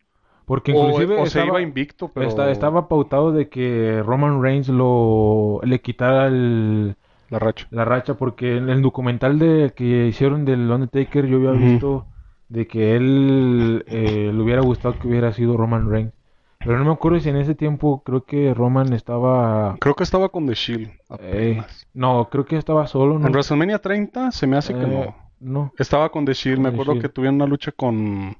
Porque 0.46 0.72
o, 0.72 0.88
inclusive 0.88 1.16
o 1.16 1.22
se 1.22 1.28
estaba, 1.28 1.46
iba 1.48 1.62
invicto, 1.62 2.08
pero 2.14 2.28
esta- 2.28 2.50
estaba 2.52 2.88
pautado 2.88 3.32
de 3.32 3.50
que 3.50 4.02
Roman 4.06 4.42
Reigns 4.42 4.70
lo 4.70 5.60
le 5.64 5.82
quitara 5.82 6.28
el, 6.28 6.96
la 7.30 7.40
racha. 7.40 7.68
la 7.72 7.86
racha 7.86 8.16
porque 8.16 8.58
en 8.58 8.70
el 8.70 8.82
documental 8.82 9.38
de 9.38 9.74
que 9.76 10.08
hicieron 10.08 10.46
del 10.46 10.70
Undertaker 10.72 11.26
yo 11.28 11.38
había 11.38 11.52
visto 11.52 12.06
de 12.48 12.66
que 12.68 12.96
él 12.96 13.84
eh, 13.88 14.32
le 14.34 14.42
hubiera 14.42 14.62
gustado 14.62 14.98
que 14.98 15.08
hubiera 15.08 15.32
sido 15.34 15.56
Roman 15.56 15.90
Reigns. 15.90 16.14
Pero 16.60 16.78
no 16.78 16.86
me 16.86 16.92
acuerdo 16.92 17.20
si 17.20 17.30
en 17.30 17.38
ese 17.38 17.56
tiempo 17.56 18.04
creo 18.04 18.26
que 18.26 18.54
Roman 18.54 18.92
estaba 18.94 19.78
Creo 19.80 19.96
que 19.96 20.04
estaba 20.04 20.30
con 20.30 20.46
The 20.46 20.54
Shield 20.56 20.92
eh, 21.20 21.64
no, 21.94 22.30
creo 22.30 22.46
que 22.46 22.58
estaba 22.58 22.86
solo, 22.88 23.18
¿no? 23.18 23.26
En 23.28 23.32
WrestleMania 23.34 23.80
30 23.80 24.32
se 24.32 24.46
me 24.46 24.58
hace 24.58 24.74
que 24.74 24.82
Eh, 24.84 24.88
no. 24.88 25.16
no. 25.40 25.74
Estaba 25.78 26.10
con 26.10 26.26
The 26.26 26.34
Shield, 26.34 26.58
Con 26.58 26.64
me 26.64 26.70
The 26.70 26.76
acuerdo 26.76 26.92
Shield. 26.94 27.02
que 27.06 27.10
tuvieron 27.14 27.36
una 27.36 27.46
lucha 27.48 27.72
con 27.72 28.36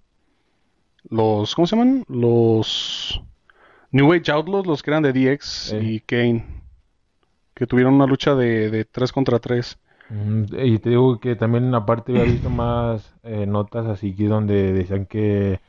los, 1.10 1.56
¿cómo 1.56 1.66
se 1.66 1.76
llaman? 1.78 2.04
Los 2.10 3.22
New 3.92 4.12
Age 4.14 4.32
Outlaws, 4.32 4.68
los 4.68 4.84
que 4.84 4.92
eran 4.92 5.04
de 5.04 5.14
DX 5.14 5.72
Eh. 5.74 5.80
y 5.82 6.00
Kane, 6.02 6.46
que 7.56 7.66
tuvieron 7.68 7.94
una 7.94 8.06
lucha 8.06 8.36
de, 8.36 8.70
de 8.70 8.84
3 8.86 9.12
contra 9.14 9.40
3. 9.40 9.80
Mm, 10.10 10.44
Y 10.66 10.80
te 10.80 10.90
digo 10.90 11.20
que 11.22 11.36
también 11.38 11.74
aparte 11.74 12.12
había 12.12 12.26
visto 12.26 12.50
más 12.50 13.16
eh, 13.24 13.46
notas 13.48 13.86
así 13.88 14.14
que 14.14 14.28
donde 14.28 14.74
decían 14.74 15.06
que, 15.06 15.62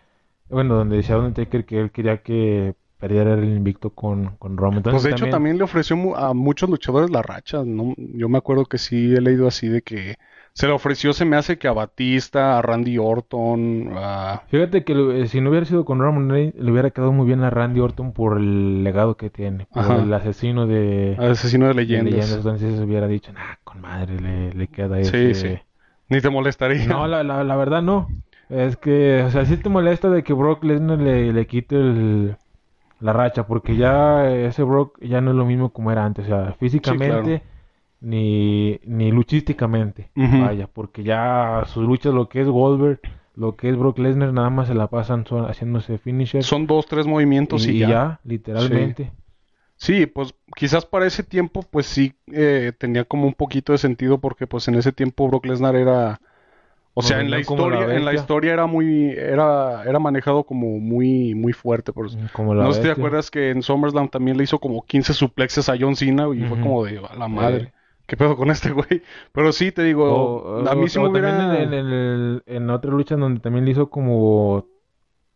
bueno, 0.50 0.74
donde 0.76 0.96
decía 0.96 1.16
Undertaker 1.18 1.64
que 1.64 1.80
él 1.80 1.90
quería 1.90 2.22
que 2.22 2.74
perdiera 2.98 3.34
el 3.34 3.44
invicto 3.44 3.90
con, 3.90 4.36
con 4.36 4.56
Roman. 4.56 4.82
Pues 4.82 4.94
Entonces 4.94 5.02
de 5.04 5.10
hecho 5.16 5.28
también 5.30 5.56
le 5.56 5.64
ofreció 5.64 6.16
a 6.16 6.34
muchos 6.34 6.68
luchadores 6.68 7.10
la 7.10 7.22
racha, 7.22 7.62
¿no? 7.64 7.94
Yo 7.96 8.28
me 8.28 8.38
acuerdo 8.38 8.66
que 8.66 8.78
sí 8.78 9.14
he 9.14 9.20
leído 9.20 9.48
así 9.48 9.68
de 9.68 9.82
que 9.82 10.16
se 10.52 10.66
le 10.66 10.72
ofreció, 10.72 11.12
se 11.12 11.24
me 11.24 11.36
hace 11.36 11.56
que 11.58 11.68
a 11.68 11.72
Batista, 11.72 12.58
a 12.58 12.62
Randy 12.62 12.98
Orton, 12.98 13.92
a... 13.94 14.42
Fíjate 14.48 14.84
que 14.84 15.22
eh, 15.22 15.28
si 15.28 15.40
no 15.40 15.48
hubiera 15.50 15.64
sido 15.64 15.84
con 15.84 16.00
Roman 16.00 16.28
Reigns, 16.28 16.54
le 16.56 16.70
hubiera 16.72 16.90
quedado 16.90 17.12
muy 17.12 17.26
bien 17.26 17.42
a 17.42 17.50
Randy 17.50 17.80
Orton 17.80 18.12
por 18.12 18.36
el 18.36 18.82
legado 18.84 19.16
que 19.16 19.30
tiene, 19.30 19.66
por 19.72 19.84
Ajá. 19.84 20.02
el 20.02 20.12
asesino 20.12 20.66
de, 20.66 21.16
a 21.18 21.30
Asesino 21.30 21.68
de 21.68 21.74
de 21.74 21.74
Leyendas. 21.74 22.12
leyendas. 22.14 22.36
Entonces 22.36 22.80
hubiera 22.80 23.06
dicho, 23.06 23.32
nah, 23.32 23.54
con 23.64 23.80
madre 23.80 24.20
le, 24.20 24.52
le 24.52 24.66
queda 24.68 25.02
Sí, 25.04 25.16
ese... 25.16 25.34
sí. 25.34 25.58
Ni 26.08 26.20
te 26.20 26.28
molestaría. 26.28 26.84
No, 26.86 27.06
la, 27.06 27.22
la, 27.22 27.44
la 27.44 27.56
verdad 27.56 27.80
no. 27.82 28.08
Es 28.50 28.76
que, 28.76 29.22
o 29.22 29.30
sea, 29.30 29.44
sí 29.46 29.56
te 29.56 29.68
molesta 29.68 30.10
de 30.10 30.24
que 30.24 30.32
Brock 30.32 30.64
Lesnar 30.64 30.98
le, 30.98 31.32
le 31.32 31.46
quite 31.46 31.76
el- 31.76 32.36
la 33.00 33.12
racha, 33.12 33.46
porque 33.46 33.76
ya 33.76 34.30
ese 34.30 34.62
Brock 34.62 34.98
ya 35.02 35.20
no 35.20 35.30
es 35.30 35.36
lo 35.36 35.46
mismo 35.46 35.70
como 35.72 35.90
era 35.92 36.04
antes, 36.04 36.26
o 36.26 36.28
sea, 36.28 36.52
físicamente 36.58 37.42
ni, 38.00 38.78
ni 38.84 39.10
luchísticamente, 39.12 40.10
vaya, 40.16 40.66
porque 40.66 41.02
ya 41.02 41.62
sus 41.66 41.84
luchas, 41.84 42.12
lo 42.14 42.28
que 42.28 42.42
es 42.42 42.48
Goldberg, 42.48 43.00
lo 43.36 43.56
que 43.56 43.70
es 43.70 43.76
Brock 43.78 43.98
Lesnar, 43.98 44.32
nada 44.32 44.50
más 44.50 44.68
se 44.68 44.74
la 44.74 44.88
pasan 44.88 45.24
son- 45.26 45.46
haciéndose 45.46 45.98
finisher 45.98 46.42
Son 46.42 46.66
dos, 46.66 46.86
tres 46.86 47.06
movimientos 47.06 47.66
y, 47.66 47.70
y, 47.70 47.74
y 47.76 47.78
ya. 47.80 47.88
ya, 47.88 48.20
literalmente. 48.24 49.12
Sí, 49.76 50.04
pues 50.06 50.34
quizás 50.56 50.84
para 50.84 51.06
ese 51.06 51.22
tiempo 51.22 51.62
pues 51.62 51.86
sí 51.86 52.12
eh, 52.32 52.72
tenía 52.78 53.04
como 53.04 53.26
un 53.26 53.34
poquito 53.34 53.72
de 53.72 53.78
sentido 53.78 54.18
porque 54.20 54.46
pues 54.46 54.68
en 54.68 54.74
ese 54.74 54.92
tiempo 54.92 55.26
Brock 55.28 55.46
Lesnar 55.46 55.74
era, 55.74 56.20
o 56.94 57.02
sea, 57.02 57.20
en 57.20 57.30
la 57.30 57.38
historia, 57.38 57.94
en 57.94 58.04
la 58.04 58.12
historia 58.14 58.52
era 58.52 58.66
muy, 58.66 59.10
era, 59.10 59.84
era 59.84 59.98
manejado 59.98 60.44
como 60.44 60.78
muy, 60.78 61.34
muy 61.34 61.52
fuerte. 61.52 61.92
Por, 61.92 62.08
Como 62.32 62.54
la 62.54 62.64
no 62.64 62.72
sé 62.72 62.82
si 62.82 62.86
te 62.88 62.92
acuerdas 62.92 63.30
que 63.30 63.50
en 63.50 63.62
SummerSlam 63.62 64.08
también 64.08 64.36
le 64.36 64.44
hizo 64.44 64.58
como 64.58 64.84
15 64.84 65.14
suplexes 65.14 65.68
a 65.68 65.76
John 65.78 65.96
Cena 65.96 66.28
y 66.34 66.44
fue 66.44 66.58
como 66.60 66.84
de 66.84 66.98
a 66.98 67.14
la 67.16 67.28
madre. 67.28 67.64
Eh. 67.64 67.72
¿Qué 68.06 68.16
pedo 68.16 68.36
con 68.36 68.50
este 68.50 68.70
güey? 68.72 69.02
Pero 69.32 69.52
sí, 69.52 69.70
te 69.72 69.82
digo, 69.84 70.04
O, 70.04 70.68
a 70.68 70.72
o- 70.72 70.76
mí 70.76 70.88
sí 70.88 70.98
o 70.98 71.02
me 71.02 71.10
también 71.10 71.36
hubiera... 71.36 71.62
en, 71.62 71.72
en 71.74 71.86
el- 71.92 72.42
en 72.46 72.70
otra 72.70 72.90
lucha 72.90 73.14
en 73.14 73.20
donde 73.20 73.40
también 73.40 73.64
le 73.64 73.70
hizo 73.70 73.88
como 73.88 74.66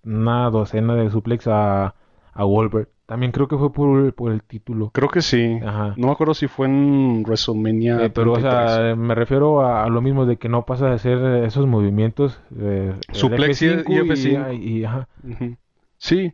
una 0.04 0.50
docena 0.50 0.94
de 0.96 1.10
suplex 1.10 1.46
a, 1.48 1.94
a 2.34 2.44
Goldberg. 2.44 2.88
También 3.06 3.32
creo 3.32 3.48
que 3.48 3.56
fue 3.58 3.70
por, 3.72 4.14
por 4.14 4.32
el 4.32 4.42
título. 4.42 4.90
Creo 4.94 5.08
que 5.10 5.20
sí. 5.20 5.58
Ajá. 5.64 5.94
No 5.98 6.06
me 6.06 6.12
acuerdo 6.14 6.32
si 6.34 6.48
fue 6.48 6.66
en 6.66 7.22
WrestleMania 7.22 8.04
Eh, 8.06 8.10
pero, 8.10 8.32
o 8.32 8.34
33. 8.38 8.70
sea, 8.72 8.96
me 8.96 9.14
refiero 9.14 9.60
a, 9.60 9.84
a 9.84 9.88
lo 9.90 10.00
mismo 10.00 10.24
de 10.24 10.38
que 10.38 10.48
no 10.48 10.64
pasa 10.64 10.88
de 10.88 10.94
hacer 10.94 11.18
esos 11.44 11.66
movimientos. 11.66 12.40
eh, 12.58 12.94
Suplex 13.12 13.60
y- 13.62 13.66
y 13.66 13.70
F5. 13.98 14.52
y- 14.54 14.78
y- 14.78 14.84
ajá. 14.84 15.06
Ujú. 15.22 15.56
Sí, 15.98 16.32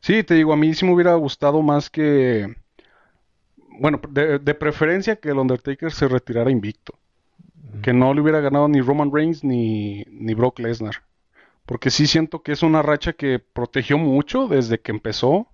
sí, 0.00 0.22
te 0.22 0.34
digo, 0.34 0.52
a 0.52 0.56
mí 0.56 0.74
sí 0.74 0.84
me 0.84 0.92
hubiera 0.92 1.14
gustado 1.14 1.62
más 1.62 1.88
que, 1.90 2.54
bueno, 3.80 4.00
de, 4.10 4.38
de 4.38 4.54
preferencia 4.54 5.16
que 5.16 5.30
el 5.30 5.38
Undertaker 5.38 5.90
se 5.90 6.06
retirara 6.08 6.50
invicto, 6.50 6.94
que 7.82 7.92
no 7.94 8.12
le 8.12 8.20
hubiera 8.20 8.40
ganado 8.40 8.68
ni 8.68 8.80
Roman 8.82 9.10
Reigns 9.12 9.42
ni, 9.42 10.04
ni 10.10 10.34
Brock 10.34 10.58
Lesnar, 10.58 10.96
porque 11.70 11.90
sí 11.90 12.08
siento 12.08 12.42
que 12.42 12.50
es 12.50 12.64
una 12.64 12.82
racha 12.82 13.12
que 13.12 13.38
protegió 13.38 13.96
mucho 13.96 14.48
desde 14.48 14.80
que 14.80 14.90
empezó, 14.90 15.46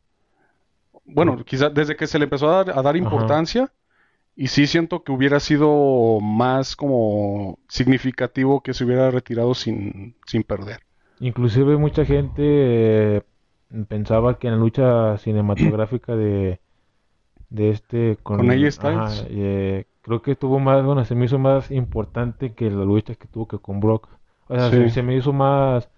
bueno, 1.05 1.45
quizás 1.45 1.75
desde 1.75 1.95
que 1.95 2.07
se 2.07 2.19
le 2.19 2.25
empezó 2.25 2.49
a 2.51 2.65
dar, 2.65 2.79
a 2.79 2.83
dar 2.83 2.97
importancia, 2.97 3.71
y 4.35 4.49
sí 4.49 4.67
siento 4.67 5.05
que 5.05 5.13
hubiera 5.13 5.41
sido 5.41 6.19
más 6.23 6.75
como 6.75 7.59
significativo 7.69 8.63
que 8.63 8.73
se 8.73 8.85
hubiera 8.85 9.11
retirado 9.11 9.55
sin, 9.55 10.17
sin 10.27 10.43
perder. 10.43 10.81
Inclusive 11.21 11.77
mucha 11.77 12.07
gente 12.07 12.43
eh, 12.43 13.23
pensaba 13.89 14.39
que 14.39 14.49
en 14.49 14.55
la 14.55 14.61
lucha 14.61 15.19
cinematográfica 15.19 16.17
de, 16.17 16.61
de 17.51 17.71
este 17.71 18.19
Con 18.23 18.51
AJ 18.51 18.73
Styles. 18.73 19.27
eh, 19.29 19.85
creo 20.03 20.23
que 20.23 20.35
tuvo 20.35 20.61
más, 20.61 20.83
bueno, 20.83 21.05
se 21.05 21.15
me 21.15 21.27
hizo 21.27 21.39
más 21.39 21.71
importante 21.71 22.55
que 22.55 22.71
la 22.71 22.85
lucha 22.87 23.15
que 23.17 23.29
tuvo 23.29 23.47
que 23.49 23.59
con 23.59 23.81
Brock. 23.81 24.09
O 24.49 24.55
sea, 24.55 24.71
Sí. 24.71 24.77
se, 24.77 24.91
se 24.91 25.03
me 25.03 25.17
hizo 25.17 25.33
más 25.33 25.91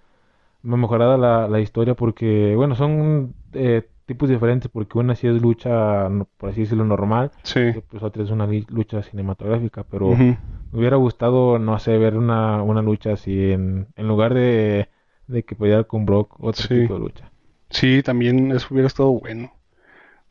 mejorada 0.76 1.16
la, 1.16 1.48
la 1.48 1.60
historia 1.60 1.94
porque, 1.94 2.54
bueno, 2.56 2.74
son 2.74 3.34
eh, 3.52 3.88
tipos 4.06 4.28
diferentes 4.28 4.70
porque 4.70 4.98
una 4.98 5.14
sí 5.14 5.26
es 5.28 5.40
lucha, 5.40 6.08
por 6.36 6.50
así 6.50 6.62
decirlo, 6.62 6.84
normal, 6.84 7.30
Sí. 7.42 7.60
y 7.74 7.80
pues 7.80 8.02
otra 8.02 8.22
es 8.22 8.30
una 8.30 8.46
lucha 8.46 9.02
cinematográfica, 9.02 9.84
pero 9.84 10.26
me 10.70 10.78
hubiera 10.80 10.96
gustado, 10.96 11.58
no 11.58 11.78
sé, 11.78 11.96
ver 11.98 12.16
una, 12.16 12.62
una 12.62 12.82
lucha 12.82 13.12
así 13.14 13.52
en, 13.52 13.88
en 13.96 14.08
lugar 14.08 14.34
de, 14.34 14.88
de 15.26 15.44
que 15.44 15.56
pelear 15.56 15.86
con 15.86 16.04
Brock, 16.06 16.36
otro 16.40 16.68
Sí. 16.68 16.74
tipo 16.74 16.94
de 16.94 17.00
lucha. 17.00 17.32
Sí, 17.70 18.02
también 18.02 18.52
eso 18.52 18.68
hubiera 18.70 18.86
estado 18.86 19.10
bueno. 19.12 19.52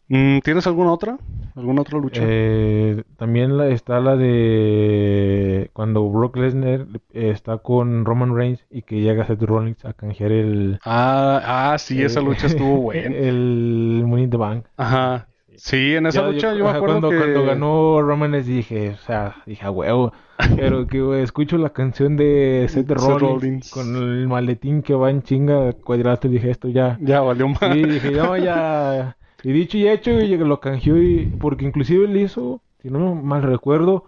Mm, 0.09 0.39
¿Tienes 0.39 0.67
alguna 0.67 0.91
otra? 0.91 1.17
¿Alguna 1.55 1.81
otra 1.81 1.97
lucha? 1.99 2.21
Eh, 2.21 3.03
también 3.17 3.57
la, 3.57 3.67
está 3.69 3.99
la 3.99 4.15
de 4.15 5.69
cuando 5.73 6.09
Brock 6.09 6.37
Lesnar 6.37 6.87
está 7.11 7.59
con 7.59 8.05
Roman 8.05 8.35
Reigns 8.35 8.65
y 8.69 8.81
que 8.83 9.01
llega 9.01 9.25
Seth 9.25 9.41
Rollins 9.43 9.83
a 9.85 9.93
canjear 9.93 10.31
el, 10.31 10.79
Ah, 10.83 11.71
ah, 11.73 11.77
sí, 11.77 12.01
esa 12.01 12.21
lucha 12.21 12.47
estuvo 12.47 12.77
buena. 12.81 13.15
el 13.15 14.03
Money 14.05 14.23
in 14.25 14.29
the 14.29 14.37
Bank. 14.37 14.65
Ajá. 14.77 15.27
Sí, 15.55 15.95
en 15.95 16.05
esa 16.05 16.21
Ya, 16.21 16.27
lucha 16.27 16.53
yo 16.53 16.65
me 16.65 16.69
acuerdo 16.69 17.01
cuando, 17.01 17.09
que... 17.09 17.17
cuando 17.17 17.43
ganó 17.43 18.01
Roman 18.01 18.31
les 18.31 18.45
dije, 18.45 18.91
o 18.91 18.97
sea, 18.97 19.37
dije 19.45 19.65
a 19.65 19.71
huevo, 19.71 20.13
pero 20.55 20.87
que 20.87 21.21
escucho 21.23 21.57
la 21.57 21.71
canción 21.73 22.15
de 22.15 22.67
Seth 22.69 22.91
Rollins, 22.91 23.19
Rollins. 23.21 23.69
con 23.69 23.95
el 23.95 24.27
maletín 24.27 24.83
que 24.83 24.93
va 24.93 25.09
en 25.09 25.23
chinga 25.23 25.73
cuadrado, 25.73 26.29
dije 26.29 26.51
esto 26.51 26.67
ya, 26.69 26.99
Ya 26.99 27.21
valió 27.21 27.47
más. 27.49 27.59
sí, 27.59 27.85
dije 27.85 28.11
no, 28.11 28.37
ya, 28.37 29.16
y 29.43 29.51
dicho 29.51 29.77
y 29.77 29.87
hecho, 29.87 30.11
y 30.11 30.35
lo 30.37 30.59
canjeó, 30.59 30.97
y, 30.97 31.25
porque 31.39 31.65
inclusive 31.65 32.07
le 32.07 32.21
hizo, 32.21 32.61
si 32.81 32.89
no 32.89 33.15
mal 33.15 33.43
recuerdo, 33.43 34.05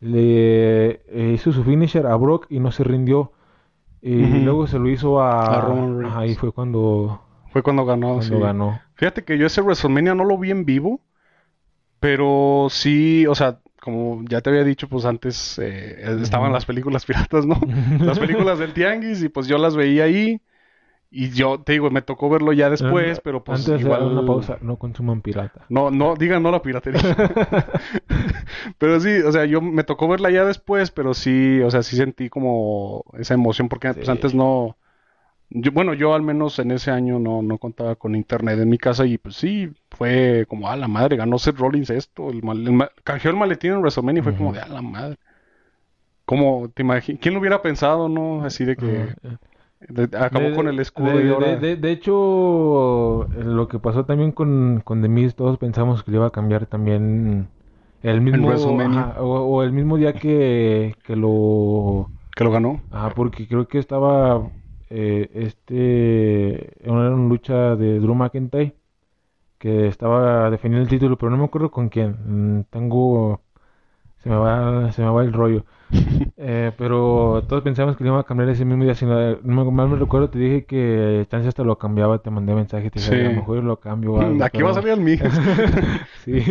le 0.00 1.00
eh, 1.08 1.32
hizo 1.34 1.52
su 1.52 1.64
finisher 1.64 2.06
a 2.06 2.16
Brock 2.16 2.46
y 2.50 2.60
no 2.60 2.70
se 2.72 2.84
rindió, 2.84 3.32
y 4.00 4.40
luego 4.40 4.66
se 4.66 4.78
lo 4.78 4.88
hizo 4.88 5.20
a, 5.20 5.58
A 5.58 5.60
Roman 5.60 5.98
Reigns. 5.98 6.16
ahí 6.16 6.34
fue 6.36 6.52
cuando, 6.52 7.20
Fue 7.50 7.62
cuando 7.62 7.84
ganó, 7.84 8.14
cuando 8.14 8.22
sí. 8.22 8.38
ganó. 8.38 8.80
Fíjate 8.94 9.24
que 9.24 9.38
yo 9.38 9.46
ese 9.46 9.60
WrestleMania 9.60 10.14
no 10.14 10.24
lo 10.24 10.38
vi 10.38 10.50
en 10.50 10.64
vivo, 10.64 11.00
pero 12.00 12.68
sí, 12.70 13.26
o 13.26 13.34
sea, 13.34 13.60
como 13.80 14.22
ya 14.28 14.40
te 14.40 14.50
había 14.50 14.64
dicho, 14.64 14.88
pues 14.88 15.04
antes 15.04 15.58
eh, 15.58 16.18
estaban 16.22 16.52
las 16.52 16.64
películas 16.66 17.04
piratas, 17.06 17.46
¿no? 17.46 17.60
Las 18.00 18.18
películas 18.18 18.58
del 18.58 18.72
Tianguis 18.74 19.22
y 19.22 19.28
pues 19.28 19.46
yo 19.46 19.58
las 19.58 19.74
veía 19.74 20.04
ahí 20.04 20.40
Y 21.10 21.30
yo 21.30 21.58
te 21.60 21.72
digo, 21.72 21.90
me 21.90 22.02
tocó 22.02 22.28
verlo 22.28 22.52
ya 22.52 22.68
después, 22.68 23.20
pero 23.20 23.42
pues 23.42 23.66
Antes 23.66 23.80
igual... 23.80 24.02
una 24.02 24.26
pausa, 24.26 24.58
no 24.60 24.76
consuman 24.76 25.22
pirata. 25.22 25.64
No, 25.70 25.90
no, 25.90 26.14
digan 26.16 26.42
no 26.42 26.50
la 26.50 26.60
piratería. 26.60 27.00
pero 28.78 29.00
sí, 29.00 29.10
o 29.20 29.32
sea, 29.32 29.46
yo 29.46 29.62
me 29.62 29.84
tocó 29.84 30.06
verla 30.06 30.30
ya 30.30 30.44
después, 30.44 30.90
pero 30.90 31.14
sí, 31.14 31.60
o 31.62 31.70
sea, 31.70 31.82
sí 31.82 31.96
sentí 31.96 32.28
como 32.28 33.04
esa 33.18 33.34
emoción 33.34 33.68
porque 33.68 33.92
pues 33.94 34.08
antes 34.08 34.34
no... 34.34 34.76
Yo, 35.50 35.72
bueno, 35.72 35.94
yo 35.94 36.14
al 36.14 36.20
menos 36.20 36.58
en 36.58 36.72
ese 36.72 36.90
año 36.90 37.18
no, 37.18 37.40
no 37.40 37.56
contaba 37.56 37.94
con 37.96 38.14
internet 38.14 38.58
en 38.58 38.68
mi 38.68 38.76
casa 38.76 39.06
y 39.06 39.16
pues 39.16 39.34
sí, 39.36 39.70
fue 39.90 40.44
como, 40.46 40.68
a 40.68 40.76
la 40.76 40.88
madre, 40.88 41.16
ganó 41.16 41.38
Seth 41.38 41.56
Rollins 41.56 41.88
esto, 41.88 42.28
el, 42.28 42.42
mal- 42.42 42.66
el 42.68 42.88
canjeó 43.02 43.30
el 43.30 43.36
maletín 43.38 43.72
en 43.72 43.78
WrestleMania 43.78 44.20
y 44.20 44.24
fue 44.24 44.34
como 44.34 44.52
de, 44.52 44.60
a 44.60 44.68
la 44.68 44.82
madre. 44.82 45.16
Como, 46.26 46.68
te 46.68 46.82
imaginas, 46.82 47.20
¿quién 47.22 47.32
lo 47.32 47.40
hubiera 47.40 47.62
pensado, 47.62 48.08
no? 48.10 48.44
Así 48.44 48.66
de 48.66 48.76
que. 48.76 49.14
De- 49.80 50.16
acabó 50.18 50.44
De- 50.44 50.56
con 50.56 50.68
el 50.68 50.80
escudo 50.80 51.18
de, 51.18 51.26
y 51.26 51.30
ahora... 51.30 51.56
de- 51.56 51.92
hecho, 51.92 53.28
lo 53.36 53.68
que 53.68 53.78
pasó 53.78 54.04
también 54.04 54.32
con, 54.32 54.80
con 54.84 55.02
The 55.02 55.08
Miz, 55.08 55.34
todos 55.34 55.58
pensamos 55.58 56.02
que 56.02 56.10
le 56.10 56.16
iba 56.18 56.26
a 56.26 56.30
cambiar 56.30 56.66
también 56.66 57.48
el 58.02 58.20
mismo... 58.20 58.48
WrestleMania. 58.48 59.00
ajá, 59.00 59.22
o, 59.22 59.40
o 59.40 59.62
el 59.62 59.72
mismo 59.72 59.96
día 59.96 60.12
que, 60.12 60.94
que 61.04 61.16
lo... 61.16 62.10
que 62.34 62.44
lo 62.44 62.50
ganó. 62.50 62.80
Ajá, 62.90 63.10
porque 63.14 63.46
creo 63.46 63.68
que 63.68 63.78
estaba... 63.78 64.50
eh, 64.90 65.30
este... 65.34 66.82
Era 66.84 66.92
una 66.92 67.10
lucha 67.10 67.76
de 67.76 68.00
Drew 68.00 68.14
McIntyre 68.14 68.74
que 69.58 69.88
estaba 69.88 70.50
defendiendo 70.50 70.84
el 70.84 70.90
título, 70.90 71.16
pero 71.18 71.30
no 71.30 71.36
me 71.38 71.44
acuerdo 71.44 71.70
con 71.70 71.88
quién. 71.88 72.16
Mm, 72.58 72.64
Tengo... 72.70 73.40
Se 74.22 74.28
me 74.30 74.36
va, 74.36 74.92
se 74.92 75.02
me 75.02 75.10
va 75.10 75.22
el 75.22 75.32
rollo. 75.32 75.64
Eh, 76.36 76.72
pero 76.76 77.42
todos 77.48 77.62
pensamos 77.62 77.96
que 77.96 78.04
le 78.04 78.10
iban 78.10 78.20
a 78.20 78.24
cambiar 78.24 78.48
ese 78.50 78.64
mismo 78.64 78.84
día. 78.84 78.94
Si 78.94 79.04
no, 79.06 79.36
no 79.42 79.64
me- 79.64 79.70
mal 79.70 79.88
me 79.88 79.96
recuerdo, 79.96 80.28
te 80.30 80.38
dije 80.38 80.64
que 80.64 81.26
chance 81.30 81.48
hasta 81.48 81.64
lo 81.64 81.78
cambiaba, 81.78 82.18
te 82.18 82.30
mandé 82.30 82.54
mensaje, 82.54 82.90
te 82.90 83.00
dije, 83.00 83.10
Sí. 83.12 83.20
a 83.26 83.30
lo 83.30 83.36
mejor 83.36 83.64
lo 83.64 83.80
cambio. 83.80 84.12
o 84.14 84.20
algo", 84.20 84.44
Aquí 84.44 84.62
va 84.62 84.70
a 84.70 84.74
salir 84.74 84.90
el 84.90 85.00
mío. 85.00 85.18
Sí. 86.24 86.42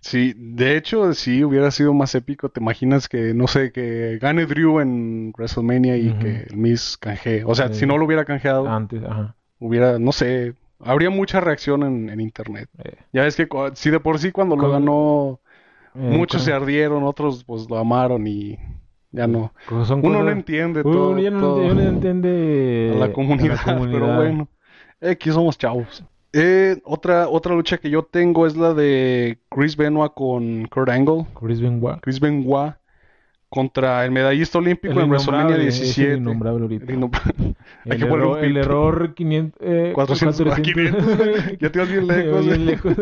Sí, 0.00 0.34
de 0.36 0.76
hecho, 0.76 1.12
sí 1.12 1.42
hubiera 1.44 1.70
sido 1.70 1.92
más 1.92 2.14
épico. 2.14 2.48
¿Te 2.48 2.60
imaginas 2.60 3.08
que, 3.08 3.34
no 3.34 3.46
sé, 3.48 3.72
que 3.72 4.18
gane 4.20 4.46
Drew 4.46 4.80
en 4.80 5.32
WrestleMania 5.36 5.96
y 5.96 6.12
que 6.14 6.46
el 6.48 6.56
Miz 6.56 6.96
canjee? 6.96 7.42
O 7.44 7.54
sea, 7.54 7.68
Sí. 7.68 7.80
si 7.80 7.86
no 7.86 7.98
lo 7.98 8.04
hubiera 8.06 8.24
canjeado, 8.24 8.68
Antes, 8.68 9.02
ajá. 9.02 9.34
hubiera, 9.58 9.98
no 9.98 10.12
sé, 10.12 10.54
habría 10.78 11.10
mucha 11.10 11.40
reacción 11.40 11.82
en, 11.82 12.08
en 12.08 12.20
internet. 12.20 12.68
Eh, 12.84 12.94
Ya 13.12 13.22
ves 13.24 13.34
que 13.36 13.48
si 13.74 13.90
de 13.90 13.98
por 14.00 14.18
sí 14.20 14.30
cuando 14.30 14.54
lo 14.56 14.70
ganó, 14.70 15.40
eh, 15.96 15.98
muchos 16.16 16.42
se 16.42 16.52
ardieron, 16.52 17.02
otros 17.02 17.42
pues 17.44 17.68
lo 17.68 17.78
amaron 17.78 18.26
y 18.28 18.58
ya 19.12 19.26
no. 19.26 19.52
son 19.86 20.00
Uno 20.00 20.10
no 20.10 20.18
cosas- 20.20 20.32
entiende 20.36 20.82
Uno 20.82 20.92
todo, 20.92 21.18
ya 21.18 21.30
no, 21.30 21.40
todo 21.40 21.66
ya 21.66 21.74
no 21.74 21.80
entiende 21.82 22.92
a 22.94 22.98
la 22.98 23.12
comunidad, 23.12 23.56
pero 23.64 23.76
comunidad. 23.78 24.16
bueno, 24.16 24.48
aquí 25.00 25.30
somos 25.30 25.56
chavos. 25.58 26.04
Eh, 26.32 26.78
otra, 26.84 27.28
otra 27.28 27.54
lucha 27.54 27.78
que 27.78 27.88
yo 27.88 28.02
tengo 28.02 28.46
es 28.46 28.56
la 28.56 28.74
de 28.74 29.38
Chris 29.48 29.76
Benoit 29.76 30.12
con 30.14 30.66
Kurt 30.66 30.90
Angle. 30.90 31.24
Chris 31.40 31.60
Benoit. 31.60 31.98
Chris 32.02 32.20
Benoit 32.20 32.74
contra 33.48 34.04
el 34.04 34.10
medallista 34.10 34.58
olímpico 34.58 34.92
El 34.92 35.04
en 35.04 35.08
WrestleMania 35.08 35.56
innombrable, 35.56 35.68
es 35.68 35.78
el 35.78 35.84
17. 35.84 36.16
innombrable 36.18 36.62
ahorita. 36.62 36.84
El 36.92 36.98
innom- 36.98 37.10
Hay 37.84 37.92
El 37.92 38.02
error, 38.02 38.44
el 38.44 38.56
error 38.56 39.14
500, 39.14 39.60
eh, 39.62 39.92
400, 39.94 40.60
500. 40.60 41.18
Ya 41.60 41.70
te 41.70 41.78
vas 41.78 41.88
bien 41.88 42.06
lejos. 42.06 42.44
Bien 42.44 42.66
lejos. 42.66 42.94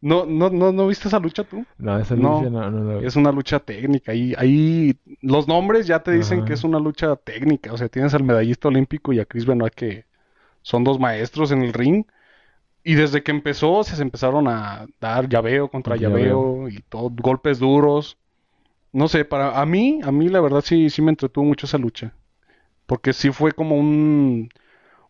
No, 0.00 0.26
no, 0.26 0.50
no, 0.50 0.72
¿no 0.72 0.86
viste 0.86 1.08
esa 1.08 1.18
lucha 1.18 1.44
tú? 1.44 1.66
No, 1.78 1.98
esa 1.98 2.14
No, 2.14 2.22
lucha 2.26 2.50
no, 2.50 2.70
no, 2.70 2.80
no. 2.84 3.06
Es 3.06 3.16
una 3.16 3.32
lucha 3.32 3.60
técnica. 3.60 4.12
Ahí, 4.12 4.34
ahí 4.38 5.00
los 5.22 5.48
nombres 5.48 5.86
ya 5.86 6.02
te 6.02 6.12
dicen 6.12 6.40
Ajá. 6.40 6.44
que 6.44 6.54
es 6.54 6.64
una 6.64 6.78
lucha 6.80 7.16
técnica. 7.16 7.72
O 7.72 7.78
sea, 7.78 7.88
tienes 7.88 8.14
al 8.14 8.24
medallista 8.24 8.68
olímpico 8.68 9.12
y 9.12 9.20
a 9.20 9.26
Chris 9.26 9.46
Benoit 9.46 9.74
que 9.74 10.06
son 10.62 10.84
dos 10.84 11.00
maestros 11.00 11.52
en 11.52 11.62
el 11.62 11.72
ring. 11.74 12.06
Y 12.84 12.94
desde 12.94 13.22
que 13.22 13.32
empezó 13.32 13.84
se 13.84 14.00
empezaron 14.02 14.48
a 14.48 14.86
dar 15.00 15.28
llaveo 15.28 15.70
contra 15.70 15.96
Contra 15.96 15.96
llaveo 15.96 16.68
y 16.68 16.80
todo, 16.88 17.10
golpes 17.10 17.58
duros. 17.58 18.18
No 18.92 19.08
sé, 19.08 19.24
para 19.24 19.60
a 19.60 19.66
mí, 19.66 20.00
a 20.04 20.12
mí 20.12 20.28
la 20.28 20.40
verdad 20.40 20.62
sí, 20.64 20.90
sí 20.90 21.02
me 21.02 21.10
entretuvo 21.10 21.44
mucho 21.44 21.66
esa 21.66 21.78
lucha. 21.78 22.14
Porque 22.86 23.12
sí 23.12 23.30
fue 23.32 23.52
como 23.52 23.76
un, 23.76 24.50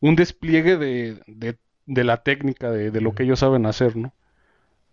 un 0.00 0.16
despliegue 0.16 0.76
de, 0.78 1.22
de, 1.26 1.58
de 1.86 2.04
la 2.04 2.18
técnica, 2.22 2.70
de, 2.70 2.90
de 2.92 3.00
lo 3.02 3.14
que 3.14 3.24
ellos 3.24 3.40
saben 3.40 3.66
hacer, 3.66 3.96
¿no? 3.96 4.14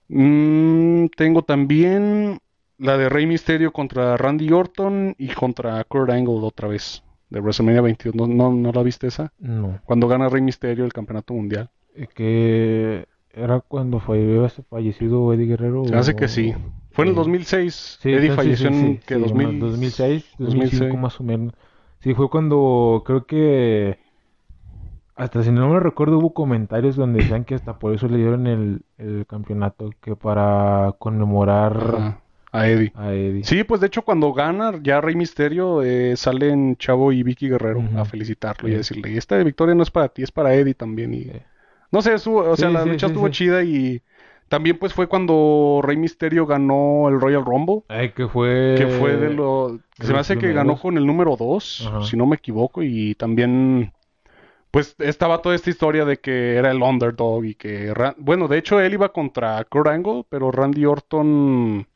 Mm, 0.07 1.07
tengo 1.15 1.41
también 1.43 2.39
la 2.77 2.97
de 2.97 3.09
Rey 3.09 3.25
Misterio 3.25 3.71
contra 3.71 4.17
Randy 4.17 4.51
Orton 4.51 5.15
y 5.17 5.29
contra 5.29 5.83
Kurt 5.85 6.09
Angle 6.11 6.39
otra 6.41 6.67
vez, 6.67 7.03
de 7.29 7.39
WrestleMania 7.39 7.81
22. 7.81 8.15
¿No, 8.15 8.27
no, 8.27 8.51
no 8.53 8.71
la 8.71 8.83
viste 8.83 9.07
esa? 9.07 9.31
No. 9.39 9.79
Cuando 9.85 10.07
gana 10.07 10.29
Rey 10.29 10.41
Misterio 10.41 10.85
el 10.85 10.93
campeonato 10.93 11.33
mundial. 11.33 11.69
Eh, 11.95 12.07
Que 12.13 13.05
era 13.33 13.59
cuando 13.61 13.99
fue 13.99 14.47
fallecido 14.69 15.33
Eddie 15.33 15.47
Guerrero. 15.47 15.85
Se 15.85 15.95
hace 15.95 16.15
que 16.15 16.27
sí. 16.27 16.53
Fue 16.91 17.03
en 17.05 17.09
el 17.09 17.15
Sí. 17.15 17.19
2006. 17.19 17.99
Sí, 18.01 18.11
Eddie 18.13 18.31
falleció 18.31 18.69
sí, 18.69 18.75
en 18.75 18.97
que 18.99 19.15
sí, 19.15 19.21
2000 19.21 19.47
más 19.47 19.59
2006, 19.59 20.25
2006. 20.37 20.79
2005 20.79 20.97
más 20.97 21.19
o 21.19 21.23
menos. 21.23 21.53
Sí, 21.99 22.13
fue 22.13 22.29
cuando 22.29 23.03
creo 23.05 23.25
que 23.25 23.97
hasta 25.15 25.43
si 25.43 25.51
no 25.51 25.69
me 25.69 25.79
recuerdo 25.79 26.17
hubo 26.19 26.33
comentarios 26.33 26.95
donde 26.95 27.19
decían 27.21 27.45
que 27.45 27.55
hasta 27.55 27.79
por 27.79 27.93
eso 27.93 28.07
le 28.07 28.17
dieron 28.17 28.47
el, 28.47 28.81
el 28.97 29.25
campeonato, 29.27 29.91
que 30.01 30.15
para 30.15 30.93
conmemorar 30.99 31.77
Ajá, 31.77 32.21
a 32.51 32.67
Eddie. 32.67 32.91
a 32.95 33.13
Eddie. 33.13 33.43
Sí, 33.43 33.63
pues 33.63 33.81
de 33.81 33.87
hecho 33.87 34.01
cuando 34.03 34.33
gana 34.33 34.73
ya 34.83 35.01
Rey 35.01 35.15
Misterio 35.15 35.81
eh, 35.83 36.15
salen 36.17 36.75
Chavo 36.77 37.11
y 37.11 37.23
Vicky 37.23 37.49
Guerrero 37.49 37.81
a 37.97 38.05
felicitarlo 38.05 38.67
y 38.69 38.73
a 38.73 38.77
decirle, 38.77 39.11
"Y 39.11 39.17
esta 39.17 39.37
victoria 39.37 39.75
no 39.75 39.83
es 39.83 39.91
para 39.91 40.09
ti, 40.09 40.23
es 40.23 40.31
para 40.31 40.53
Eddie 40.53 40.73
también. 40.73 41.13
Y 41.13 41.23
Sí. 41.23 41.31
no 41.91 42.01
sé, 42.01 42.13
estuvo- 42.13 42.41
o 42.49 42.55
sea, 42.57 42.67
Sí, 42.69 42.73
la 42.73 42.85
lucha 42.85 43.07
estuvo 43.07 43.29
chida 43.29 43.63
y 43.63 44.01
también 44.49 44.77
pues 44.77 44.93
fue 44.93 45.07
cuando 45.07 45.79
Rey 45.81 45.97
Misterio 45.97 46.45
ganó 46.45 47.09
el 47.09 47.19
Royal 47.19 47.43
Rumble, 47.45 47.81
Ay, 47.87 48.11
que 48.11 48.27
fue 48.27 48.75
que 48.77 48.87
fue 48.87 49.15
de 49.15 49.33
lo 49.33 49.79
se 49.99 50.11
me 50.13 50.19
hace 50.19 50.37
que 50.37 50.51
ganó 50.53 50.77
con 50.77 50.97
el 50.97 51.05
número 51.07 51.35
2, 51.37 51.87
Ajá. 51.87 52.03
si 52.03 52.15
no 52.17 52.25
me 52.25 52.35
equivoco, 52.35 52.83
y 52.83 53.15
también 53.15 53.91
pues 54.75 54.93
estaba 54.99 55.41
toda 55.41 55.55
esta 55.55 55.69
historia 55.69 56.03
de 56.03 56.17
que 56.19 56.55
era 56.57 56.69
el 56.69 56.81
underdog 56.83 57.45
y 57.45 57.55
que 57.55 57.93
bueno, 58.17 58.49
de 58.49 58.57
hecho 58.57 58.81
él 58.81 58.93
iba 58.93 59.13
contra 59.13 59.63
Kurt 59.63 59.87
Angle, 59.87 60.25
pero 60.27 60.51
Randy 60.51 60.83
Orton 60.85 61.87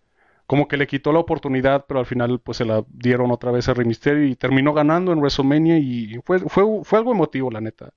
como 0.48 0.70
que 0.70 0.78
le 0.78 0.88
quitó 0.88 1.12
la 1.12 1.20
oportunidad, 1.20 1.88
pero 1.90 2.00
al 2.00 2.06
final 2.06 2.40
pues 2.40 2.58
se 2.60 2.64
la 2.64 2.86
dieron 2.90 3.32
otra 3.32 3.52
vez 3.52 3.68
a 3.68 3.74
Rey 3.74 3.86
Mysterio 3.86 4.26
y 4.26 4.38
terminó 4.38 4.74
ganando 4.74 5.12
en 5.12 5.20
WrestleMania 5.20 5.78
y 5.78 6.22
fue, 6.24 6.40
fue, 6.40 6.64
fue 6.86 7.00
algo 7.00 7.12
emotivo, 7.12 7.52
la 7.52 7.60
neta. 7.60 7.92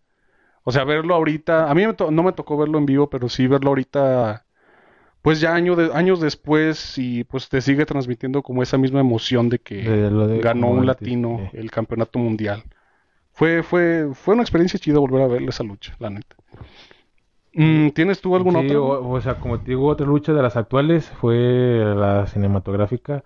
O 0.64 0.72
sea, 0.72 0.84
verlo 0.84 1.14
ahorita, 1.14 1.70
a 1.70 1.74
mí 1.76 1.86
me 1.86 1.94
no 2.10 2.22
me 2.24 2.32
tocó 2.32 2.56
verlo 2.56 2.78
en 2.78 2.86
vivo, 2.86 3.08
pero 3.08 3.28
sí 3.28 3.46
verlo 3.46 3.68
ahorita, 3.70 4.46
pues 5.22 5.40
ya 5.40 5.54
año 5.54 5.76
de- 5.76 5.92
años 5.94 6.20
después 6.20 6.98
y 6.98 7.24
pues 7.24 7.48
te 7.48 7.60
sigue 7.60 7.86
transmitiendo 7.86 8.42
como 8.42 8.62
esa 8.64 8.78
misma 8.78 9.00
emoción 9.00 9.48
de 9.48 9.60
que 9.60 9.76
de 9.82 10.10
lo 10.10 10.26
de 10.26 10.40
ganó 10.40 10.68
un 10.68 10.86
latino 10.86 11.40
el 11.52 11.70
campeonato 11.70 12.18
mundial. 12.18 12.64
Fue, 13.32 13.62
fue, 13.62 14.10
fue 14.14 14.34
una 14.34 14.42
experiencia 14.42 14.78
chida 14.78 14.98
volver 14.98 15.22
a 15.22 15.26
ver 15.26 15.42
esa 15.48 15.64
lucha, 15.64 15.94
la 15.98 16.10
neta. 16.10 16.36
Mm, 17.54 17.90
¿Tienes 17.90 18.20
tú 18.20 18.34
alguna 18.36 18.58
Sí, 18.58 18.60
otra? 18.60 18.80
O, 18.80 19.10
o 19.12 19.20
sea, 19.20 19.38
como 19.38 19.60
te 19.60 19.70
digo, 19.72 19.86
otra 19.86 20.06
lucha 20.06 20.32
de 20.32 20.42
las 20.42 20.56
actuales 20.56 21.08
fue 21.10 21.36
la 21.94 22.26
cinematográfica 22.26 23.24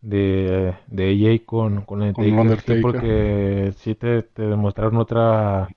de, 0.00 0.74
de 0.88 1.04
AJ 1.10 1.44
con, 1.46 1.82
con 1.84 2.02
Undertaker, 2.02 2.60
sí, 2.60 2.74
Undertaker. 2.74 2.76
porque 2.76 3.72
sí 3.76 3.94
te, 3.94 4.22
te 4.22 4.42
demostraron 4.42 4.96
otra 4.96 5.72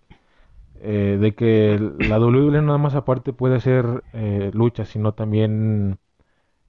eh, 0.75 1.17
de 1.21 1.35
que 1.35 1.79
la 1.79 2.19
WWE 2.19 2.61
nada 2.63 2.77
más 2.79 2.95
aparte 2.95 3.33
puede 3.33 3.57
hacer 3.57 4.05
eh, 4.13 4.51
luchas, 4.53 4.89
sino 4.89 5.13
también 5.15 5.99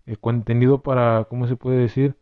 eh, 0.06 0.16
contenido 0.18 0.82
para, 0.82 1.26
¿cómo 1.30 1.46
se 1.48 1.56
puede 1.56 1.78
decir? 1.78 2.16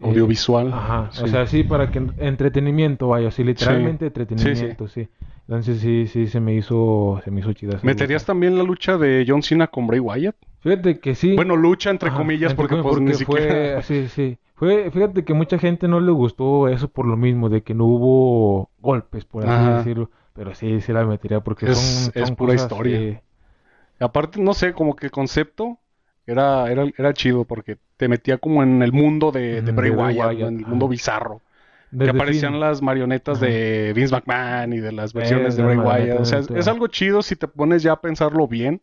Eh, 0.00 0.04
Audiovisual. 0.08 0.72
Ajá, 0.72 1.10
o 1.22 1.26
sea, 1.26 1.46
sí, 1.46 1.62
para 1.64 1.90
que 1.90 2.06
entretenimiento 2.18 3.08
vaya, 3.08 3.30
sí, 3.30 3.44
literalmente 3.44 4.06
entretenimiento, 4.06 4.88
sí. 4.88 5.08
Entonces 5.48 5.80
sí, 5.80 6.06
sí, 6.08 6.26
se 6.26 6.40
me 6.40 6.54
hizo, 6.54 7.20
se 7.24 7.30
me 7.30 7.40
hizo 7.40 7.52
chida. 7.52 7.78
¿Meterías 7.82 8.22
lucha. 8.22 8.26
también 8.26 8.58
la 8.58 8.64
lucha 8.64 8.98
de 8.98 9.24
John 9.26 9.42
Cena 9.42 9.68
con 9.68 9.86
Bray 9.86 10.00
Wyatt? 10.00 10.36
Fíjate 10.60 10.98
que 10.98 11.14
sí. 11.14 11.34
Bueno, 11.36 11.54
lucha 11.56 11.90
entre 11.90 12.08
Ajá, 12.10 12.18
comillas, 12.18 12.50
entre 12.52 12.66
porque 12.68 12.82
comillas, 12.82 12.96
pues 12.98 13.00
ni 13.02 13.14
siquiera... 13.14 13.82
fue, 13.82 13.82
sí, 13.84 14.08
sí. 14.08 14.38
Fue, 14.56 14.90
fíjate 14.90 15.24
que 15.24 15.34
mucha 15.34 15.58
gente 15.58 15.86
no 15.86 16.00
le 16.00 16.10
gustó 16.10 16.68
eso 16.68 16.88
por 16.88 17.06
lo 17.06 17.16
mismo, 17.16 17.48
de 17.48 17.62
que 17.62 17.74
no 17.74 17.84
hubo 17.84 18.70
golpes, 18.80 19.24
por 19.24 19.44
así 19.44 19.52
Ajá. 19.52 19.76
decirlo. 19.78 20.10
Pero 20.32 20.54
sí, 20.54 20.80
sí 20.80 20.92
la 20.92 21.04
metería 21.04 21.40
porque 21.40 21.66
Es- 21.66 21.76
son, 21.78 22.22
es 22.22 22.30
pura 22.32 22.52
cosas 22.54 22.72
historia. 22.72 22.98
que- 22.98 23.22
Aparte, 24.00 24.40
no 24.42 24.52
sé, 24.54 24.72
como 24.72 24.96
que 24.96 25.06
el 25.06 25.12
concepto 25.12 25.78
era, 26.26 26.70
era, 26.70 26.84
era 26.96 27.12
chido 27.14 27.44
porque 27.44 27.78
te 27.96 28.08
metía 28.08 28.38
como 28.38 28.62
en 28.62 28.82
el 28.82 28.92
mundo 28.92 29.30
de, 29.32 29.62
de 29.62 29.72
Bray 29.72 29.90
Wyatt, 29.90 30.32
en 30.32 30.58
el 30.60 30.66
mundo 30.66 30.88
bizarro. 30.88 31.40
Que 31.96 32.10
aparecían 32.10 32.52
fin- 32.52 32.60
las 32.60 32.82
marionetas 32.82 33.38
Ajá. 33.38 33.46
de 33.46 33.92
Vince 33.94 34.14
McMahon 34.14 34.72
y 34.72 34.80
de 34.80 34.92
las 34.92 35.12
versiones 35.14 35.54
Eh, 35.54 35.62
de 35.62 35.64
Bray 35.64 35.78
Wyatt. 35.78 36.20
O 36.20 36.24
sea, 36.24 36.40
es, 36.40 36.68
algo 36.68 36.88
chido 36.88 37.22
si 37.22 37.36
te 37.36 37.48
pones 37.48 37.82
ya 37.82 37.92
a 37.92 38.00
pensarlo 38.00 38.46
bien. 38.48 38.82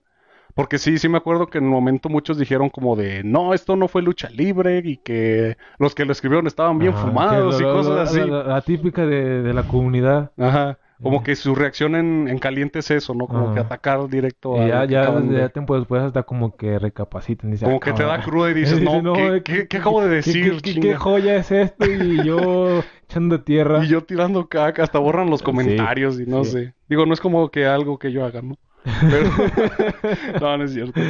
Porque 0.55 0.77
sí, 0.77 0.99
sí 0.99 1.09
me 1.09 1.17
acuerdo 1.17 1.47
que 1.47 1.57
en 1.57 1.63
un 1.63 1.71
momento 1.71 2.09
muchos 2.09 2.37
dijeron 2.37 2.69
como 2.69 2.95
de, 2.95 3.23
no, 3.23 3.55
esto 3.55 3.75
no 3.75 3.87
fue 3.87 4.03
lucha 4.03 4.29
libre 4.29 4.81
y 4.85 4.97
que 4.97 5.57
los 5.79 5.95
que 5.95 6.05
lo 6.05 6.11
escribieron 6.11 6.45
estaban 6.45 6.77
bien 6.77 6.93
Ajá, 6.93 7.07
fumados 7.07 7.59
y 7.59 7.63
cosas 7.63 7.93
lo- 7.95 8.01
así. 8.01 8.19
La, 8.29 8.43
la 8.43 8.61
típica 8.61 9.03
de, 9.05 9.41
de 9.41 9.53
la 9.53 9.63
comunidad. 9.63 10.31
Ajá. 10.37 10.77
Como 11.01 11.23
que 11.23 11.35
su 11.35 11.53
reacción 11.55 11.95
en, 11.95 12.27
en 12.29 12.39
caliente 12.39 12.79
es 12.79 12.89
eso, 12.91 13.13
¿no? 13.13 13.27
Como 13.27 13.53
que 13.53 13.59
atacar 13.59 14.07
directo 14.07 14.55
Y 14.55 14.59
a 14.71 14.85
ya, 14.85 14.85
ya, 14.85 15.11
de- 15.11 15.37
ya 15.39 15.49
tiempo 15.49 15.77
después 15.77 16.01
hasta 16.01 16.23
como 16.23 16.55
que 16.55 16.79
recapacitan. 16.79 17.57
Como 17.57 17.77
"Ah, 17.77 17.79
que 17.81 17.91
te 17.93 18.03
da 18.03 18.17
cabrón". 18.17 18.29
cruda 18.29 18.51
y 18.51 18.53
dices, 18.61 18.79
Dice, 18.79 19.01
no, 19.01 19.13
¿qué, 19.13 19.41
qué- 19.43 19.67
qué 19.67 19.77
acabo 19.77 20.01
de 20.01 20.09
¿qué- 20.09 20.15
decir? 20.15 20.51
qué- 20.51 20.61
qué- 20.61 20.73
chinga?" 20.73 20.87
qué 20.89 20.95
joya 20.95 21.35
es 21.35 21.51
esto? 21.51 21.85
Y 21.85 22.23
yo 22.23 22.83
echando 23.09 23.41
tierra. 23.41 23.83
Y 23.83 23.87
yo 23.89 24.03
tirando 24.03 24.47
caca, 24.47 24.83
hasta 24.83 24.99
borran 24.99 25.29
los 25.29 25.39
Sí, 25.41 25.45
comentarios 25.45 26.19
y 26.19 26.25
no 26.25 26.43
sí. 26.45 26.51
sé. 26.51 26.73
Digo, 26.87 27.05
no 27.05 27.13
es 27.13 27.19
como 27.19 27.49
que 27.49 27.65
algo 27.65 27.97
que 27.99 28.11
yo 28.11 28.23
haga, 28.25 28.41
¿no? 28.41 28.55
Pero... 28.83 29.29
no, 30.41 30.57
no 30.57 30.63
es 30.63 30.73
cierto. 30.73 31.01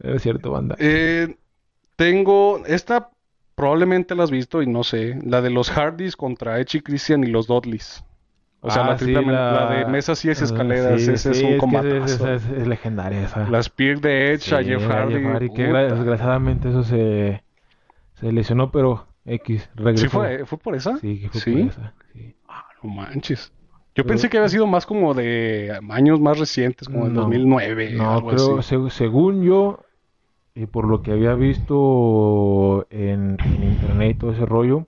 Es 0.00 0.22
cierto, 0.22 0.50
banda. 0.50 0.76
Eh, 0.78 1.36
tengo, 1.96 2.62
esta 2.66 3.10
probablemente 3.54 4.14
la 4.14 4.24
has 4.24 4.30
visto 4.30 4.62
y 4.62 4.66
no 4.66 4.84
sé, 4.84 5.18
la 5.24 5.40
de 5.42 5.50
los 5.50 5.70
Hardys 5.70 6.16
contra 6.16 6.60
y 6.60 6.64
Christian 6.64 7.24
y 7.24 7.28
los 7.28 7.46
Dudleys. 7.46 8.04
O 8.60 8.70
sea, 8.70 8.82
Ah, 8.84 8.88
la, 8.88 8.96
triple 8.96 9.20
sí, 9.22 9.26
la- 9.30 9.52
la 9.52 9.70
de 9.70 9.84
mesas 9.86 10.24
y 10.24 10.28
ah, 10.30 10.32
escaleras, 10.32 11.00
sí, 11.00 11.10
ese 11.12 11.30
es 11.30 11.42
un 11.42 11.50
que 11.50 11.56
combatazo. 11.58 12.04
esa 12.06 12.34
es, 12.34 12.44
es 12.48 12.66
legendaria 12.66 13.22
esa. 13.24 13.48
La 13.48 13.62
Spear 13.62 14.00
de 14.00 14.32
Edge 14.32 14.52
a 14.52 14.62
Jeff 14.64 14.84
Hardy. 14.86 15.50
que 15.50 15.62
desgraciadamente 15.62 16.68
eso 16.70 16.82
se, 16.82 17.42
se 18.14 18.32
lesionó, 18.32 18.72
pero 18.72 19.06
X, 19.24 19.70
regresó. 19.76 20.02
¿Sí 20.04 20.08
fue, 20.08 20.44
fue 20.44 20.58
por 20.58 20.74
esa? 20.74 20.96
Sí, 20.98 21.28
fue. 21.32 21.68
Ah, 22.48 22.64
no 22.82 22.90
manches. 22.90 23.52
Yo 23.94 24.04
Pero- 24.04 24.08
pensé 24.08 24.28
que 24.28 24.38
había 24.38 24.48
sido 24.48 24.66
más 24.66 24.86
como 24.86 25.14
de 25.14 25.78
años 25.90 26.20
más 26.20 26.38
recientes, 26.38 26.88
como 26.88 27.08
No, 27.08 27.22
2009, 27.22 27.92
No, 27.92 28.12
algo 28.14 28.30
así. 28.58 28.74
seg- 28.74 28.90
según 28.90 29.42
yo, 29.44 29.80
y 30.54 30.66
por 30.66 30.86
lo 30.88 31.02
que 31.02 31.12
había 31.12 31.34
visto 31.34 32.86
en, 32.90 33.36
en 33.44 33.62
internet 33.64 34.10
y 34.10 34.14
todo 34.18 34.32
ese 34.32 34.46
rollo, 34.46 34.86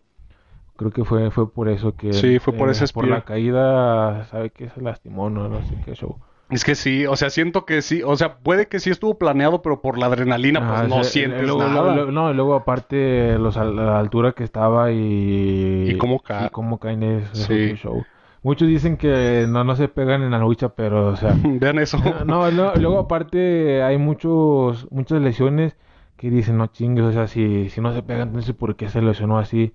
creo 0.81 0.91
que 0.93 1.05
fue, 1.05 1.31
fue 1.31 1.53
por 1.53 1.69
eso 1.69 1.95
que... 1.95 2.15
Sí, 2.15 2.39
fue 2.39 2.55
por 2.55 2.71
ese 2.71 2.91
Por 2.91 3.07
la 3.07 3.21
caída, 3.21 4.25
¿sabe 4.31 4.49
qué? 4.49 4.71
Se 4.71 4.81
lastimó, 4.81 5.29
no, 5.29 5.47
no 5.47 5.61
sé 5.63 5.75
qué 5.85 5.95
show. 5.95 6.17
Es 6.49 6.65
que 6.65 6.75
sí, 6.75 7.05
o 7.07 7.17
sea, 7.17 7.29
siento 7.29 7.67
que 7.67 7.83
sí, 7.83 8.01
o 8.03 8.17
sea, 8.17 8.39
puede 8.39 8.67
que 8.67 8.81
sí 8.81 8.89
estuvo 8.89 9.19
planeado, 9.19 9.61
pero 9.61 9.83
por 9.83 9.99
la 9.99 10.07
adrenalina, 10.07 10.67
pues 10.67 10.81
Ah, 10.81 10.87
no 10.89 10.97
o 10.97 11.05
sea, 11.05 11.13
sientes 11.13 11.43
luego, 11.43 11.63
nada. 11.63 11.95
luego- 11.95 12.11
no, 12.13 12.31
y 12.31 12.35
luego 12.35 12.55
aparte 12.55 13.37
los, 13.39 13.59
a 13.59 13.65
la 13.65 13.99
altura 14.01 14.33
que 14.33 14.43
estaba 14.43 14.91
y... 14.91 15.91
Y 15.91 15.99
cómo 15.99 16.21
cae. 16.21 16.47
y 16.47 16.49
cómo 16.49 16.79
caen 16.79 17.03
es, 17.03 17.29
Sí. 17.35 17.75
show. 17.77 18.03
Muchos 18.43 18.67
dicen 18.69 18.97
que 18.97 19.45
no, 19.47 19.65
no 19.65 19.77
se 19.77 19.89
pegan 19.89 20.23
en 20.23 20.31
la 20.31 20.39
lucha, 20.39 20.71
pero, 20.71 21.09
o 21.09 21.17
sea... 21.17 21.35
Vean 21.45 21.79
eso. 21.79 21.99
No, 22.25 22.51
no, 22.51 22.75
luego 22.77 22.99
aparte 23.01 23.83
hay 23.83 23.99
muchos, 23.99 24.89
muchas 24.91 25.21
lesiones 25.21 25.77
que 26.21 26.31
dicen, 26.31 26.59
no 26.59 26.69
chingues, 26.69 27.05
o 27.07 27.13
sea, 27.13 27.27
si, 27.29 27.71
si 27.71 27.81
no 27.83 27.93
se 27.95 28.03
pegan, 28.05 28.29
entonces 28.29 28.55
¿por 28.55 28.77
qué 28.77 28.89
se 28.91 29.03
lesionó 29.03 29.39
así? 29.39 29.75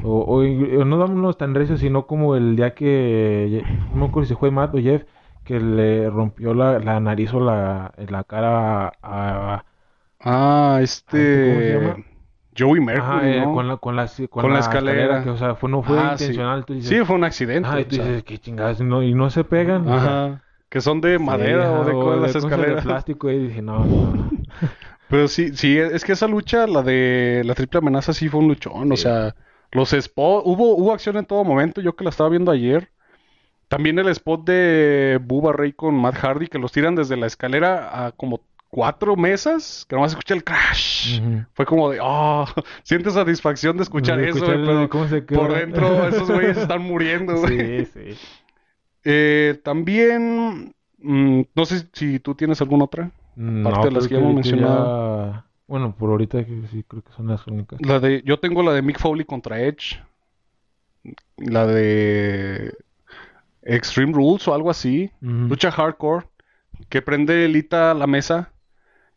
O, 0.00 0.20
o, 0.22 0.38
o 0.42 0.84
no 0.86 0.98
vámonos 0.98 1.38
tan 1.38 1.54
recios, 1.54 1.80
sino 1.80 2.06
como 2.06 2.36
el 2.36 2.56
día 2.56 2.74
que, 2.74 3.68
no 3.90 4.00
me 4.00 4.06
acuerdo 4.06 4.28
si 4.28 4.34
fue 4.36 4.50
Matt 4.52 4.74
o 4.74 4.78
Jeff, 4.80 5.04
que 5.44 5.60
le 5.60 6.10
rompió 6.10 6.54
la, 6.54 6.78
la 6.80 7.00
nariz 7.00 7.34
o 7.34 7.40
la, 7.40 7.94
la 7.98 8.24
cara 8.24 8.92
a... 9.02 9.64
Ah, 10.20 10.78
¿cómo 11.40 11.62
se 11.62 11.70
este. 11.70 11.72
llama? 11.72 12.04
Joey 12.56 12.80
Ajá, 12.92 13.20
Mercury, 13.20 13.32
eh, 13.44 13.48
¿no? 13.48 13.50
con 13.50 13.68
la, 13.68 13.78
con 13.78 13.96
la, 13.96 14.10
con 14.30 14.48
Con 14.48 14.52
la 14.54 14.58
la 14.58 14.60
escalera. 14.60 15.20
que, 15.20 15.30
o 15.30 15.36
sea, 15.38 15.54
fue, 15.56 15.70
no 15.70 15.82
fue 15.82 16.02
Ah, 16.02 16.16
sí. 16.18 16.34
intencional, 16.34 16.64
tú 16.66 16.74
dices, 16.74 16.98
Sí, 16.98 17.04
fue 17.04 17.16
un 17.16 17.24
accidente. 17.24 17.70
ah, 17.70 17.80
y 17.80 17.86
tú 17.86 17.96
o 17.96 17.96
dices, 17.96 18.24
qué 18.24 18.38
chingadas, 18.38 18.80
no, 18.80 19.02
y 19.02 19.14
no 19.14 19.30
se 19.30 19.44
pegan, 19.44 19.88
o 19.90 20.00
sea, 20.00 20.18
Ajá. 20.18 20.44
Que 20.68 20.80
son 20.80 21.00
de 21.00 21.18
sí, 21.26 21.30
madera 21.30 21.72
o 21.72 21.84
ajá, 21.84 21.84
de 21.84 21.98
co- 21.98 22.16
las 22.16 22.36
cosas 22.36 22.66
de 22.66 22.76
escaleras. 22.76 22.76
plástico, 22.76 23.30
y 23.30 23.38
dije, 23.48 23.62
no, 23.62 23.86
no. 23.86 24.12
Pero 25.12 25.28
sí, 25.28 25.54
sí, 25.54 25.76
es 25.76 26.06
que 26.06 26.12
esa 26.12 26.26
lucha, 26.26 26.66
la 26.66 26.82
de 26.82 27.42
la 27.44 27.54
triple 27.54 27.80
amenaza, 27.80 28.14
sí 28.14 28.30
fue 28.30 28.40
un 28.40 28.48
luchón. 28.48 28.90
O 28.90 28.96
sea, 28.96 29.36
los 29.70 29.90
spots, 29.90 30.44
hubo, 30.46 30.74
hubo 30.74 30.90
acción 30.90 31.18
en 31.18 31.26
todo 31.26 31.44
momento. 31.44 31.82
Yo 31.82 31.94
que 31.94 32.02
la 32.02 32.08
estaba 32.08 32.30
viendo 32.30 32.50
ayer. 32.50 32.90
También 33.68 33.98
el 33.98 34.08
spot 34.08 34.46
de 34.46 35.20
Bubba 35.22 35.52
Ray 35.52 35.74
con 35.74 35.94
Matt 35.96 36.14
Hardy, 36.16 36.46
que 36.46 36.58
los 36.58 36.72
tiran 36.72 36.94
desde 36.94 37.18
la 37.18 37.26
escalera 37.26 38.06
a 38.06 38.12
como 38.12 38.40
cuatro 38.68 39.14
mesas, 39.14 39.84
que 39.86 39.96
nomás 39.96 40.12
escucha 40.12 40.32
el 40.32 40.44
crash. 40.44 41.20
Fue 41.52 41.66
como 41.66 41.90
de, 41.90 41.98
oh, 42.00 42.46
sientes 42.82 43.12
satisfacción 43.12 43.76
de 43.76 43.82
escuchar 43.82 44.18
eso, 44.18 44.38
escuchar 44.38 44.62
pero 44.64 44.88
cómo 44.88 45.08
se 45.08 45.20
por 45.20 45.52
dentro 45.54 46.08
esos 46.08 46.30
güeyes 46.30 46.56
están 46.56 46.80
muriendo, 46.80 47.36
güey. 47.36 47.84
Sí, 47.84 47.92
sí. 47.92 48.18
Eh, 49.04 49.60
también, 49.62 50.74
mm, 51.00 51.42
no 51.54 51.66
sé 51.66 51.86
si 51.92 52.18
tú 52.18 52.34
tienes 52.34 52.62
alguna 52.62 52.84
otra. 52.84 53.10
No, 53.36 53.68
Aparte 53.70 53.88
de 53.88 53.94
las 53.94 54.08
que 54.08 54.16
hemos 54.16 54.34
mencionado. 54.34 55.32
ya- 55.32 55.44
Bueno, 55.66 55.94
por 55.96 56.10
ahorita 56.10 56.44
que 56.44 56.66
sí 56.70 56.84
creo 56.86 57.02
que 57.02 57.12
son 57.12 57.28
las 57.28 57.46
únicas. 57.46 57.80
La 57.80 57.98
de, 57.98 58.22
yo 58.24 58.38
tengo 58.38 58.62
la 58.62 58.72
de 58.72 58.82
Mick 58.82 58.98
Foley 58.98 59.24
contra 59.24 59.60
Edge. 59.60 60.00
La 61.38 61.66
de 61.66 62.74
Extreme 63.62 64.12
Rules 64.12 64.46
o 64.48 64.54
algo 64.54 64.70
así. 64.70 65.10
Lucha 65.48 65.70
hardcore. 65.70 66.26
Que 66.88 67.00
prende 67.02 67.48
Lita 67.48 67.90
a 67.90 67.94
la 67.94 68.06
mesa. 68.06 68.51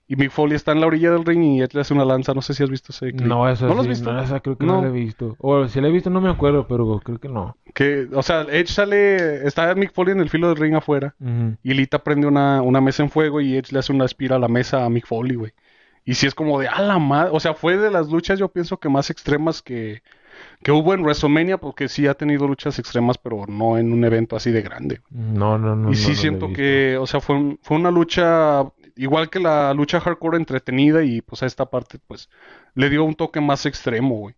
Y 0.07 0.15
Mick 0.17 0.29
Foley 0.29 0.55
está 0.55 0.71
en 0.71 0.81
la 0.81 0.87
orilla 0.87 1.11
del 1.11 1.25
ring 1.25 1.41
y 1.43 1.61
Edge 1.61 1.73
le 1.73 1.81
hace 1.81 1.93
una 1.93 2.05
lanza. 2.05 2.33
No 2.35 2.41
sé 2.43 2.53
si 2.53 2.61
has 2.63 2.69
visto 2.69 2.91
ese 2.91 3.11
clip. 3.11 3.25
No, 3.27 3.49
esa 3.49 3.65
¿No 3.65 3.73
lo 3.73 3.79
has 3.79 3.85
sí, 3.85 3.89
visto? 3.89 4.13
no, 4.13 4.21
esa 4.21 4.39
creo 4.39 4.55
que 4.55 4.65
No. 4.65 4.75
no 4.75 4.81
la 4.83 4.87
he 4.89 4.91
visto. 4.91 5.35
O 5.39 5.67
si 5.67 5.81
la 5.81 5.87
he 5.87 5.91
visto 5.91 6.11
no 6.11 6.21
me 6.21 6.29
acuerdo, 6.29 6.67
pero 6.67 6.99
creo 7.03 7.17
que 7.19 7.27
no. 7.27 7.57
Que, 7.73 8.07
o 8.13 8.21
sea, 8.21 8.41
Edge 8.43 8.67
sale. 8.67 9.47
Está 9.47 9.73
Mick 9.73 9.93
Foley 9.93 10.13
en 10.13 10.19
el 10.19 10.29
filo 10.29 10.47
del 10.49 10.57
ring 10.57 10.75
afuera. 10.75 11.15
Y 11.63 11.73
Lita 11.73 12.03
prende 12.03 12.27
una, 12.27 12.61
una 12.61 12.81
mesa 12.81 13.01
en 13.01 13.09
fuego 13.09 13.41
y 13.41 13.55
Edge 13.55 13.71
le 13.71 13.79
hace 13.79 13.91
una 13.93 14.05
espira 14.05 14.35
a 14.35 14.39
la 14.39 14.47
mesa 14.47 14.85
a 14.85 14.89
Mick 14.89 15.07
Foley, 15.07 15.35
güey. 15.37 15.53
Y 16.07 16.13
si 16.13 16.27
es 16.27 16.35
como 16.35 16.59
de, 16.59 16.67
a 16.67 16.81
la 16.83 16.99
madre. 16.99 17.31
O 17.33 17.39
sea, 17.39 17.55
fue 17.55 17.77
de 17.77 17.89
las 17.89 18.09
luchas, 18.11 18.37
yo 18.37 18.47
pienso 18.49 18.77
que 18.77 18.89
más 18.89 19.09
extremas 19.09 19.63
que, 19.63 20.03
que 20.61 20.71
hubo 20.71 20.93
en 20.93 21.01
WrestleMania, 21.01 21.57
porque 21.57 21.87
sí 21.87 22.05
ha 22.05 22.13
tenido 22.13 22.47
luchas 22.47 22.77
extremas, 22.77 23.17
pero 23.17 23.45
no 23.47 23.79
en 23.79 23.91
un 23.91 24.03
evento 24.03 24.35
así 24.35 24.51
de 24.51 24.61
grande. 24.61 25.01
No, 25.09 25.57
no, 25.57 25.75
no. 25.75 25.89
y 25.91 25.95
sí 25.95 26.09
no 26.11 26.15
siento 26.15 26.53
que, 26.53 26.95
o 26.99 27.07
sea, 27.07 27.21
fue, 27.21 27.57
fue 27.63 27.77
una 27.77 27.89
lucha, 27.89 28.63
igual 28.95 29.29
que 29.29 29.39
la 29.39 29.73
lucha 29.73 29.99
hardcore 29.99 30.37
entretenida, 30.37 31.03
y 31.03 31.21
pues 31.21 31.43
a 31.43 31.45
esta 31.45 31.65
parte, 31.69 31.99
pues, 32.07 32.29
le 32.73 32.89
dio 32.89 33.03
un 33.03 33.15
toque 33.15 33.41
más 33.41 33.65
extremo, 33.65 34.15
güey. 34.19 34.35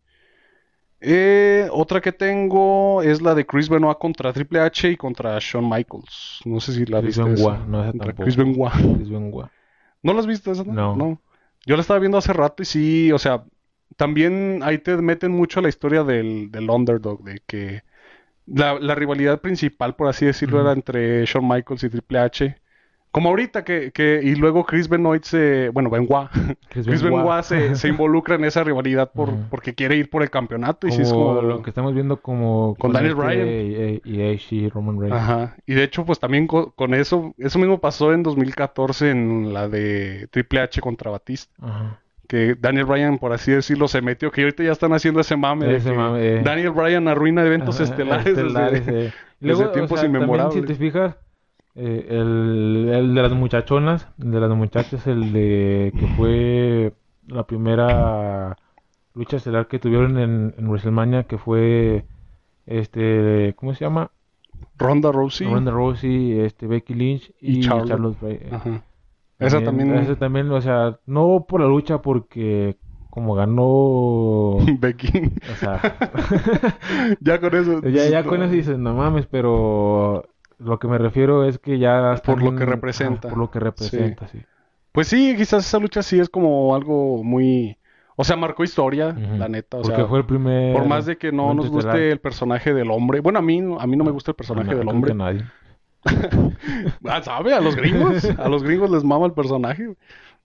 Eh, 1.00 1.68
otra 1.72 2.02
que 2.02 2.12
tengo 2.12 3.04
es 3.04 3.22
la 3.22 3.36
de 3.36 3.46
Chris 3.46 3.70
Benoit 3.70 4.00
contra 4.00 4.34
Triple 4.34 4.60
H 4.62 4.90
y 4.90 4.98
contra 4.98 5.38
Shawn 5.40 5.70
Michaels. 5.70 6.42
No 6.46 6.60
sé 6.60 6.74
si 6.74 6.86
la 6.86 7.02
Chris 7.02 7.18
viste. 7.18 7.34
esa. 7.34 7.52
Benoit, 7.52 7.68
no, 7.68 7.84
esa 7.84 7.92
Contra. 7.92 8.14
Chris 8.14 8.36
Benoit. 8.36 8.74
Chris 8.74 9.10
Benoit. 9.10 9.48
¿No 10.02 10.14
la 10.14 10.20
has 10.20 10.28
visto 10.28 10.52
esa? 10.52 10.64
No. 10.64 11.22
Yo 11.66 11.76
la 11.76 11.82
estaba 11.82 12.00
viendo 12.00 12.18
hace 12.18 12.34
rato 12.34 12.64
y 12.64 12.66
sí, 12.66 13.12
o 13.12 13.20
sea, 13.20 13.44
también 13.96 14.62
ahí 14.64 14.78
te 14.78 14.96
meten 14.98 15.32
mucho 15.32 15.60
a 15.60 15.64
la 15.64 15.70
historia 15.70 16.04
del, 16.04 16.50
del 16.50 16.70
underdog, 16.70 17.24
de 17.24 17.42
que 17.46 17.84
la, 18.46 18.80
la 18.80 18.96
rivalidad 18.96 19.42
principal, 19.42 19.96
por 19.96 20.08
así 20.08 20.26
decirlo, 20.26 20.62
era 20.62 20.72
entre 20.72 21.26
Shawn 21.26 21.48
Michaels 21.48 21.84
y 21.84 21.90
Triple 21.90 22.20
H. 22.20 22.58
Como 23.18 23.30
ahorita 23.30 23.64
que, 23.64 23.92
que 23.92 24.22
y 24.24 24.36
luego 24.36 24.64
Chris 24.66 24.88
Benoit 24.88 25.24
se, 25.24 25.70
bueno, 25.70 25.90
Benoit, 25.90 26.30
Chris 26.70 26.86
Chris 26.86 27.02
Benoit. 27.02 27.24
Benoit 27.24 27.44
se, 27.44 27.76
se 27.76 27.88
involucra 27.90 28.36
en 28.36 28.46
esa 28.46 28.64
rivalidad 28.64 29.12
por, 29.12 29.34
porque 29.50 29.74
quiere 29.74 29.96
ir 29.96 30.10
por 30.10 30.22
el 30.22 30.30
campeonato 30.30 30.88
y 30.88 30.92
sí 30.92 31.02
es 31.02 31.12
Como 31.12 31.36
como 31.36 31.42
lo 31.42 31.62
que 31.64 31.72
estamos 31.72 31.94
viendo 31.96 32.18
como 32.22 32.76
Con 32.78 32.94
Daniel 32.94 33.16
Bryan. 33.16 33.48
y, 33.48 34.02
y, 34.06 34.40
y 34.52 34.70
Roman 34.70 35.00
Reigns. 35.00 35.16
Ajá. 35.18 35.56
Y 35.66 35.74
de 35.74 35.84
hecho, 35.84 36.06
pues 36.06 36.20
también 36.20 36.46
co- 36.46 36.72
con, 36.74 36.94
eso, 36.94 37.34
eso 37.40 37.58
mismo 37.60 37.80
pasó 37.80 38.14
en 38.14 38.22
2014 38.24 39.10
en 39.12 39.54
la 39.54 39.68
de 39.68 40.28
Triple 40.32 40.60
H 40.62 40.80
contra 40.82 41.10
Batista. 41.12 41.52
Ajá. 41.62 42.00
que 42.28 42.56
Daniel 42.60 42.86
Bryan, 42.86 43.18
por 43.20 43.32
así 43.34 43.52
decirlo, 43.52 43.88
se 43.88 44.02
metió, 44.02 44.32
que 44.32 44.42
ahorita 44.42 44.62
ya 44.64 44.72
están 44.74 44.92
haciendo 44.94 45.22
ese 45.22 45.36
mame 45.38 45.66
de 45.66 45.78
Ese 45.78 45.92
que 45.92 45.96
mame, 45.98 46.20
eh. 46.22 46.42
Daniel 46.44 46.72
Bryan 46.72 47.08
arruina 47.08 47.44
eventos 47.46 47.80
estelares 47.80 48.26
desde- 48.36 48.78
eh. 48.78 48.82
desde 48.82 49.14
Luego, 49.40 49.70
tiempos 49.72 49.92
o 49.94 49.96
sea, 49.96 50.04
también 50.04 50.24
inmemorables. 50.24 50.56
si 50.56 50.62
te 50.68 50.76
fijas, 50.76 51.16
eh, 51.78 52.08
el, 52.10 52.90
el 52.92 53.16
de 53.16 53.22
las 53.22 53.32
muchachonas, 53.34 54.08
el 54.20 54.32
de 54.32 54.40
las 54.40 54.50
muchachas, 54.50 55.06
el 55.08 55.32
de 55.32 55.94
que 55.98 56.08
fue 56.16 56.94
la 57.28 57.46
primera 57.46 58.58
lucha 59.14 59.38
estelar 59.38 59.68
que 59.68 59.80
tuvieron 59.80 60.18
en, 60.18 60.56
en 60.58 60.68
WrestleMania, 60.68 61.24
que 61.24 61.38
fue 61.38 62.06
este, 62.66 63.54
¿cómo 63.58 63.74
se 63.74 63.86
llama? 63.86 64.12
Ronda 64.78 65.12
Rousey. 65.12 65.48
Ronda 65.48 65.72
Rousey, 65.72 66.40
este, 66.40 66.68
Becky 66.68 66.94
Lynch 66.94 67.32
Y 67.40 67.60
y, 67.60 67.62
Charlotte. 67.62 67.88
Charlotte. 67.90 68.54
Ajá. 68.54 68.84
Esa 69.40 69.64
también, 69.64 69.94
Esa 69.96 70.16
también, 70.16 70.52
o 70.52 70.62
sea, 70.62 71.00
no 71.06 71.46
por 71.48 71.62
la 71.62 71.68
lucha, 71.68 72.02
porque 72.02 72.78
como 73.10 73.36
ganó, 73.36 73.64
o 73.66 74.66
Becky. 74.80 75.32
sea, 75.56 75.80
ya 77.22 77.40
con 77.40 77.56
eso. 77.56 77.82
ya, 77.88 78.10
ya 78.10 78.24
con 78.24 78.42
eso 78.42 78.52
dices, 78.54 78.78
no 78.78 78.94
mames, 78.96 79.28
pero 79.28 80.26
lo 80.60 80.80
que 80.80 80.88
me 80.88 80.98
refiero 80.98 81.44
es 81.46 81.60
que 81.60 81.80
ya 81.80 82.16
Por 82.26 82.42
lo 82.42 82.56
que 82.56 82.66
representa. 82.66 83.30
por 83.30 83.38
lo 83.38 83.52
que 83.52 83.60
representa, 83.60 84.28
sí. 84.28 84.40
Pues 84.92 85.08
sí, 85.08 85.36
quizás 85.38 85.66
esa 85.66 85.78
lucha 85.80 86.02
sí 86.02 86.20
es 86.20 86.30
como 86.30 86.74
algo 86.76 87.24
muy... 87.24 87.78
O 88.16 88.24
sea, 88.24 88.36
marcó 88.36 88.64
historia, 88.64 89.14
la 89.14 89.48
neta. 89.48 89.78
O 89.78 89.82
Porque 89.84 89.96
sea, 89.98 90.08
fue 90.08 90.18
el 90.20 90.26
primer... 90.26 90.74
por 90.74 90.88
más 90.88 91.06
de 91.06 91.18
que 91.18 91.32
no 91.32 91.54
nos 91.54 91.70
guste 91.70 91.90
estelar. 91.90 92.12
el 92.14 92.20
personaje 92.20 92.74
del 92.74 92.90
hombre. 92.90 93.20
Bueno, 93.20 93.38
a 93.38 93.42
mí, 93.44 93.62
no- 93.62 93.80
a 93.80 93.86
mí 93.86 93.96
no 93.96 94.04
me 94.04 94.10
gusta 94.12 94.32
el 94.32 94.36
personaje 94.36 94.72
No, 94.72 94.78
del 94.78 94.88
hombre. 94.90 95.12
que 95.12 95.16
nadie. 95.18 95.44
Ah, 97.06 97.22
¿Sabe? 97.22 97.54
A 97.54 97.62
los 97.62 97.76
gringos. 97.76 98.26
A 98.40 98.50
los 98.50 98.64
gringos 98.64 98.90
les 98.90 99.04
mama 99.04 99.26
el 99.28 99.34
personaje. 99.34 99.96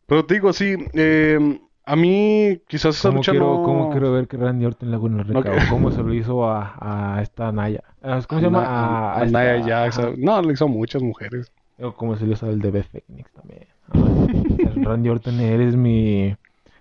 Pero 0.06 0.24
te 0.26 0.34
digo, 0.34 0.52
sí. 0.52 0.74
eh, 0.92 1.60
A 1.84 1.96
mí, 1.96 2.60
quizás 2.68 2.96
esa 2.96 3.08
¿Cómo 3.08 3.18
lucha 3.18 3.32
quiero, 3.32 3.56
no... 3.58 3.62
cómo 3.64 3.90
quiero 3.90 4.12
ver 4.12 4.28
que 4.28 4.36
Randy 4.36 4.64
Orton 4.66 4.90
le 4.90 4.96
haga 4.96 5.04
un 5.04 5.18
recado? 5.18 5.56
que- 5.56 5.68
¿Cómo 5.68 5.90
se 5.90 6.02
lo 6.02 6.14
hizo 6.14 6.48
a, 6.48 6.76
a 7.16 7.22
esta 7.22 7.50
Naya? 7.50 7.82
Ah, 8.02 8.20
¿Cómo 8.28 8.40
se 8.40 8.46
llama? 8.46 8.64
A, 8.64 9.18
a 9.20 9.24
esta- 9.24 9.54
Nia 9.56 9.64
Jax, 9.64 9.98
ajá. 9.98 10.10
No, 10.16 10.40
le 10.42 10.52
hizo 10.52 10.64
a 10.66 10.68
muchas 10.68 11.02
mujeres. 11.02 11.52
O 11.80 11.92
como 11.92 12.16
se 12.16 12.26
le 12.26 12.34
hizo 12.34 12.46
al 12.46 12.60
de 12.60 12.82
Phoenix 12.84 13.32
también. 13.32 13.66
Ah, 13.90 14.72
Randy 14.84 15.08
Orton, 15.08 15.40
eres 15.40 15.74
mi... 15.76 16.34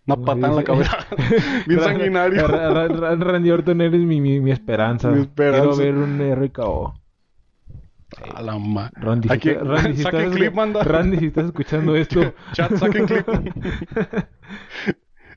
Una 0.07 0.15
¿cómo 0.15 0.25
se 0.33 0.39
patada 0.41 0.47
en 0.53 0.55
la 0.57 0.63
cabeza. 0.63 0.97
Bien 1.67 1.79
sanguinario. 1.79 2.47
Ra- 2.47 2.69
Ra- 2.69 2.87
Ra- 2.87 3.15
Randy 3.15 3.51
Orton, 3.51 3.81
eres 3.81 4.01
mi, 4.01 4.21
mi, 4.21 4.39
mi 4.39 4.51
esperanza. 4.51 5.09
Mi 5.09 5.21
esperanza. 5.21 5.61
Quiero 5.61 5.77
ver 5.77 5.95
un 5.95 6.21
RKO. 6.45 6.93
A 8.35 8.41
la 8.41 8.57
ma... 8.57 8.91
Randy, 8.95 9.27
si 9.29 9.49
estás- 9.49 9.67
Randy, 9.67 9.97
si 9.97 10.03
saquen 10.03 10.19
estás- 10.21 10.35
clip, 10.35 10.53
manda. 10.53 10.83
Randy, 10.83 11.17
si 11.17 11.25
estás 11.27 11.45
escuchando 11.45 11.95
esto, 11.95 12.33
Chat, 12.53 12.75
saquen 12.77 13.05
clip. 13.05 13.27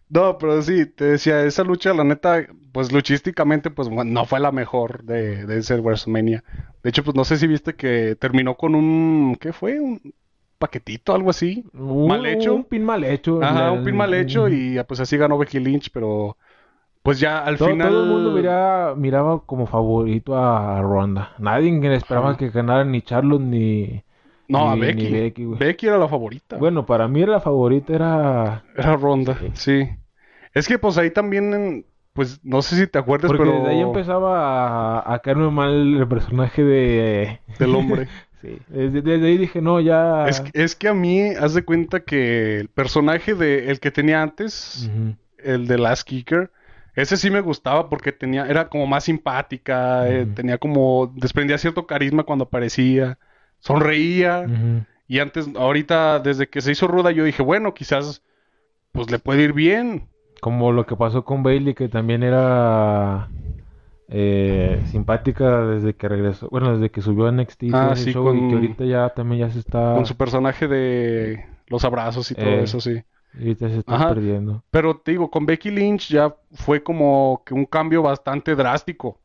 No, 0.09 0.39
pero 0.39 0.63
sí, 0.63 0.87
te 0.87 1.05
decía, 1.07 1.45
esa 1.45 1.65
lucha, 1.65 1.93
la 1.95 2.05
neta, 2.05 2.47
pues 2.73 2.93
luchísticamente, 2.93 3.71
pues 3.71 3.89
no 3.91 4.25
fue 4.27 4.39
la 4.39 4.53
mejor 4.53 5.03
de, 5.05 5.45
de 5.47 5.59
ese 5.59 5.77
WrestleMania. 5.81 6.45
De 6.83 6.91
hecho, 6.91 7.03
pues 7.03 7.17
no 7.17 7.25
sé 7.25 7.37
si 7.37 7.47
viste 7.47 7.75
que 7.75 8.15
terminó 8.15 8.55
con 8.57 8.75
un, 8.75 9.37
¿qué 9.41 9.53
fue? 9.53 9.81
Un 9.81 10.15
paquetito, 10.59 11.15
algo 11.15 11.31
así. 11.31 11.65
un, 11.73 12.07
Mal 12.07 12.27
hecho. 12.27 12.55
un 12.55 12.65
pin 12.65 12.85
mal 12.85 13.03
hecho. 13.03 13.43
Ajá, 13.43 13.65
La- 13.65 13.73
un 13.73 13.83
pin 13.83 13.97
mal 13.97 14.13
hecho 14.15 14.49
y 14.51 14.79
pues 14.87 15.01
así 15.01 15.17
ganó 15.17 15.37
Becky 15.39 15.59
Lynch, 15.59 15.91
pero 15.93 16.37
pues 17.05 17.21
ya 17.21 17.39
al 17.45 17.57
todo, 17.59 17.69
final... 17.69 17.91
todo 17.91 18.03
el 18.05 18.09
mundo 18.11 18.31
mira- 18.33 18.95
miraba 18.97 19.43
como 19.45 19.67
favorito 19.67 20.37
a 20.37 20.81
Ronda. 20.81 21.35
Nadie 21.39 21.71
esperaba 21.95 22.31
Ajá. 22.31 22.39
que 22.39 22.49
ganara 22.51 22.85
ni 22.85 23.03
Charlotte 23.03 23.43
ni... 23.43 24.03
No, 24.49 24.71
a 24.71 24.75
Becky. 24.75 25.05
ni 25.11 25.55
Becky, 25.57 25.87
era 25.87 25.99
la 25.99 26.09
favorita. 26.09 26.57
Bueno, 26.57 26.85
para 26.87 27.07
mí 27.07 27.25
la 27.27 27.41
favorita 27.41 27.93
era... 27.95 28.65
Era 28.77 28.97
Ronda, 28.97 29.39
Sí. 29.39 29.51
sí. 29.55 29.89
Es 30.55 30.67
que 30.67 30.79
pues 30.79 30.97
ahí 30.99 31.11
también, 31.11 31.85
pues 32.15 32.41
no 32.43 32.63
sé 32.63 32.77
si 32.77 32.87
te 32.87 32.99
acuerdas, 32.99 33.29
Porque 33.31 33.43
pero 33.45 33.59
desde 33.59 33.71
ahí 33.75 33.81
empezaba 33.83 34.99
a, 35.01 35.15
a 35.15 35.19
caerme 35.19 35.51
mal 35.51 35.97
el 35.97 36.09
personaje 36.09 36.65
de... 36.65 37.41
del 37.59 37.75
hombre. 37.75 38.09
sí, 38.41 38.59
desde, 38.69 39.03
desde 39.03 39.27
ahí 39.27 39.37
dije, 39.39 39.61
no, 39.61 39.79
ya... 39.81 40.27
Es, 40.27 40.41
que- 40.41 40.63
es 40.63 40.75
que 40.75 40.89
a 40.89 40.95
mí, 40.95 41.21
haz 41.39 41.53
de 41.53 41.65
cuenta 41.65 42.01
que 42.01 42.61
el 42.61 42.69
personaje 42.69 43.35
de 43.35 43.71
el 43.71 43.79
que 43.81 43.91
tenía 43.91 44.23
antes, 44.23 44.91
el 45.39 45.67
de 45.67 45.77
Last 45.79 46.07
Kicker, 46.09 46.51
ese 46.95 47.17
sí 47.17 47.31
me 47.31 47.41
gustaba 47.41 47.89
porque 47.89 48.13
tenía, 48.13 48.47
era 48.47 48.69
como 48.69 48.87
más 48.87 49.05
simpática, 49.05 50.09
eh, 50.09 50.27
tenía 50.27 50.59
como, 50.59 51.13
desprendía 51.17 51.59
cierto 51.59 51.87
carisma 51.87 52.23
cuando 52.25 52.45
aparecía, 52.45 53.19
sonreía. 53.59 54.47
Y 55.07 55.19
antes, 55.19 55.49
ahorita, 55.55 56.19
desde 56.21 56.49
que 56.49 56.61
se 56.61 56.73
hizo 56.73 56.87
ruda, 56.89 57.11
yo 57.11 57.25
dije, 57.25 57.43
bueno, 57.43 57.75
quizás, 57.75 58.23
pues 58.93 59.11
le 59.11 59.19
puede 59.19 59.43
ir 59.43 59.53
bien. 59.53 60.09
Como 60.41 60.73
lo 60.73 60.87
que 60.87 60.97
pasó 60.97 61.25
con 61.25 61.43
Bailey, 61.43 61.75
que 61.75 61.89
también 61.89 62.23
era 62.23 63.29
eh, 64.09 64.83
simpática 64.91 65.67
desde 65.67 65.95
que 65.95 66.09
regresó, 66.09 66.49
bueno, 66.51 66.73
desde 66.75 66.91
que 66.91 67.01
subió 67.01 67.27
a 67.27 67.31
NXT 67.31 67.63
y 67.65 67.71
Ah, 67.73 67.95
sí, 67.97 68.13
show, 68.13 68.35
y 68.35 68.41
con- 68.41 68.49
que 68.49 68.55
ahorita 68.57 68.85
ya 68.85 69.09
también 69.11 69.47
ya 69.47 69.51
se 69.53 69.59
está, 69.61 69.95
Con 69.95 70.07
su 70.07 70.17
personaje 70.17 70.69
de 70.69 71.45
los 71.69 71.85
abrazos 71.85 72.31
y 72.31 72.35
todo 72.35 72.47
Eh. 72.47 72.63
eso, 72.65 72.81
sí. 72.81 73.03
Ahorita 73.39 73.69
se 73.69 73.79
está 73.79 73.95
Ajá. 73.95 74.09
perdiendo. 74.15 74.63
Pero 74.71 74.97
te 74.97 75.13
digo, 75.13 75.31
con 75.31 75.47
Becky 75.47 75.71
Lynch 75.71 76.09
ya 76.09 76.35
fue 76.53 76.83
como 76.83 77.43
que 77.45 77.55
un 77.55 77.67
cambio 77.67 78.03
bastante 78.03 78.55
drástico. 78.55 79.19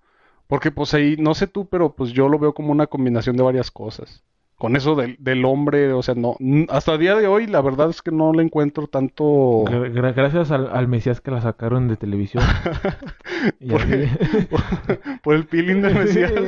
Porque 0.47 0.71
pues 0.71 0.93
ahí, 0.95 1.15
no 1.19 1.35
sé 1.35 1.45
tú, 1.47 1.67
pero 1.67 1.93
pues 1.93 2.11
yo 2.11 2.27
lo 2.27 2.39
veo 2.39 2.53
como 2.53 2.71
una 2.71 2.87
combinación 2.87 3.37
de 3.37 3.43
varias 3.43 3.69
cosas. 3.69 4.23
Con 4.57 4.75
eso 4.75 4.95
del, 4.95 5.15
del 5.19 5.45
hombre, 5.45 5.93
o 5.93 6.01
sea, 6.03 6.15
no, 6.15 6.35
hasta 6.67 6.93
el 6.93 6.99
día 6.99 7.15
de 7.15 7.27
hoy 7.27 7.47
la 7.47 7.61
verdad 7.61 7.89
es 7.91 8.01
que 8.01 8.11
no 8.11 8.33
le 8.33 8.43
encuentro 8.43 8.87
tanto... 8.87 9.63
Gra- 9.65 9.93
gra- 9.93 10.13
gracias 10.13 10.51
al, 10.51 10.69
al 10.75 10.87
Mesías 10.89 11.21
que 11.21 11.31
la 11.31 11.39
sacaron 11.39 11.87
de 11.87 11.95
televisión. 11.97 12.43
Y 13.61 13.69
por, 13.69 13.81
así- 13.81 14.09
por 15.23 15.35
el 15.35 15.45
peeling 15.45 15.81
de 15.81 15.93
Mesías. 15.93 16.33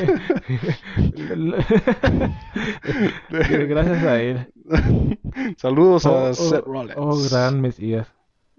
Sí, 3.32 3.54
gracias 3.68 4.04
a 4.04 4.22
él. 4.22 4.51
Saludos 5.58 6.06
Oh, 6.06 6.16
a 6.18 6.30
oh, 6.30 6.34
Seth 6.34 6.66
Rollins. 6.66 6.96
oh, 6.98 7.18
gran 7.30 7.62
Mesías. 7.62 8.12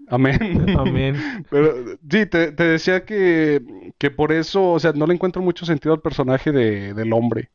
Amén. 0.09 0.37
Amén. 0.77 1.15
Pero 1.49 1.73
sí, 2.09 2.25
te, 2.25 2.51
te 2.51 2.63
decía 2.63 3.05
que, 3.05 3.61
que 3.97 4.11
por 4.11 4.31
eso, 4.31 4.71
o 4.73 4.79
sea, 4.79 4.91
no 4.93 5.07
le 5.07 5.13
encuentro 5.13 5.41
mucho 5.41 5.65
sentido 5.65 5.93
al 5.93 6.01
personaje 6.01 6.51
de, 6.51 6.93
del 6.93 7.13
hombre. 7.13 7.49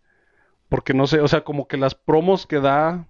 Porque 0.68 0.94
no 0.94 1.06
sé, 1.06 1.20
o 1.20 1.28
sea, 1.28 1.42
como 1.44 1.66
que 1.68 1.76
las 1.76 1.94
promos 1.94 2.46
que 2.46 2.60
da, 2.60 3.06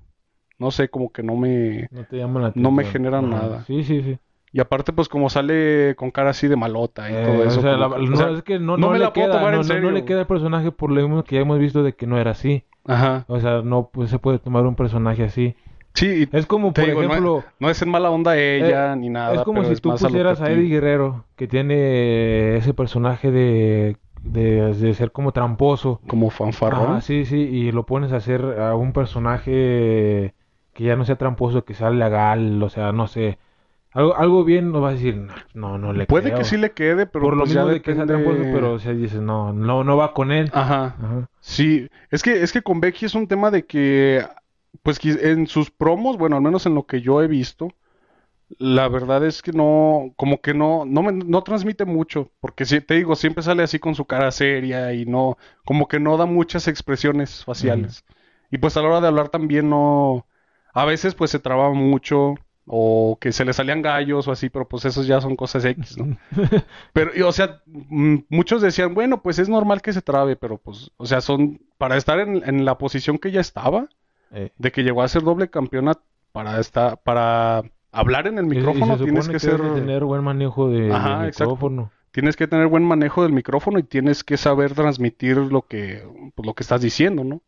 no 0.59 0.71
sé, 0.71 0.89
como 0.91 1.13
que 1.13 1.23
no 1.23 1.37
me... 1.37 1.89
No 1.91 2.05
te 2.05 2.17
llaman 2.19 2.43
la 2.45 2.53
No 2.55 2.71
me 2.71 2.85
generan 2.85 3.31
nada. 3.31 3.65
Sí, 3.67 3.83
sí, 3.85 4.03
sí. 4.03 4.19
Y 4.53 4.61
aparte, 4.61 4.93
pues 4.93 5.09
como 5.09 5.29
sale 5.29 5.95
con 5.97 6.11
cara 6.11 6.31
así 6.31 6.49
de 6.49 6.57
malota 6.57 7.11
y 7.11 7.15
Eh, 7.15 7.23
todo 7.27 7.45
eso. 7.45 7.59
o 7.61 7.63
sea, 7.63 7.73
como 7.77 7.89
la- 7.89 7.97
que- 7.97 8.03
o 8.03 8.07
no, 8.11 8.17
sea, 8.17 8.31
es 8.31 8.43
que 8.45 8.59
no, 8.59 8.77
no 8.77 8.91
me 8.91 8.99
le 8.99 9.05
la 9.05 9.13
puedo 9.13 9.29
queda, 9.29 9.39
tomar 9.39 9.55
en 9.55 9.61
no, 9.61 9.63
no- 9.67 9.75
serio. 9.75 9.91
le 9.91 10.05
queda 10.05 10.21
el 10.21 10.27
personaje 10.27 10.73
por 10.73 10.91
lo 10.91 11.01
mismo 11.03 11.23
que 11.25 11.35
ya 11.37 11.43
hemos 11.43 11.59
visto 11.59 11.83
de 11.83 11.95
que 11.95 12.07
no 12.07 12.19
era 12.19 12.31
así. 12.31 12.65
Ajá. 12.89 13.25
O 13.29 13.39
sea, 13.39 13.63
no 13.63 13.91
pues, 13.93 14.11
se 14.11 14.19
puede 14.19 14.39
tomar 14.39 14.67
un 14.67 14.75
personaje 14.75 15.23
así. 15.23 15.55
Sí, 15.95 16.29
Es 16.33 16.47
como, 16.47 16.73
por 16.73 16.85
digo, 16.85 17.03
no, 17.03 17.09
ejemplo, 17.09 17.45
no 17.59 17.71
es 17.71 17.83
en 17.83 17.89
mala 17.89 18.11
onda 18.11 18.37
ella 18.37 18.95
ni 18.95 19.09
nada, 19.09 19.35
es 19.35 19.43
como 19.43 19.65
si 19.65 19.75
tú 19.77 19.91
a 19.91 19.97
pusieras 19.97 20.41
a 20.41 20.51
Eddie 20.51 20.69
Guerrero, 20.69 21.25
que 21.37 21.49
tiene 21.49 22.57
ese 22.57 22.73
personaje 22.73 23.31
de, 23.31 23.97
de, 24.23 24.75
de 24.75 24.95
ser 24.95 25.13
como 25.13 25.33
tramposo. 25.33 26.01
como 26.07 26.31
fanfarrón. 26.31 26.91
Ajá, 26.91 27.01
sí, 27.01 27.25
sí, 27.25 27.37
y 27.37 27.73
lo 27.73 27.85
pones 27.85 28.13
a 28.13 28.17
hacer 28.17 28.43
a 28.61 28.75
un 28.77 28.93
personaje 28.93 30.35
que 30.73 30.85
ya 30.85 30.95
no 30.95 31.05
sea 31.05 31.17
tramposo, 31.17 31.65
que 31.65 31.75
sea 31.75 31.91
legal, 31.91 32.63
o 32.63 32.69
sea, 32.69 32.93
no 32.93 33.09
sé. 33.09 33.39
Algo, 33.99 34.17
algo 34.17 34.45
bien, 34.45 34.71
no 34.71 34.81
vas 34.81 34.91
a 34.91 34.95
decir, 34.95 35.27
no, 35.55 35.77
no, 35.77 35.93
le 35.93 36.07
Puede 36.07 36.29
creo". 36.29 36.39
que 36.39 36.45
sí 36.45 36.57
le 36.57 36.71
quede, 36.71 37.07
pero 37.07 37.25
Por 37.25 37.37
lo 37.37 37.43
pues 37.43 37.53
mismo 37.53 37.67
de 37.67 37.83
que 37.83 37.97
sea 37.97 38.07
pero 38.07 38.75
o 38.75 38.79
sea, 38.79 38.93
dices, 38.93 39.21
no, 39.21 39.53
no, 39.53 39.83
no 39.83 39.97
va 39.97 40.15
con 40.15 40.31
él. 40.31 40.51
Ajá. 40.53 40.95
Ajá. 41.03 41.29
Sí, 41.41 41.89
es 42.13 42.23
que, 42.23 42.41
es 42.45 42.53
que 42.53 42.63
con 42.63 42.81
Becky 42.81 43.07
es 43.07 43.17
un 43.17 43.27
tema 43.27 43.51
de 43.51 43.67
que, 43.67 44.25
pues 44.85 45.05
en 45.05 45.49
sus 45.49 45.73
promos, 45.73 46.17
bueno, 46.17 46.37
al 46.37 46.43
menos 46.43 46.65
en 46.67 46.77
lo 46.77 46.87
que 46.87 47.01
yo 47.01 47.21
he 47.23 47.27
visto, 47.27 47.73
la 48.61 48.87
verdad 48.87 49.27
es 49.27 49.43
que 49.43 49.51
no, 49.51 50.13
como 50.17 50.41
que 50.41 50.55
no, 50.55 50.85
no, 50.85 51.03
me- 51.03 51.11
no 51.13 51.43
transmite 51.43 51.85
mucho, 51.85 52.31
porque 52.39 52.67
si 52.67 52.81
te 52.81 52.95
digo, 52.95 53.17
siempre 53.17 53.43
sale 53.43 53.65
así 53.65 53.81
con 53.81 53.97
su 53.97 54.05
cara 54.05 54.31
seria 54.31 54.93
y 54.93 55.07
no, 55.07 55.39
como 55.65 55.89
que 55.89 55.99
no 55.99 56.17
da 56.17 56.25
muchas 56.27 56.69
expresiones 56.69 57.45
faciales. 57.45 58.05
Y 58.53 58.59
pues 58.59 58.77
a 58.77 58.83
la 58.83 58.91
hora 58.91 59.01
de 59.01 59.09
hablar 59.09 59.29
también 59.29 59.69
no, 59.69 60.25
a 60.73 60.85
veces 60.85 61.17
pues 61.17 61.33
se 61.33 61.41
traba 61.41 61.73
mucho 61.73 62.37
o 62.71 63.17
que 63.21 63.33
se 63.33 63.45
le 63.45 63.53
salían 63.55 63.83
gallos 63.83 64.29
o 64.29 64.33
así, 64.33 64.51
pero 64.51 64.69
pues 64.69 64.85
esos 64.85 65.07
ya 65.07 65.21
son 65.21 65.37
cosas 65.37 65.65
X, 65.65 65.97
¿no? 65.99 66.17
Pero, 66.93 67.11
y, 67.17 67.23
o 67.23 67.33
sea, 67.33 67.63
mm, 67.67 68.17
muchos 68.29 68.61
decían, 68.63 68.95
bueno, 68.95 69.23
pues 69.23 69.39
es 69.39 69.49
normal 69.49 69.81
que 69.83 69.93
se 69.93 70.03
trabe, 70.03 70.37
pero 70.37 70.59
pues, 70.59 70.91
o 70.99 71.07
sea, 71.07 71.21
son, 71.21 71.61
para 71.79 71.97
estar 71.97 72.19
en, 72.21 72.43
en 72.49 72.65
la 72.65 72.77
posición 72.79 73.19
que 73.19 73.31
ya 73.31 73.41
estaba, 73.41 73.89
Eh, 74.31 74.51
de 74.59 74.71
que 74.73 74.83
llegó 74.83 75.03
a 75.03 75.09
ser 75.09 75.23
doble 75.23 75.49
campeona, 75.49 75.95
para 76.33 76.61
estar, 76.61 76.99
para 77.03 77.63
hablar 77.91 78.27
en 78.27 78.37
el 78.39 78.45
y- 78.45 78.49
y 78.49 78.51
micrófono 78.57 78.99
tienes 78.99 79.29
que 79.29 79.39
ser, 79.39 79.57
tener 79.75 80.05
buen 80.05 80.23
manejo 80.23 80.69
de, 80.69 80.93
Ajá, 80.93 81.21
del 81.21 81.29
exacto. 81.29 81.55
micrófono. 81.55 81.91
tienes 82.11 82.37
que 82.37 82.47
tener 82.47 82.67
buen 82.67 82.85
manejo 82.85 83.23
del 83.23 83.33
micrófono 83.33 83.79
y 83.79 83.83
tienes 83.85 84.25
que 84.25 84.37
saber 84.37 84.75
transmitir 84.75 85.37
lo 85.39 85.63
que, 85.63 86.03
pues, 86.35 86.47
lo 86.47 86.53
que 86.55 86.63
estás 86.63 86.83
diciendo, 86.83 87.25
¿no? 87.25 87.41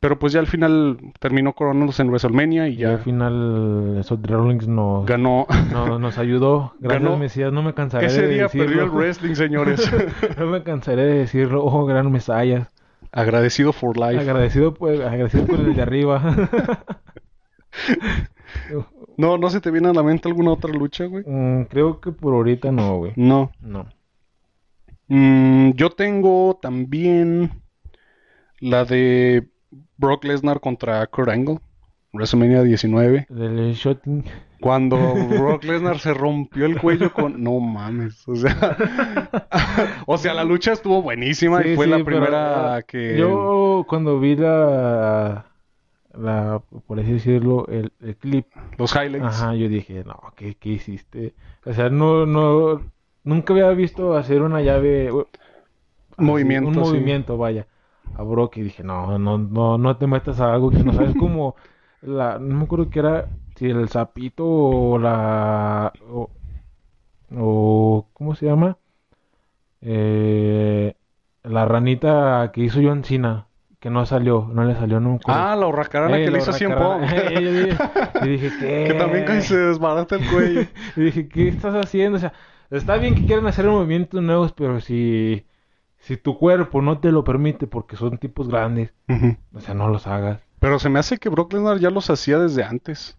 Pero 0.00 0.18
pues 0.18 0.32
ya 0.32 0.40
al 0.40 0.48
final 0.48 0.98
terminó 1.20 1.52
coronándose 1.54 2.02
en 2.02 2.08
WrestleMania 2.08 2.68
y 2.68 2.74
Y 2.74 2.84
al 2.84 2.98
ya 2.98 3.04
final 3.04 4.00
Seth 4.02 4.26
Rollins 4.26 4.66
nos, 4.66 5.06
ganó. 5.06 5.46
no- 5.72 5.98
nos 5.98 6.18
ayudó. 6.18 6.74
Gracias, 6.80 7.02
Ganó. 7.04 7.16
Mesías. 7.16 7.52
No 7.52 7.62
me 7.62 7.72
cansaré 7.72 8.06
Ese 8.06 8.22
de 8.22 8.34
día 8.34 8.48
perdió 8.48 8.82
el 8.84 8.90
wrestling, 8.94 9.34
señores. 9.34 9.90
No 10.38 10.46
me 10.46 10.62
cansaré 10.64 11.04
de 11.04 11.18
decirlo. 11.18 11.64
Oh, 11.64 11.86
gran 11.86 12.10
Mesías. 12.10 12.68
Agradecido 13.12 13.72
for 13.72 13.96
life. 13.96 14.18
Agradecido, 14.20 14.74
pues, 14.74 15.00
agradecido 15.00 15.46
por 15.46 15.60
el 15.60 15.74
de 15.74 15.80
arriba. 15.82 16.20
No, 19.16 19.38
¿no 19.38 19.50
se 19.50 19.60
te 19.60 19.70
viene 19.70 19.88
a 19.88 19.92
la 19.94 20.02
mente 20.02 20.28
alguna 20.28 20.52
otra 20.52 20.72
lucha, 20.72 21.06
güey? 21.06 21.24
Mm, 21.26 21.64
creo 21.64 22.00
que 22.00 22.12
por 22.12 22.34
ahorita 22.34 22.70
no, 22.72 22.98
güey. 22.98 23.12
No. 23.16 23.50
No. 23.60 23.86
Mm, 25.08 25.70
yo 25.72 25.90
tengo 25.90 26.58
también 26.60 27.50
la 28.60 28.84
de 28.84 29.48
Brock 29.98 30.24
Lesnar 30.24 30.60
contra 30.60 31.06
Kurt 31.06 31.28
Angle, 31.28 31.58
WrestleMania 32.12 32.62
19, 32.62 33.26
Del 33.28 33.74
shooting. 33.74 34.24
cuando 34.60 34.96
Brock 35.28 35.64
Lesnar 35.64 35.98
se 35.98 36.14
rompió 36.14 36.66
el 36.66 36.80
cuello 36.80 37.12
con... 37.12 37.42
No 37.42 37.60
mames, 37.60 38.26
o 38.28 38.36
sea... 38.36 38.76
o 40.06 40.18
sea, 40.18 40.34
la 40.34 40.44
lucha 40.44 40.72
estuvo 40.72 41.02
buenísima 41.02 41.66
y 41.66 41.74
fue 41.76 41.86
sí, 41.86 41.90
la 41.90 42.04
primera 42.04 42.76
ah, 42.76 42.82
que... 42.82 43.18
Yo 43.18 43.84
cuando 43.88 44.18
vi 44.20 44.36
la, 44.36 45.46
la 46.14 46.62
por 46.86 47.00
así 47.00 47.12
decirlo, 47.12 47.66
el, 47.68 47.92
el 48.00 48.16
clip, 48.16 48.46
Los 48.78 48.94
highlights. 48.94 49.26
ajá, 49.26 49.54
yo 49.54 49.68
dije, 49.68 50.04
no, 50.04 50.20
¿qué, 50.36 50.54
qué 50.54 50.70
hiciste? 50.70 51.34
O 51.64 51.72
sea, 51.72 51.88
no, 51.90 52.26
no, 52.26 52.80
nunca 53.24 53.52
había 53.52 53.70
visto 53.70 54.16
hacer 54.16 54.42
una 54.42 54.62
llave, 54.62 55.10
Movimiento, 56.18 56.68
un 56.68 56.74
sí. 56.74 56.80
movimiento, 56.80 57.36
vaya, 57.36 57.66
a 58.14 58.22
Brock 58.22 58.56
y 58.58 58.62
dije, 58.62 58.82
no, 58.84 59.18
no, 59.18 59.38
no, 59.38 59.78
no 59.78 59.96
te 59.98 60.06
metas 60.06 60.40
a 60.40 60.52
algo 60.54 60.70
que 60.70 60.82
no 60.84 60.92
sabes 60.92 61.14
cómo, 61.16 61.56
la, 62.02 62.38
no 62.38 62.56
me 62.56 62.64
acuerdo 62.64 62.90
que 62.90 62.98
era, 63.00 63.28
si 63.56 63.66
el 63.70 63.88
sapito 63.88 64.44
o 64.46 64.98
la... 64.98 65.92
O, 66.10 66.30
o- 67.36 68.06
¿Cómo 68.12 68.34
se 68.34 68.46
llama? 68.46 68.78
Eh, 69.80 70.94
la 71.44 71.64
ranita 71.64 72.50
que 72.52 72.62
hizo 72.62 72.80
John 72.82 73.04
Cena, 73.04 73.46
que 73.78 73.90
no 73.90 74.04
salió, 74.06 74.48
no 74.52 74.64
le 74.64 74.74
salió 74.74 75.00
nunca. 75.00 75.26
Ah, 75.28 75.56
la 75.56 75.66
hurracarana 75.66 76.18
que 76.18 76.30
le 76.30 76.38
hizo 76.38 76.52
100 76.52 76.74
Pong. 76.74 77.02
Y 78.22 78.26
dije, 78.28 78.50
¿qué? 78.58 78.84
que 78.88 78.94
también 78.94 79.42
se 79.42 79.56
desbarata 79.56 80.16
el 80.16 80.26
cuello. 80.30 80.62
Y 80.96 81.00
dije, 81.02 81.28
¿qué 81.28 81.48
estás 81.48 81.74
haciendo? 81.74 82.16
O 82.16 82.20
sea, 82.20 82.32
está 82.70 82.96
bien 82.96 83.14
que 83.14 83.24
quieran 83.26 83.46
hacer 83.46 83.66
movimientos 83.66 84.22
nuevos, 84.22 84.52
pero 84.52 84.80
si, 84.80 85.44
si 86.06 86.16
tu 86.16 86.38
cuerpo 86.38 86.82
no 86.82 86.98
te 87.00 87.12
lo 87.12 87.24
permite 87.24 87.66
porque 87.66 87.96
son 87.96 88.18
tipos 88.18 88.48
grandes, 88.48 88.92
o 89.52 89.60
sea, 89.60 89.74
no 89.74 89.88
los 89.88 90.06
hagas. 90.06 90.40
Pero 90.60 90.78
se 90.78 90.88
me 90.88 90.98
hace 90.98 91.18
que 91.18 91.28
Brock 91.28 91.52
Lesnar 91.52 91.78
ya 91.78 91.90
los 91.90 92.08
hacía 92.10 92.38
desde 92.38 92.64
antes. 92.64 93.16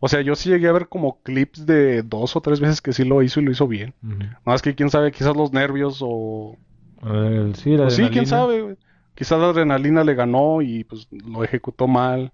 O 0.00 0.08
sea, 0.08 0.20
yo 0.20 0.34
sí 0.36 0.48
llegué 0.50 0.68
a 0.68 0.72
ver 0.72 0.88
como 0.88 1.20
clips 1.22 1.66
de 1.66 2.02
dos 2.02 2.36
o 2.36 2.40
tres 2.40 2.60
veces 2.60 2.80
que 2.80 2.92
sí 2.92 3.04
lo 3.04 3.22
hizo 3.22 3.40
y 3.40 3.44
lo 3.44 3.50
hizo 3.50 3.66
bien. 3.66 3.94
Nada 4.02 4.40
más 4.44 4.62
que 4.62 4.74
quién 4.74 4.90
sabe, 4.90 5.10
quizás 5.12 5.36
los 5.36 5.52
nervios 5.52 5.98
o... 6.02 6.56
El- 7.02 7.54
sí, 7.56 7.76
la 7.76 7.86
o 7.86 7.90
sí, 7.90 8.08
quién 8.10 8.26
sabe. 8.26 8.76
Quizás 9.14 9.40
la 9.40 9.48
adrenalina 9.50 10.04
le 10.04 10.14
ganó 10.14 10.62
y 10.62 10.84
pues 10.84 11.08
lo 11.10 11.42
ejecutó 11.42 11.88
mal. 11.88 12.32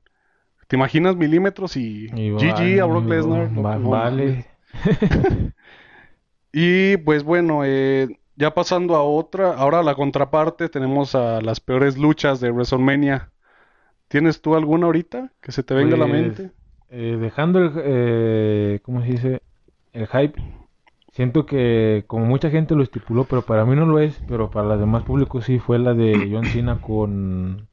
¿Te 0.68 0.76
imaginas 0.76 1.16
milímetros 1.16 1.76
y, 1.76 2.06
Y 2.16 2.30
GG 2.32 2.80
a 2.82 2.86
Brock 2.86 3.10
Lesnar? 3.10 3.50
No, 3.52 3.62
va- 3.62 3.74
pues, 3.74 3.84
no 3.84 3.90
vale. 3.90 4.46
Y 6.52 6.96
pues 6.98 7.24
bueno, 7.24 7.64
eh, 7.64 8.08
ya 8.36 8.54
pasando 8.54 8.96
a 8.96 9.02
otra, 9.02 9.54
ahora 9.54 9.82
la 9.82 9.94
contraparte, 9.94 10.68
tenemos 10.68 11.14
a 11.14 11.40
las 11.40 11.60
peores 11.60 11.96
luchas 11.98 12.40
de 12.40 12.50
WrestleMania. 12.50 13.32
¿Tienes 14.08 14.42
tú 14.42 14.56
alguna 14.56 14.86
ahorita 14.86 15.32
que 15.42 15.52
se 15.52 15.62
te 15.64 15.74
venga 15.74 15.96
a 15.96 15.98
la 15.98 16.06
Pues, 16.06 16.22
mente? 16.22 16.52
eh, 16.90 17.16
dejando 17.20 17.58
el, 17.60 17.72
eh, 17.76 18.80
¿cómo 18.82 19.00
se 19.02 19.06
dice? 19.08 19.42
El 19.92 20.06
hype. 20.08 20.40
Siento 21.12 21.46
que 21.46 22.04
como 22.08 22.26
mucha 22.26 22.50
gente 22.50 22.74
lo 22.74 22.82
estipuló, 22.82 23.24
pero 23.24 23.42
para 23.46 23.64
mí 23.64 23.76
no 23.76 23.86
lo 23.86 23.98
es, 24.00 24.22
pero 24.28 24.50
para 24.50 24.66
los 24.68 24.80
demás 24.80 25.04
públicos 25.04 25.44
sí 25.44 25.58
fue 25.58 25.78
la 25.78 25.94
de 25.94 26.28
John 26.32 26.48
Cena 26.48 26.80
con 26.80 27.68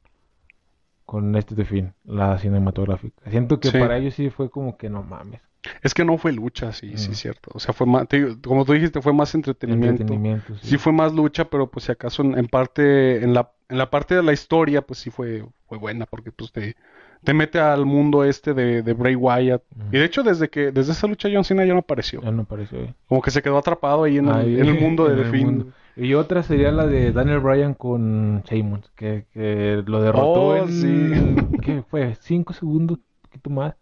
con 1.04 1.36
este 1.36 1.54
de 1.54 1.64
fin, 1.64 1.94
la 2.04 2.38
cinematográfica. 2.38 3.30
Siento 3.30 3.60
que 3.60 3.70
Sí. 3.70 3.78
para 3.78 3.98
ellos 3.98 4.14
sí 4.14 4.30
fue 4.30 4.50
como 4.50 4.76
que 4.76 4.90
no 4.90 5.02
mames. 5.04 5.42
Es 5.82 5.94
que 5.94 6.04
no 6.04 6.18
fue 6.18 6.32
lucha, 6.32 6.72
sí, 6.72 6.96
sí, 6.96 7.10
Mm. 7.10 7.14
cierto. 7.14 7.50
O 7.54 7.60
sea, 7.60 7.72
fue 7.72 7.86
más, 7.86 8.08
te 8.08 8.36
como 8.40 8.64
tú 8.64 8.72
dijiste, 8.72 9.00
fue 9.00 9.12
más 9.12 9.34
entretenimiento. 9.34 10.02
Entretenimiento, 10.02 10.54
sí. 10.58 10.70
Sí 10.70 10.78
fue 10.78 10.92
más 10.92 11.12
lucha, 11.14 11.44
pero 11.44 11.70
pues 11.70 11.84
si 11.86 11.92
acaso 11.92 12.22
en, 12.22 12.36
en 12.36 12.46
parte, 12.48 13.22
en 13.22 13.32
la, 13.34 13.52
en 13.68 13.78
la 13.78 13.88
parte 13.90 14.14
de 14.16 14.22
la 14.22 14.32
historia, 14.32 14.82
pues 14.82 14.98
sí 14.98 15.10
fue, 15.10 15.44
fue 15.68 15.78
buena, 15.78 16.06
porque 16.06 16.32
pues 16.32 16.50
te, 16.52 16.74
te 17.22 17.32
mete 17.34 17.60
al 17.60 17.86
mundo 17.86 18.24
este 18.24 18.54
de, 18.54 18.82
de 18.82 18.92
Bray 18.92 19.14
Wyatt. 19.14 19.62
Y 19.92 19.98
de 19.98 20.04
hecho, 20.04 20.22
desde 20.24 20.48
que, 20.48 20.72
desde 20.72 20.92
esa 20.92 21.06
lucha 21.06 21.28
John 21.32 21.44
Cena 21.44 21.64
ya 21.64 21.72
no 21.74 21.78
apareció. 21.80 22.20
Ya 22.22 22.32
no 22.32 22.42
apareció 22.42 22.80
ahí. 22.80 22.94
Como 23.08 23.22
que 23.22 23.30
se 23.30 23.40
quedó 23.42 23.56
atrapado 23.58 24.02
ahí 24.04 24.18
en 24.18 24.28
el, 24.28 24.58
en 24.58 24.66
el 24.66 24.80
mundo 24.80 25.08
de 25.08 25.24
mundo. 25.30 25.66
Y 25.94 26.14
otra 26.14 26.42
sería 26.42 26.72
la 26.72 26.86
de 26.86 27.12
Daniel 27.12 27.40
Bryan 27.40 27.74
con 27.74 28.42
Sheamus, 28.44 28.90
que, 28.96 29.26
que 29.32 29.82
lo 29.86 30.00
derrotó 30.02 30.24
Oh, 30.48 30.56
en, 30.56 30.68
sí. 30.68 31.58
¿qué 31.62 31.82
fue? 31.82 32.16
¿Cinco 32.20 32.54
segundos? 32.54 32.98
Un 32.98 33.04
poquito 33.22 33.50
más. 33.50 33.74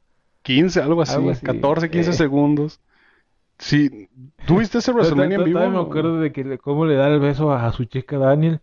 15, 0.54 0.80
algo 0.82 1.02
así, 1.02 1.14
Algo 1.14 1.30
así. 1.30 1.44
14, 1.46 1.90
15 1.90 2.10
Eh. 2.10 2.12
segundos. 2.14 2.80
Sí, 3.58 4.08
¿tuviste 4.46 4.78
ese 4.78 4.90
WrestleMania 4.92 5.36
en 5.36 5.44
vivo? 5.44 5.60
me 5.68 5.78
acuerdo 5.78 6.18
de 6.20 6.32
que 6.32 6.56
cómo 6.58 6.86
le 6.86 6.94
da 6.94 7.08
el 7.08 7.20
beso 7.20 7.52
a, 7.52 7.70
su 7.72 7.84
chica 7.84 8.16
Daniel 8.16 8.60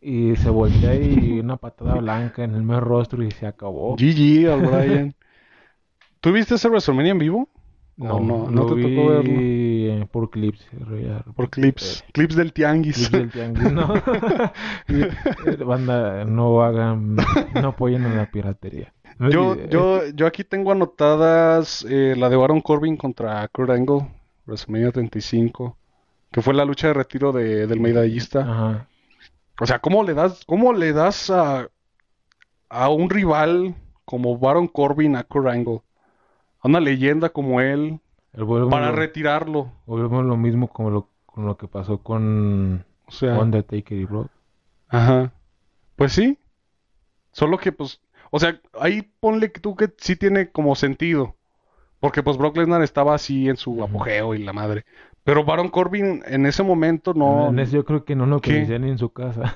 y 0.00 0.36
se 0.36 0.48
voltea 0.48 0.94
y 0.94 1.38
una 1.40 1.58
patada 1.58 1.96
blanca 1.96 2.42
en 2.42 2.54
el 2.54 2.62
mero 2.62 2.80
rostro 2.80 3.22
y 3.22 3.30
se 3.30 3.46
acabó. 3.46 3.94
GG 3.96 4.48
al 4.50 4.60
Brian. 4.62 5.14
¿Tuviste 6.20 6.54
ese 6.54 6.68
WrestleMania 6.68 7.12
en 7.12 7.18
vivo? 7.18 7.48
No, 7.98 8.20
no, 8.20 8.48
no 8.50 8.66
te 8.66 8.74
vi 8.74 8.96
tocó 8.96 9.08
verlo. 9.10 9.30
eh, 9.36 10.06
por 10.10 10.30
clips. 10.30 10.66
Por 11.36 11.50
clips, 11.50 12.02
clips 12.12 12.34
del 12.34 12.52
tianguis. 12.54 13.08
clips 13.10 13.12
del 13.12 13.30
tianguis, 13.30 13.70
¿no? 13.72 13.92
Eh, 14.88 15.56
Banda, 15.62 16.24
no 16.24 16.62
hagan, 16.62 17.16
no 17.16 17.68
apoyen 17.68 18.04
a 18.06 18.14
la 18.14 18.30
piratería. 18.30 18.94
Yo, 19.30 19.54
Eh, 19.54 19.68
yo, 19.70 20.06
yo 20.14 20.26
aquí 20.26 20.44
tengo 20.44 20.72
anotadas 20.72 21.84
eh, 21.88 22.14
la 22.16 22.28
de 22.28 22.36
Baron 22.36 22.60
Corbin 22.60 22.96
contra 22.96 23.46
Kurt 23.48 23.70
Angle, 23.70 24.08
WrestleMania 24.46 24.92
35, 24.92 25.76
que 26.32 26.42
fue 26.42 26.54
la 26.54 26.64
lucha 26.64 26.88
de 26.88 26.94
retiro 26.94 27.32
de, 27.32 27.66
del 27.66 27.80
medallista. 27.80 28.40
Ajá. 28.40 28.88
O 29.60 29.66
sea, 29.66 29.78
¿cómo 29.80 30.02
le 30.04 30.14
das, 30.14 30.44
cómo 30.46 30.72
le 30.72 30.92
das 30.92 31.30
a, 31.30 31.68
a 32.68 32.88
un 32.90 33.10
rival 33.10 33.74
como 34.04 34.38
Baron 34.38 34.68
Corbin 34.68 35.16
a 35.16 35.24
Kurt 35.24 35.48
Angle? 35.48 35.82
A 36.60 36.68
una 36.68 36.80
leyenda 36.80 37.30
como 37.30 37.60
él, 37.60 38.00
para 38.68 38.90
lo, 38.90 38.92
retirarlo. 38.92 39.72
volvemos 39.86 40.24
lo 40.24 40.36
mismo 40.36 40.68
como 40.68 40.90
lo, 40.90 41.08
con 41.26 41.46
lo 41.46 41.56
que 41.56 41.68
pasó 41.68 41.98
con 42.02 42.84
O 43.06 43.10
sea, 43.12 43.38
Undertaker 43.38 43.96
y 43.98 44.04
Brock. 44.04 44.30
ajá. 44.88 45.32
Pues 45.96 46.12
sí. 46.14 46.38
Solo 47.32 47.58
que, 47.58 47.72
pues, 47.72 48.01
o 48.32 48.40
sea, 48.40 48.60
ahí 48.80 49.02
ponle 49.20 49.52
que 49.52 49.60
tú 49.60 49.76
que 49.76 49.88
sí 49.98 50.16
tiene 50.16 50.48
como 50.50 50.74
sentido. 50.74 51.36
Porque, 52.00 52.24
pues, 52.24 52.36
Brock 52.36 52.56
Lesnar 52.56 52.82
estaba 52.82 53.14
así 53.14 53.48
en 53.48 53.56
su 53.56 53.80
apogeo 53.84 54.34
y 54.34 54.38
la 54.42 54.52
madre. 54.52 54.84
Pero 55.22 55.44
Baron 55.44 55.68
Corbin 55.68 56.20
en 56.26 56.46
ese 56.46 56.64
momento 56.64 57.14
no... 57.14 57.50
En 57.50 57.60
ese 57.60 57.76
yo 57.76 57.84
creo 57.84 58.04
que 58.04 58.16
no 58.16 58.26
lo 58.26 58.40
conocían 58.40 58.82
ni 58.82 58.90
en 58.90 58.98
su 58.98 59.10
casa. 59.12 59.54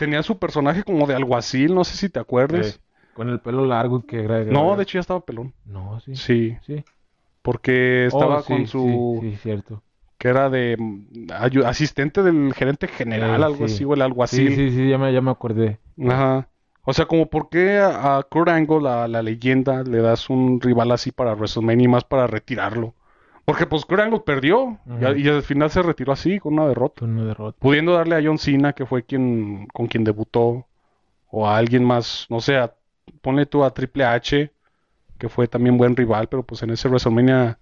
tenía 0.00 0.24
su 0.24 0.40
personaje 0.40 0.82
como 0.82 1.06
de 1.06 1.14
alguacil, 1.14 1.72
no 1.72 1.84
sé 1.84 1.96
si 1.96 2.08
te 2.08 2.18
acuerdas. 2.18 2.80
Con 3.14 3.28
el 3.28 3.38
pelo 3.38 3.64
largo 3.66 4.04
que 4.04 4.24
era... 4.24 4.42
No, 4.44 4.74
de 4.76 4.82
hecho 4.82 4.94
ya 4.94 5.00
estaba 5.00 5.20
pelón. 5.20 5.54
No, 5.64 6.00
sí. 6.00 6.16
Sí, 6.16 6.56
Sí. 6.66 6.84
porque 7.42 8.06
estaba 8.06 8.38
Oh, 8.38 8.42
sí, 8.42 8.52
con 8.52 8.66
su... 8.66 9.18
Sí, 9.22 9.30
sí, 9.30 9.36
cierto. 9.36 9.82
que 10.18 10.28
era 10.28 10.50
de 10.50 10.76
mm, 10.76 11.30
asistente 11.64 12.22
del 12.24 12.52
gerente 12.54 12.88
general, 12.88 13.44
algo 13.44 13.68
sí. 13.68 13.74
así, 13.74 13.84
o 13.84 13.92
el 13.94 13.98
Sí, 14.00 14.02
alguacil. 14.02 14.54
sí, 14.56 14.70
sí, 14.72 14.88
ya 14.88 14.98
me, 14.98 15.12
ya 15.12 15.20
me 15.20 15.30
acordé. 15.30 15.78
Ajá. 16.08 16.48
O 16.84 16.92
sea, 16.92 17.06
como 17.06 17.26
por 17.26 17.48
qué 17.50 17.78
a, 17.78 18.16
a 18.18 18.22
Kurt 18.22 18.48
Angle, 18.48 18.80
la, 18.80 19.06
la 19.08 19.22
leyenda, 19.22 19.82
le 19.82 19.98
das 19.98 20.30
un 20.30 20.60
rival 20.60 20.90
así 20.92 21.12
para 21.12 21.34
WrestleMania 21.34 21.84
y 21.84 21.88
más 21.88 22.04
para 22.04 22.26
retirarlo. 22.26 22.94
Porque 23.44 23.66
pues 23.66 23.84
Kurt 23.84 24.00
Angle 24.00 24.20
perdió 24.20 24.78
y, 25.00 25.04
a- 25.04 25.10
Ujú. 25.10 25.18
y 25.18 25.28
al 25.28 25.42
final 25.42 25.70
se 25.70 25.82
retiró 25.82 26.12
así, 26.12 26.38
con 26.38 26.54
una 26.54 26.66
derrota. 26.66 27.00
Con 27.00 27.10
una 27.10 27.24
derrota. 27.24 27.58
Pudiendo 27.60 27.92
darle 27.94 28.16
a 28.16 28.22
John 28.24 28.38
Cena, 28.38 28.72
que 28.72 28.86
fue 28.86 29.02
quien 29.02 29.66
con 29.72 29.86
quien 29.88 30.04
debutó, 30.04 30.66
o 31.30 31.46
a 31.46 31.56
alguien 31.58 31.84
más, 31.84 32.26
no 32.30 32.40
sé, 32.40 32.56
a- 32.56 32.72
ponle 33.20 33.46
tú 33.46 33.62
a 33.64 33.70
Triple 33.74 34.04
H, 34.04 34.50
que 35.18 35.28
fue 35.28 35.48
también 35.48 35.76
buen 35.76 35.94
rival, 35.96 36.28
pero 36.28 36.42
pues 36.44 36.62
en 36.62 36.70
ese 36.70 36.88
WrestleMania 36.88 37.58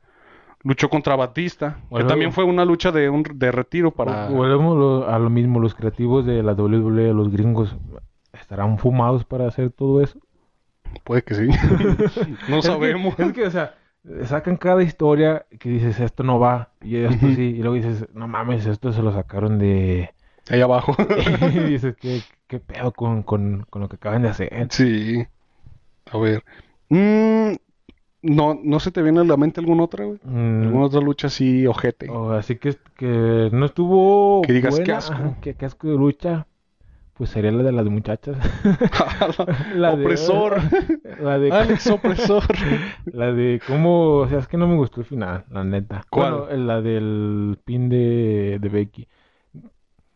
luchó 0.62 0.88
contra 0.88 1.16
Batista, 1.16 1.78
que 1.94 2.04
también 2.04 2.32
fue 2.32 2.44
una 2.44 2.64
lucha 2.64 2.92
de, 2.92 3.08
un, 3.10 3.22
de 3.34 3.50
retiro 3.52 3.90
para... 3.90 4.28
Vo- 4.28 4.36
Volvemos 4.36 5.08
a 5.08 5.18
lo 5.18 5.30
mismo, 5.30 5.58
los 5.58 5.74
creativos 5.74 6.24
de 6.26 6.42
la 6.42 6.52
WWE, 6.52 7.12
los 7.14 7.30
gringos, 7.30 7.74
¿estarán 8.48 8.78
fumados 8.78 9.26
para 9.26 9.46
hacer 9.46 9.68
todo 9.70 10.02
eso? 10.02 10.18
Puede 11.04 11.20
que 11.22 11.34
sí. 11.34 11.48
no 12.48 12.56
Es 12.60 12.62
que- 12.62 12.68
sabemos. 12.68 13.18
Es 13.20 13.32
que, 13.34 13.44
o 13.44 13.50
sea, 13.50 13.74
sacan 14.24 14.56
cada 14.56 14.82
historia 14.82 15.44
que 15.58 15.68
dices, 15.68 16.00
esto 16.00 16.22
no 16.22 16.38
va, 16.38 16.70
y 16.80 16.96
esto 16.96 17.28
sí, 17.34 17.42
y 17.42 17.58
luego 17.58 17.74
dices, 17.74 18.08
no 18.14 18.26
mames, 18.26 18.64
esto 18.64 18.90
se 18.94 19.02
lo 19.02 19.12
sacaron 19.12 19.58
de... 19.58 20.14
Ahí 20.48 20.62
abajo. 20.62 20.96
y 21.54 21.58
dices, 21.58 21.94
¿qué, 22.00 22.22
qué 22.46 22.58
pedo 22.58 22.90
con, 22.92 23.22
con, 23.22 23.66
con 23.68 23.82
lo 23.82 23.88
que 23.90 23.96
acaban 23.96 24.22
de 24.22 24.30
hacer? 24.30 24.68
sí. 24.70 25.26
A 26.10 26.16
ver. 26.16 26.42
Mm, 26.88 27.52
no, 28.22 28.58
¿no 28.64 28.80
se 28.80 28.90
te 28.90 29.02
viene 29.02 29.20
a 29.20 29.24
la 29.24 29.36
mente 29.36 29.60
alguna 29.60 29.82
otra, 29.84 30.06
güey? 30.06 30.18
Mm, 30.24 30.62
¿Alguna 30.62 30.86
otra 30.86 31.00
lucha 31.02 31.26
así, 31.26 31.66
ojete? 31.66 32.08
o 32.08 32.30
así 32.32 32.56
que, 32.56 32.76
que 32.96 33.50
no 33.52 33.66
estuvo 33.66 34.40
Que 34.40 34.54
digas, 34.54 34.80
qué 34.80 34.92
asco. 34.94 35.12
ajá, 35.12 35.36
qué, 35.42 35.52
qué 35.54 35.66
asco 35.66 35.86
de 35.88 35.96
lucha. 35.98 36.46
Pues 37.18 37.30
sería 37.30 37.50
la 37.50 37.64
de 37.64 37.72
las 37.72 37.86
muchachas. 37.86 38.36
La 39.74 39.96
de- 39.96 40.04
Opresor. 40.04 40.56
la 41.20 41.38
de 41.38 41.50
Alex 41.52 41.90
Opresor. 41.90 42.44
la 43.06 43.32
de 43.32 43.60
cómo, 43.66 44.18
o 44.18 44.28
sea, 44.28 44.38
es 44.38 44.46
que 44.46 44.56
no 44.56 44.68
me 44.68 44.76
gustó 44.76 45.00
el 45.00 45.06
final, 45.06 45.44
la 45.50 45.64
neta. 45.64 46.04
¿Cuál? 46.10 46.34
Bueno, 46.42 46.64
la 46.64 46.80
del 46.80 47.58
pin 47.64 47.88
de, 47.88 48.58
de 48.60 48.68
Becky. 48.68 49.08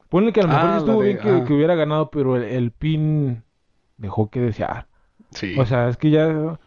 Ponle 0.09 0.33
que 0.33 0.41
a 0.41 0.43
lo 0.45 0.49
mejor 0.51 0.65
Ah, 0.71 0.77
estuvo 0.79 1.01
la 1.03 1.07
de- 1.09 1.13
bien 1.15 1.19
que, 1.19 1.29
ah. 1.31 1.45
que 1.45 1.53
hubiera 1.55 1.75
ganado, 1.75 2.11
pero 2.11 2.37
el, 2.37 2.45
el 2.45 2.71
pin 2.71 3.43
dejó 3.97 4.31
que 4.31 4.41
desear. 4.41 4.87
Sí. 5.31 5.59
O 5.59 5.67
sea, 5.67 5.89
es 5.89 5.97
que 5.97 6.11
ya, 6.11 6.59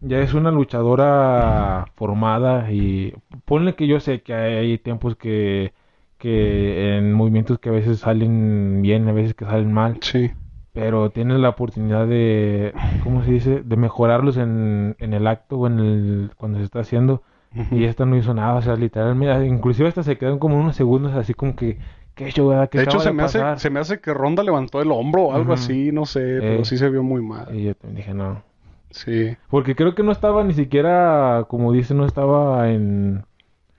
ya 0.00 0.18
es 0.20 0.34
una 0.34 0.50
luchadora 0.50 1.86
formada 1.94 2.70
y 2.72 3.14
ponle 3.46 3.74
que 3.74 3.86
yo 3.86 4.00
sé 4.00 4.20
que 4.22 4.34
hay 4.34 4.76
tiempos 4.78 5.16
que, 5.16 5.72
que 6.18 6.96
en 6.98 7.12
movimientos 7.12 7.58
que 7.58 7.68
a 7.70 7.72
veces 7.72 8.00
salen 8.00 8.82
bien, 8.82 9.08
a 9.08 9.12
veces 9.12 9.34
que 9.34 9.44
salen 9.44 9.72
mal, 9.72 9.98
sí. 10.00 10.30
pero 10.72 11.10
tienes 11.10 11.38
la 11.40 11.50
oportunidad 11.50 12.06
de, 12.06 12.74
¿cómo 13.02 13.24
se 13.24 13.32
dice? 13.32 13.62
De 13.64 13.76
mejorarlos 13.76 14.36
en, 14.36 14.96
en 14.98 15.12
el 15.14 15.26
acto 15.26 15.58
o 15.58 15.66
en 15.66 15.78
el, 15.80 16.30
cuando 16.36 16.58
se 16.58 16.64
está 16.64 16.80
haciendo 16.80 17.22
y 17.70 17.84
esta 17.84 18.04
no 18.06 18.16
hizo 18.16 18.34
nada, 18.34 18.54
o 18.54 18.62
sea, 18.62 18.76
literalmente, 18.76 19.46
inclusive 19.46 19.88
hasta 19.88 20.02
se 20.02 20.18
quedaron 20.18 20.38
como 20.38 20.58
unos 20.58 20.76
segundos 20.76 21.14
así 21.14 21.34
como 21.34 21.56
que, 21.56 21.78
¿qué 22.14 22.28
hecho, 22.28 22.46
verdad? 22.48 22.68
¿Qué 22.68 22.78
De 22.78 22.84
hecho, 22.84 23.00
se 23.00 23.10
de 23.10 23.14
me 23.14 23.22
hace, 23.24 23.40
se 23.56 23.70
me 23.70 23.80
hace 23.80 24.00
que 24.00 24.12
Ronda 24.14 24.42
levantó 24.42 24.80
el 24.82 24.92
hombro 24.92 25.24
o 25.24 25.34
algo 25.34 25.52
así, 25.52 25.90
no 25.92 26.04
sé, 26.06 26.42
pero 26.46 26.62
Eh. 26.62 26.64
sí 26.64 26.76
se 26.78 26.90
vio 26.90 27.02
muy 27.02 27.22
mal. 27.22 27.46
Y 27.48 27.64
yo 27.64 27.74
también 27.74 27.96
dije, 27.96 28.14
no. 28.14 28.42
Sí. 28.90 29.36
Porque 29.48 29.74
creo 29.74 29.94
que 29.94 30.02
no 30.02 30.12
estaba 30.12 30.44
ni 30.44 30.54
siquiera, 30.54 31.44
como 31.48 31.72
dice, 31.72 31.94
no 31.94 32.04
estaba 32.06 32.70
en. 32.70 33.24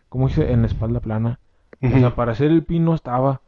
¿Cómo 0.09 0.27
dice? 0.27 0.51
En 0.51 0.61
la 0.61 0.67
espalda 0.67 0.99
plana. 0.99 1.39
O 1.81 1.87
sea, 1.89 2.07
Ujú. 2.07 2.15
para 2.15 2.31
hacer 2.33 2.47
el 2.51 2.63
pin 2.63 2.83
no 2.85 2.93
estaba. 2.95 3.41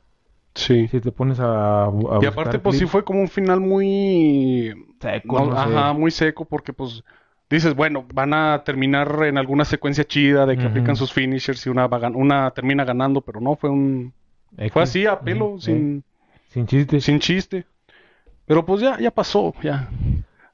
Sí. 0.55 0.87
Si 0.89 0.99
te 0.99 1.11
pones 1.11 1.39
a. 1.39 1.85
a 1.85 1.91
Y 2.21 2.25
aparte, 2.25 2.59
pues 2.59 2.77
sí 2.77 2.85
fue 2.85 3.03
como 3.03 3.21
un 3.21 3.27
final 3.29 3.59
muy... 3.61 4.73
seco, 4.99 5.39
no, 5.39 5.45
no 5.47 5.55
sé. 5.55 5.75
ajá, 5.77 5.93
muy 5.93 6.11
seco 6.11 6.45
porque 6.45 6.73
pues 6.73 7.03
dices, 7.49 7.75
bueno, 7.75 8.05
van 8.13 8.33
a 8.33 8.63
terminar 8.63 9.23
en 9.23 9.37
alguna 9.37 9.65
secuencia 9.65 10.03
chida 10.05 10.45
de 10.45 10.57
que 10.57 10.65
aplican 10.65 10.95
sus 10.95 11.11
finishers 11.13 11.65
y 11.65 11.69
una, 11.69 11.87
va 11.87 11.99
gan- 11.99 12.15
una 12.15 12.51
termina 12.51 12.83
ganando, 12.85 13.21
pero 13.21 13.39
no, 13.41 13.55
fue 13.55 13.69
un... 13.69 14.13
X. 14.57 14.73
Fue 14.73 14.83
así 14.83 15.05
a 15.05 15.19
pelo, 15.19 15.57
sin, 15.59 16.03
Sin 16.49 16.67
chiste. 16.67 16.99
sin 17.01 17.19
chiste. 17.19 17.65
Pero 18.45 18.65
pues 18.65 18.81
ya, 18.81 18.97
ya 18.99 19.11
pasó, 19.11 19.53
ya. 19.61 19.89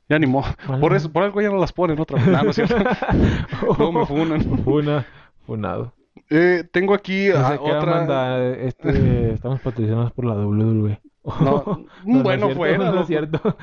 Ya. 0.09 0.19
Vale. 0.19 0.79
Por 0.79 0.95
eso, 0.95 1.11
por 1.11 1.23
algo 1.23 1.41
ya 1.41 1.49
no 1.49 1.57
las 1.57 1.73
ponen 1.73 1.99
otra 1.99 2.17
vez. 2.17 2.27
Nah, 2.27 2.43
no 2.43 2.51
es 2.51 2.55
cierto. 2.55 2.75
Luego 3.77 3.91
me 3.91 4.05
funan. 4.05 4.41
Funa. 4.63 5.05
Funado. 5.45 5.93
Eh, 6.29 6.63
tengo 6.71 6.93
aquí 6.93 7.29
ah, 7.29 7.57
otra. 7.59 7.79
Amanda, 7.81 8.47
este, 8.55 9.33
estamos 9.33 9.59
patrocinados 9.61 10.11
por 10.11 10.25
la 10.25 10.33
WWE. 10.35 10.99
No, 11.41 11.85
No, 12.05 12.23
bueno 12.23 12.45
no 12.47 12.51
es 12.51 12.55
cierto, 12.55 12.55
fuera, 12.55 12.77
no 12.91 13.01
es 13.01 13.07
cierto. 13.07 13.57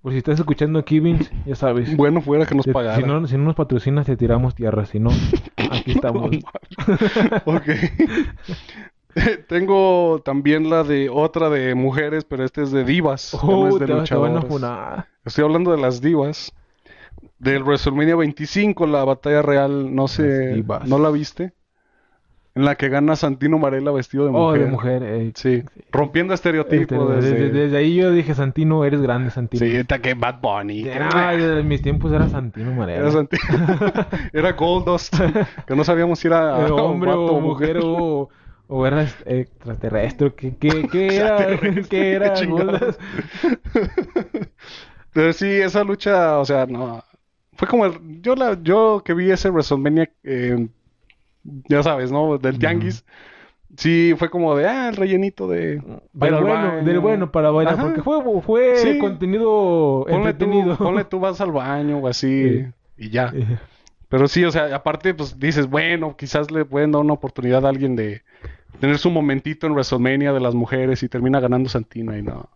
Por 0.00 0.12
si 0.12 0.18
estás 0.18 0.38
escuchando 0.38 0.78
aquí, 0.78 0.98
Vince, 1.00 1.30
ya 1.44 1.54
sabes. 1.54 1.94
Bueno 1.96 2.22
fuera 2.22 2.46
que 2.46 2.54
nos 2.54 2.66
pagaran. 2.66 3.00
si, 3.00 3.06
no, 3.06 3.26
si 3.26 3.36
no 3.36 3.44
nos 3.44 3.54
patrocinas, 3.54 4.06
te 4.06 4.16
tiramos 4.16 4.54
tierra. 4.54 4.86
Si 4.86 4.98
no, 4.98 5.10
aquí 5.70 5.92
estamos. 5.92 6.30
ok. 7.44 7.68
Tengo 9.48 10.20
también 10.24 10.70
la 10.70 10.84
de 10.84 11.08
otra 11.08 11.48
de 11.48 11.74
mujeres, 11.74 12.24
pero 12.24 12.44
este 12.44 12.62
es 12.62 12.70
de 12.70 12.84
divas. 12.84 13.32
ya 13.32 13.38
no 13.42 13.60
Oh, 13.60 13.68
es 13.68 13.78
de 13.78 13.86
te, 13.86 14.02
te 14.02 14.14
van 14.14 14.36
a. 14.64 15.06
Estoy 15.24 15.44
hablando 15.44 15.70
de 15.70 15.80
las 15.80 16.00
divas. 16.00 16.52
Del 17.38 17.62
WrestleMania 17.64 18.16
25, 18.16 18.86
la 18.86 19.04
batalla 19.04 19.42
real, 19.42 19.94
no 19.94 20.08
sé. 20.08 20.62
¿no 20.86 20.98
la 20.98 21.10
viste? 21.10 21.52
En 22.56 22.64
la 22.64 22.76
que 22.76 22.88
gana 22.88 23.16
Santino 23.16 23.58
Marella 23.58 23.90
vestido 23.90 24.24
de 24.26 24.30
Oh, 24.30 24.34
mujer. 24.46 24.60
de 24.60 24.70
mujer. 24.70 25.02
eh, 25.02 25.32
Sí, 25.34 25.64
rompiendo 25.90 26.32
este, 26.34 26.50
estereotipos 26.50 27.16
desde, 27.16 27.32
desde... 27.34 27.50
desde 27.50 27.76
ahí 27.76 27.96
yo 27.96 28.12
dije, 28.12 28.32
Santino, 28.36 28.84
eres 28.84 29.00
grande, 29.02 29.32
Santino. 29.32 29.66
Sí, 29.66 29.74
está 29.74 29.98
que 29.98 30.14
Bad 30.14 30.40
Bunny. 30.40 30.88
Ah, 30.88 31.32
desde 31.32 31.64
mis 31.64 31.82
tiempos 31.82 32.12
era 32.12 32.28
Santino 32.28 32.72
Marella. 32.72 33.00
Era, 33.00 33.10
Santi- 33.10 33.38
era 34.32 34.52
Goldust, 34.52 35.16
que 35.66 35.74
no 35.74 35.82
sabíamos 35.82 36.20
si 36.20 36.28
era 36.28 36.60
Era 36.64 36.74
hombre 36.76 37.10
vato 37.10 37.26
o 37.34 37.40
mujer 37.40 37.78
o, 37.82 38.28
o 38.68 38.86
era 38.86 39.02
est- 39.02 39.26
extraterrestre. 39.26 40.32
¿Qué, 40.34 40.54
qué, 40.56 40.86
qué 40.92 41.16
era? 41.16 41.58
¿Qué 41.90 42.12
era? 42.12 42.34
Pero 45.12 45.32
sí, 45.32 45.46
esa 45.46 45.84
lucha, 45.84 46.38
o 46.38 46.44
sea, 46.44 46.66
no. 46.66 47.02
Fue 47.56 47.68
como 47.68 47.86
el. 47.86 48.20
Yo, 48.22 48.34
la, 48.34 48.58
yo 48.62 49.02
que 49.04 49.14
vi 49.14 49.30
ese 49.30 49.50
WrestleMania, 49.50 50.10
eh, 50.22 50.68
ya 51.68 51.82
sabes, 51.82 52.10
¿no? 52.12 52.38
Del 52.38 52.58
Tianguis. 52.58 53.04
Sí, 53.76 54.14
fue 54.16 54.30
como 54.30 54.54
de, 54.54 54.68
ah, 54.68 54.88
el 54.88 54.96
rellenito 54.96 55.48
de. 55.48 55.76
Del 56.12 56.34
bueno, 56.34 56.84
del 56.84 57.00
bueno 57.00 57.32
para 57.32 57.50
bailar, 57.50 57.74
Ajá. 57.74 57.82
porque 57.84 58.02
fue, 58.02 58.22
fue 58.42 58.76
Sí. 58.76 58.98
contenido 58.98 60.04
Ponle 60.08 60.30
entretenido. 60.30 60.76
tú, 60.76 60.84
ponle 60.84 61.04
tú 61.04 61.18
vas 61.20 61.40
al 61.40 61.50
baño 61.52 61.98
o 61.98 62.06
así. 62.08 62.48
Sí. 62.60 62.66
Y 62.98 63.10
ya. 63.10 63.32
Eh, 63.34 63.58
Pero 64.08 64.28
sí, 64.28 64.44
o 64.44 64.52
sea, 64.52 64.72
aparte, 64.76 65.12
pues 65.12 65.40
dices, 65.40 65.68
bueno, 65.68 66.14
quizás 66.16 66.52
le 66.52 66.64
pueden 66.64 66.92
dar 66.92 67.00
una 67.02 67.14
oportunidad 67.14 67.66
a 67.66 67.68
alguien 67.68 67.96
de 67.96 68.22
tener 68.78 68.98
su 68.98 69.10
momentito 69.10 69.66
en 69.66 69.72
WrestleMania 69.72 70.32
de 70.32 70.40
las 70.40 70.54
mujeres 70.54 71.02
y 71.02 71.08
termina 71.08 71.40
ganando 71.40 71.68
Santina 71.68 72.16
y 72.16 72.22
no. 72.22 72.48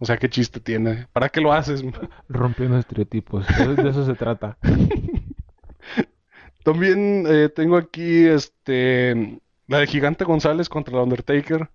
O 0.00 0.06
sea, 0.06 0.16
qué 0.16 0.30
chiste 0.30 0.60
tiene. 0.60 1.06
¿Para 1.12 1.28
qué 1.28 1.40
lo 1.40 1.52
haces? 1.52 1.84
Rompiendo 2.28 2.78
estereotipos. 2.78 3.46
De, 3.46 3.88
eso 3.88 4.04
se 4.04 4.14
trata. 4.14 4.56
También 6.64 7.24
eh, 7.28 7.50
tengo 7.54 7.76
aquí 7.76 8.26
este 8.26 9.40
la 9.66 9.78
de 9.78 9.86
Gigante 9.86 10.24
González 10.24 10.68
contra 10.68 10.96
el 10.96 11.02
Undertaker. 11.02 11.68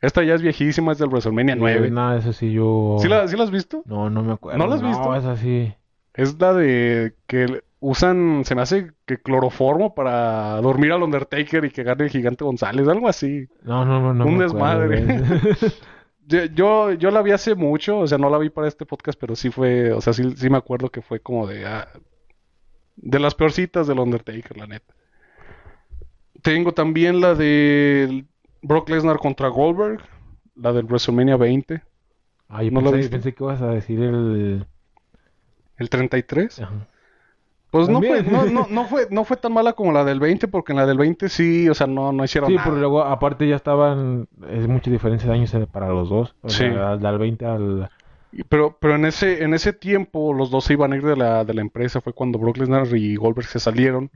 Esta 0.00 0.22
ya 0.22 0.34
es 0.34 0.42
viejísima, 0.42 0.92
es 0.92 0.98
del 0.98 1.08
WrestleMania 1.08 1.56
9. 1.56 1.90
Nada, 1.90 2.18
eso 2.18 2.32
sí 2.32 2.52
yo... 2.52 2.98
¿Sí 3.00 3.08
la, 3.08 3.26
sí 3.26 3.36
la 3.36 3.44
has 3.44 3.50
visto? 3.50 3.82
No, 3.86 4.10
no 4.10 4.22
me 4.22 4.34
acuerdo. 4.34 4.58
¿No 4.58 4.66
la 4.66 4.76
has 4.76 4.82
visto? 4.82 5.02
No, 5.02 5.16
es 5.16 5.24
así. 5.24 5.74
Es 6.14 6.38
la 6.38 6.52
de 6.52 7.14
que 7.26 7.62
usan, 7.80 8.44
se 8.44 8.54
me 8.54 8.62
hace 8.62 8.92
que 9.06 9.18
cloroformo 9.18 9.94
para 9.94 10.60
dormir 10.60 10.92
al 10.92 11.02
Undertaker 11.02 11.64
y 11.64 11.70
que 11.70 11.82
gane 11.82 12.04
el 12.04 12.10
Gigante 12.10 12.44
González, 12.44 12.86
algo 12.86 13.08
así. 13.08 13.48
No, 13.62 13.84
no, 13.84 14.00
no, 14.00 14.14
no 14.14 14.26
Un 14.26 14.36
me 14.36 14.44
desmadre. 14.44 15.04
Yo, 16.26 16.92
yo, 16.92 17.10
la 17.10 17.22
vi 17.22 17.30
hace 17.30 17.54
mucho, 17.54 17.98
o 18.00 18.06
sea, 18.06 18.18
no 18.18 18.28
la 18.28 18.38
vi 18.38 18.50
para 18.50 18.66
este 18.66 18.84
podcast, 18.84 19.18
pero 19.18 19.36
sí 19.36 19.50
fue, 19.50 19.92
o 19.92 20.00
sea, 20.00 20.12
sí, 20.12 20.34
sí 20.36 20.50
me 20.50 20.58
acuerdo 20.58 20.90
que 20.90 21.00
fue 21.00 21.20
como 21.20 21.46
de, 21.46 21.64
ah, 21.66 21.88
de 22.96 23.18
las 23.20 23.34
peorcitas 23.34 23.86
del 23.86 24.00
Undertaker, 24.00 24.56
la 24.56 24.66
neta. 24.66 24.92
Tengo 26.42 26.72
también 26.72 27.20
la 27.20 27.34
de 27.34 28.24
Brock 28.60 28.88
Lesnar 28.88 29.18
contra 29.18 29.48
Goldberg, 29.48 30.00
la 30.56 30.72
del 30.72 30.86
WrestleMania 30.86 31.36
20, 31.36 31.82
Ah, 32.48 32.62
yo 32.62 32.70
¿No 32.70 32.80
la 32.80 32.90
pensé, 32.90 32.96
viste? 32.96 33.10
pensé 33.10 33.34
que 33.34 33.44
ibas 33.44 33.62
a 33.62 33.70
decir 33.70 34.00
el... 34.00 34.66
el 35.76 35.90
33. 35.90 36.60
Ajá. 36.60 36.86
Pues 37.78 37.88
no 37.88 38.00
fue, 38.00 38.22
no, 38.22 38.44
no, 38.46 38.66
no 38.70 38.84
fue, 38.86 39.06
no 39.10 39.24
fue 39.24 39.36
tan 39.36 39.52
mala 39.52 39.72
como 39.74 39.92
la 39.92 40.04
del 40.04 40.20
20, 40.20 40.48
porque 40.48 40.72
en 40.72 40.78
la 40.78 40.86
del 40.86 40.98
20 40.98 41.28
sí, 41.28 41.68
o 41.68 41.74
sea, 41.74 41.86
no, 41.86 42.12
no 42.12 42.24
hicieron 42.24 42.48
Sí, 42.50 42.56
nada. 42.56 42.66
pero 42.68 42.78
luego 42.80 43.02
aparte 43.02 43.46
ya 43.48 43.56
estaban... 43.56 44.28
Es 44.50 44.66
mucha 44.68 44.90
diferencia 44.90 45.28
de 45.28 45.34
años 45.36 45.54
para 45.72 45.88
los 45.88 46.08
dos. 46.08 46.34
O 46.42 46.48
Sí. 46.48 46.58
sea, 46.64 46.92
al, 46.92 47.04
al 47.06 47.18
20 47.18 47.44
al... 47.46 47.90
Pero, 48.48 48.76
pero 48.80 48.96
en 48.96 49.06
ese, 49.06 49.44
en 49.44 49.54
ese 49.54 49.72
tiempo 49.72 50.34
los 50.34 50.50
dos 50.50 50.64
se 50.64 50.74
iban 50.74 50.92
a 50.92 50.96
ir 50.96 51.02
de 51.06 51.16
la, 51.16 51.44
de 51.44 51.54
la 51.54 51.62
empresa, 51.62 52.00
fue 52.02 52.12
cuando 52.12 52.38
Brock 52.38 52.58
Lesnar 52.58 52.86
y 52.94 53.16
Goldberg 53.16 53.46
se 53.46 53.60
salieron. 53.60 54.10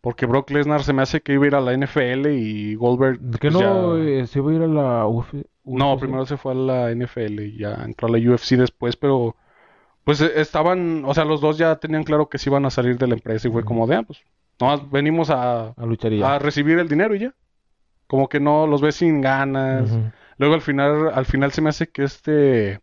Porque 0.00 0.26
Brock 0.26 0.50
Lesnar 0.50 0.84
se 0.84 0.92
me 0.92 1.02
hace 1.02 1.20
que 1.20 1.32
iba 1.32 1.44
a 1.44 1.48
ir 1.48 1.54
a 1.56 1.60
la 1.60 1.76
NFL 1.76 2.28
y 2.28 2.76
Goldberg. 2.76 3.18
Que 3.40 3.50
pues, 3.50 3.52
no, 3.54 3.98
ya- 3.98 4.04
eh, 4.04 4.26
se 4.28 4.38
iba 4.38 4.52
a 4.52 4.54
ir 4.54 4.62
a 4.62 4.66
la 4.68 5.06
UF, 5.06 5.34
No, 5.64 5.94
UFC. 5.94 6.00
primero 6.00 6.26
se 6.26 6.36
fue 6.36 6.52
a 6.52 6.54
la 6.54 6.90
NFL 6.94 7.40
y 7.40 7.58
ya 7.58 7.74
entró 7.84 8.06
a 8.06 8.10
la 8.12 8.18
UFC 8.18 8.52
después, 8.56 8.94
pero 8.94 9.34
pues 10.06 10.20
eh, 10.20 10.30
estaban, 10.36 11.04
o 11.04 11.12
sea, 11.14 11.24
los 11.24 11.40
dos 11.40 11.58
ya 11.58 11.74
tenían 11.76 12.04
claro 12.04 12.28
que 12.28 12.38
se 12.38 12.48
iban 12.48 12.64
a 12.64 12.70
salir 12.70 12.96
de 12.96 13.08
la 13.08 13.14
empresa 13.14 13.48
y 13.48 13.50
fue 13.50 13.64
como 13.64 13.88
de, 13.88 13.96
ah, 13.96 14.02
pues, 14.04 14.22
nomás 14.60 14.88
venimos 14.88 15.30
a, 15.30 15.70
A 15.70 15.84
luchar 15.84 16.12
y 16.12 16.22
a 16.22 16.38
recibir 16.38 16.78
el 16.78 16.88
dinero 16.88 17.16
y 17.16 17.18
ya. 17.18 17.34
Como 18.06 18.28
que 18.28 18.38
no 18.38 18.68
los 18.68 18.80
ves 18.80 18.94
sin 18.94 19.20
ganas. 19.20 19.90
Luego 20.38 20.54
al 20.54 20.60
final, 20.60 21.10
al 21.12 21.26
final 21.26 21.50
se 21.50 21.60
me 21.60 21.70
hace 21.70 21.88
que 21.88 22.04
este, 22.04 22.78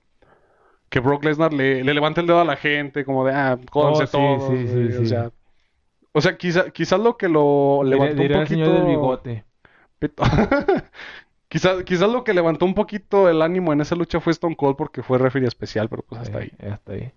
que 0.89 0.99
Brock 0.99 1.23
Lesnar 1.23 1.53
le, 1.53 1.81
le 1.85 1.93
levanta 1.93 2.19
el 2.19 2.27
dedo 2.27 2.41
a 2.41 2.45
la 2.45 2.57
gente, 2.57 3.05
como 3.05 3.23
de, 3.23 3.31
ah, 3.33 3.57
jódanse 3.71 4.03
Oh, 4.03 4.05
sí, 4.05 4.11
todos, 4.11 4.49
sí, 4.49 4.67
sí, 4.67 4.73
güey", 4.73 4.91
sí. 4.91 4.97
O 4.97 5.05
sea, 5.05 5.31
o 6.11 6.19
sea, 6.19 6.35
quizá, 6.35 6.71
quizás 6.71 6.99
lo 6.99 7.15
que 7.15 7.29
lo 7.29 7.85
levantó 7.85 8.21
un 8.21 8.31
el 8.33 8.47
señor 8.49 8.67
del 8.67 8.79
poquito... 8.79 8.89
bigote. 8.89 9.45
Quizás, 11.53 11.83
quizás 11.83 12.09
lo 12.09 12.23
que 12.23 12.33
levantó 12.33 12.65
un 12.65 12.73
poquito 12.73 13.29
el 13.29 13.43
ánimo 13.43 13.71
en 13.73 13.79
esa 13.81 13.93
lucha 13.95 14.19
fue 14.19 14.31
Stone 14.31 14.55
Cold 14.55 14.75
porque 14.75 15.03
fue 15.03 15.19
referee 15.19 15.47
especial, 15.47 15.87
pero 15.87 16.01
pues 16.01 16.19
hasta 16.21 16.39
ahí. 16.39 16.51
Hasta 16.67 16.93
ahí. 16.93 17.11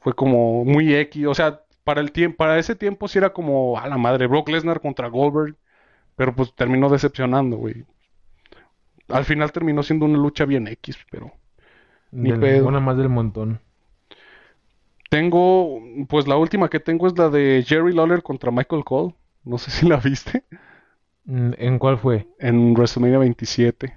Fue 0.00 0.12
como 0.12 0.66
muy 0.66 0.94
X, 0.94 1.26
o 1.26 1.32
sea, 1.34 1.62
para 1.82 2.02
el 2.02 2.12
tiempo, 2.12 2.36
para 2.36 2.58
ese 2.58 2.74
tiempo 2.76 3.08
sí 3.08 3.16
era 3.16 3.32
como 3.32 3.78
a 3.78 3.88
la 3.88 3.96
madre 3.96 4.26
Brock 4.26 4.50
Lesnar 4.50 4.82
contra 4.82 5.08
Goldberg, 5.08 5.56
pero 6.14 6.34
pues 6.36 6.54
terminó 6.54 6.90
decepcionando, 6.90 7.56
güey. 7.56 7.86
Al 9.08 9.24
final 9.24 9.50
terminó 9.50 9.82
siendo 9.82 10.04
una 10.04 10.18
lucha 10.18 10.44
bien 10.44 10.68
X, 10.68 10.98
pero 11.10 11.32
Ni 12.10 12.32
Del- 12.32 12.40
pedo. 12.40 12.68
Una 12.68 12.80
más 12.80 12.98
del 12.98 13.08
montón. 13.08 13.60
tengo, 15.08 15.80
pues 16.08 16.28
la 16.28 16.36
última 16.36 16.68
que 16.68 16.80
tengo 16.80 17.06
es 17.06 17.16
la 17.18 17.30
de 17.30 17.64
Jerry 17.66 17.94
Lawler 17.94 18.22
contra 18.22 18.50
Michael 18.50 18.84
Cole. 18.84 19.14
No 19.44 19.56
sé 19.58 19.70
si 19.70 19.88
la 19.88 19.96
viste 19.96 20.44
¿En 21.26 21.78
cuál 21.78 21.98
fue? 21.98 22.26
en 22.38 22.74
WrestleMania 22.74 23.18
27. 23.18 23.94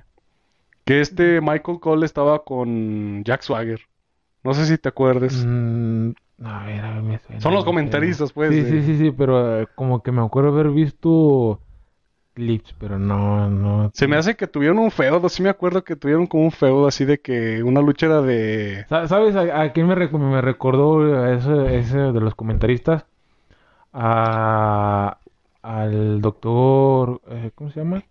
Que 0.86 1.00
este 1.02 1.40
Michael 1.42 1.80
Cole 1.80 2.06
estaba 2.06 2.44
con 2.44 3.24
Jack 3.24 3.42
Swagger. 3.42 3.80
No 4.44 4.54
sé 4.54 4.66
si 4.66 4.78
te 4.78 4.90
acuerdes. 4.90 5.44
Mm, 5.46 6.10
a 6.44 6.66
ver, 6.66 6.82
a 6.86 6.94
ver, 6.96 7.04
me 7.04 7.18
suena, 7.20 7.42
Son 7.42 7.54
los 7.54 7.64
comentaristas, 7.64 8.34
pues, 8.34 8.52
Sí, 8.54 8.62
de- 8.64 8.70
sí, 8.70 8.84
sí, 8.86 8.98
sí, 8.98 9.12
pero 9.12 9.62
eh, 9.62 9.68
como 9.76 10.04
que 10.04 10.12
me 10.12 10.22
acuerdo 10.22 10.50
haber 10.50 10.70
visto 10.70 11.62
clips, 12.34 12.76
pero 12.78 13.00
no, 13.00 13.50
no. 13.50 13.92
Se 13.94 14.08
me 14.08 14.18
hace 14.18 14.36
que 14.36 14.48
tuvieron 14.48 14.80
un 14.80 14.92
feudo, 14.92 15.30
sí 15.30 15.42
me 15.42 15.50
acuerdo 15.50 15.84
que 15.84 15.96
tuvieron 15.96 16.28
como 16.28 16.44
un 16.44 16.52
feudo 16.52 16.88
así 16.88 17.06
de 17.06 17.20
que 17.22 17.64
una 17.64 17.80
lucha 17.82 18.08
era 18.08 18.22
de... 18.22 18.86
Sa- 18.90 19.08
¿Sabes 19.08 19.36
a, 19.36 19.62
a 19.62 19.72
quién 19.72 19.88
me, 19.88 19.96
rec- 19.96 20.12
me 20.12 20.42
recordó 20.42 21.32
ese, 21.34 21.78
ese 21.78 21.98
de 22.00 22.20
los 22.20 22.36
comentaristas? 22.36 23.06
A, 23.94 25.20
al 25.64 26.22
doctor, 26.22 27.22
eh, 27.28 27.52
¿cómo 27.56 27.72
se 27.72 27.80
llama? 27.80 28.04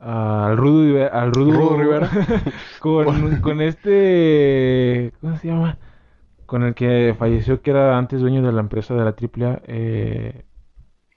Al 0.00 0.56
Rudo, 0.56 1.10
al 1.12 1.32
Rudo, 1.32 1.52
Rudo 1.52 1.76
Rivera. 1.78 2.10
con, 2.80 3.40
con 3.40 3.60
este, 3.62 5.12
¿cómo 5.20 5.36
se 5.38 5.48
llama? 5.48 5.78
Con 6.46 6.62
el 6.64 6.74
que 6.74 7.14
falleció, 7.18 7.62
que 7.62 7.70
era 7.70 7.98
antes 7.98 8.20
dueño 8.20 8.42
de 8.42 8.52
la 8.52 8.60
empresa 8.60 8.94
de 8.94 9.04
la 9.04 9.14
AAA. 9.14 9.62
Eh, 9.66 10.44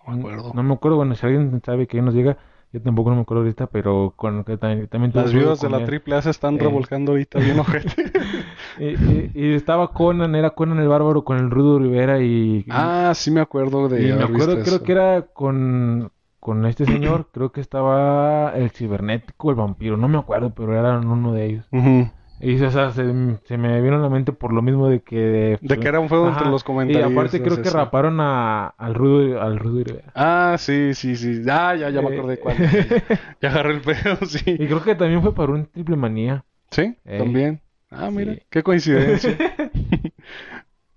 No 0.08 0.14
me 0.14 0.20
acuerdo. 0.20 0.54
no 0.54 0.64
me 0.64 0.74
acuerdo, 0.74 0.98
bueno, 0.98 1.16
si 1.16 1.26
alguien 1.26 1.62
sabe 1.66 1.88
que 1.88 2.02
nos 2.02 2.14
diga, 2.14 2.38
Yo 2.74 2.82
tampoco 2.82 3.10
no 3.10 3.16
me 3.16 3.22
acuerdo 3.22 3.44
ahorita, 3.44 3.68
pero 3.68 4.14
con 4.16 4.44
que 4.44 4.58
también, 4.58 4.88
también 4.88 5.12
Las 5.16 5.34
viudas 5.34 5.62
de 5.62 5.70
la 5.70 5.86
triple 5.86 6.16
A 6.16 6.22
se 6.22 6.30
están 6.32 6.56
Eh. 6.56 6.60
revolcando 6.60 7.14
ahorita 7.14 7.40
bien 7.40 7.60
ojete. 7.60 7.88
Y, 8.80 8.86
y- 8.86 9.32
y 9.34 9.54
estaba 9.54 9.92
Conan, 9.94 10.36
era 10.36 10.52
Conan 10.52 10.78
el 10.80 10.88
Bárbaro 10.88 11.24
con 11.24 11.38
el 11.38 11.50
Rudo 11.50 11.80
Rivera 11.80 12.20
y... 12.22 12.66
ah, 12.70 13.12
sí 13.16 13.32
me 13.32 13.40
acuerdo 13.42 13.88
de 13.90 14.10
y 14.10 14.14
me 14.14 14.24
acuerdo, 14.24 14.54
creo 14.54 14.76
eso. 14.76 14.84
que 14.84 14.92
era 14.92 15.22
con, 15.34 16.12
con 16.40 16.66
este 16.68 16.86
señor, 16.86 17.30
creo 17.32 17.52
que 17.52 17.62
estaba 17.62 18.52
el 18.56 18.70
cibernético, 18.70 19.50
el 19.50 19.56
vampiro, 19.56 19.98
no 19.98 20.08
me 20.08 20.20
acuerdo, 20.20 20.52
pero 20.54 20.78
eran 20.78 21.08
uno 21.08 21.34
de 21.34 21.46
ellos. 21.46 21.66
Ujú. 21.72 22.10
Y 22.40 22.62
o 22.62 22.70
sea, 22.70 22.92
se, 22.92 23.04
se 23.46 23.58
me 23.58 23.82
vino 23.82 23.96
a 23.96 24.00
la 24.00 24.10
mente 24.10 24.32
por 24.32 24.54
lo 24.54 24.62
mismo 24.62 24.88
de 24.90 25.00
que... 25.02 25.58
De 25.60 25.80
que 25.80 25.88
era 25.88 26.00
un 26.00 26.08
feudo 26.08 26.30
entre 26.30 26.46
los 26.50 26.62
Y 26.62 26.66
comentarios. 26.66 27.12
aparte 27.12 27.42
creo 27.42 27.62
que 27.62 27.70
raparon 27.72 28.20
a, 28.20 28.68
al 28.68 28.94
Rudo, 28.94 29.42
al 29.42 29.58
Rudo 29.58 29.84
Rivera. 29.84 30.12
Ah, 30.14 30.56
sí, 30.60 30.94
sí, 30.94 31.16
sí. 31.16 31.42
Ah, 31.50 31.76
ya, 31.76 31.90
ya 31.90 32.02
me 32.02 32.10
Eh, 32.16 32.18
acordé 32.20 32.40
cuál. 32.40 32.56
Ya 33.42 33.50
agarré 33.50 33.74
el 33.74 33.82
pedo, 33.82 34.18
sí. 34.28 34.42
Y 34.46 34.68
creo 34.68 34.84
que 34.84 34.94
también 34.96 35.22
fue 35.24 35.34
para 35.34 35.52
un 35.52 35.66
triple 35.66 35.96
manía. 35.96 36.46
Sí, 36.70 36.96
también. 37.04 37.62
Ah, 37.90 38.12
mira, 38.12 38.34
Sí. 38.34 38.42
qué 38.50 38.62
coincidencia. 38.64 39.36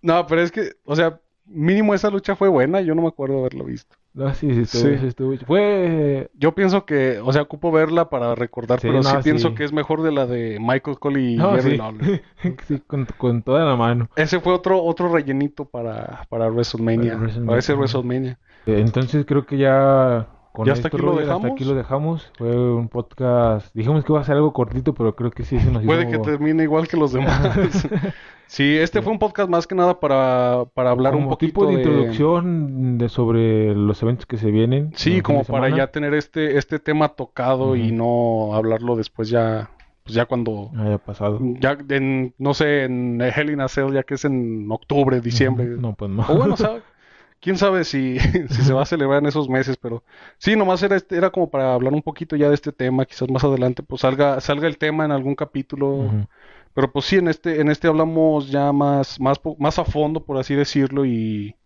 No, 0.03 0.27
pero 0.27 0.41
es 0.43 0.51
que, 0.51 0.73
o 0.85 0.97
sea, 0.97 1.21
mínimo 1.51 1.95
esa 1.95 2.11
lucha 2.11 2.37
fue 2.37 2.49
buena, 2.49 2.81
yo 2.81 2.95
no 2.95 3.03
me 3.03 3.09
acuerdo 3.09 3.39
haberlo 3.41 3.65
visto. 3.65 3.97
No, 4.13 4.33
sí, 4.35 4.53
sí, 4.55 4.63
estuvo, 4.63 4.83
Sí. 4.83 4.99
sí 4.99 5.07
estuvo- 5.07 5.37
Fue... 5.47 6.31
Yo 6.35 6.53
pienso 6.55 6.85
que, 6.85 7.21
o 7.21 7.33
sea, 7.33 7.43
ocupo 7.43 7.71
verla 7.71 8.11
para 8.11 8.35
recordar, 8.35 8.81
Sí, 8.81 8.89
pero 8.89 9.03
sí 9.05 9.17
pienso 9.23 9.55
que 9.55 9.63
es 9.65 9.73
mejor 9.73 10.03
de 10.03 10.11
la 10.11 10.27
de 10.27 10.59
Michael 10.61 10.99
Cole 10.99 11.21
y 11.21 11.37
No, 11.37 11.53
Jerry. 11.55 11.77
Lawler. 11.77 12.23
sí, 12.67 12.81
con, 12.87 13.07
con 13.19 13.43
toda 13.43 13.65
la 13.65 13.77
mano. 13.77 14.09
Ese 14.17 14.41
fue 14.41 14.53
otro, 14.53 14.83
otro 14.83 15.13
rellenito 15.13 15.65
para, 15.65 16.27
para 16.29 16.49
WrestleMania, 16.49 17.13
Para 17.13 17.19
WrestleMania. 17.21 17.47
para 17.47 17.59
ese 17.61 17.75
WrestleMania. 17.75 18.39
Eh, 18.67 18.81
Entonces 18.81 19.25
creo 19.27 19.47
que 19.47 19.59
ya 19.59 20.27
con 20.53 20.67
¿Ya 20.67 20.73
hasta 20.73 20.89
esto, 20.89 20.97
aquí 20.97 21.07
lo 21.07 21.13
Roger, 21.13 21.23
hasta 21.25 21.35
dejamos? 21.35 21.53
aquí 21.53 21.65
lo 21.65 21.75
dejamos. 21.75 22.33
Fue 22.39 22.75
un 22.75 22.89
podcast, 22.89 23.75
dijimos 23.75 24.05
que 24.05 24.13
iba 24.13 24.21
a 24.21 24.25
ser 24.25 24.37
algo 24.37 24.53
cortito, 24.53 24.95
pero 24.95 25.15
creo 25.15 25.31
que 25.31 25.45
sí 25.45 25.59
se 25.59 25.71
nos 25.71 25.85
Puede 25.85 26.09
hizo 26.09 26.11
que 26.11 26.19
termine 26.19 26.63
igual 26.65 26.89
que 26.89 26.97
los 26.97 27.13
demás. 27.13 27.87
Sí, 28.51 28.77
este 28.77 29.01
fue 29.01 29.13
un 29.13 29.21
podcast 29.21 29.49
más 29.49 29.69
que 29.69 29.77
nada 29.77 30.01
para, 30.01 30.65
para 30.75 30.91
hablar 30.91 31.15
un 31.15 31.21
como 31.21 31.31
poquito 31.31 31.61
tipo 31.61 31.67
de 31.67 31.77
de... 31.77 31.83
introducción 31.83 32.99
de 32.99 33.09
sobre 33.09 33.77
los 33.77 34.03
eventos 34.03 34.27
que 34.27 34.39
se 34.39 34.51
vienen. 34.51 34.87
en 34.87 34.97
Sí, 34.97 35.21
como 35.21 35.45
para 35.45 35.67
semana. 35.67 35.77
ya 35.77 35.93
tener 35.93 36.15
este, 36.15 36.59
este 36.59 36.81
tema 36.81 37.11
tocado 37.11 37.77
y 37.77 37.93
no 37.93 38.53
hablarlo 38.57 38.97
después 38.97 39.29
ya, 39.31 39.71
pues 40.03 40.17
ya 40.17 40.27
cuando, 40.27 40.73
haya 40.77 40.99
pasado. 40.99 41.39
ya 41.61 41.79
en, 41.91 42.35
no 42.39 42.53
sé, 42.53 42.83
en 42.87 43.21
Hell 43.21 43.51
in 43.51 43.61
a 43.61 43.69
Cell, 43.69 43.93
ya 43.93 44.03
que 44.03 44.15
es 44.15 44.25
en 44.25 44.67
octubre, 44.69 45.21
diciembre. 45.21 45.67
No, 45.79 45.95
pues 45.95 46.11
no. 46.11 46.25
O 46.29 46.35
bueno, 46.35 46.57
sabe, 46.57 46.81
quién 47.41 47.57
sabe 47.57 47.85
si, 47.85 48.19
si 48.49 48.63
se 48.63 48.73
va 48.73 48.83
a 48.83 48.87
celebrar 48.87 49.21
en 49.21 49.27
esos 49.27 49.49
meses, 49.49 49.77
pero 49.77 50.05
sí, 50.39 50.57
nomás 50.57 50.83
era, 50.83 50.97
este, 50.97 51.17
era 51.17 51.31
como 51.31 51.51
para 51.51 51.75
hablar 51.75 51.93
un 51.93 52.03
poquito 52.03 52.37
ya 52.37 52.49
de 52.49 52.55
este 52.55 52.73
tema, 52.73 53.07
quizás 53.07 53.31
más 53.31 53.45
adelante 53.45 53.83
pues 53.83 54.03
salga, 54.03 54.41
salga 54.41 54.69
el 54.69 54.79
tema 54.79 55.05
en 55.05 55.13
algún 55.13 55.35
capítulo. 55.35 56.27
Pero 56.73 56.93
pues 56.93 57.07
sí, 57.07 57.17
en 57.17 57.29
este, 57.29 57.61
en 57.61 57.69
este 57.69 57.89
hablamos 57.89 58.49
ya 58.51 58.73
más, 58.73 59.19
más, 59.19 59.41
más 59.59 59.79
a 59.79 59.85
fondo, 59.85 60.25
por 60.25 60.39
así 60.39 60.55
decirlo, 60.55 61.05
y 61.05 61.57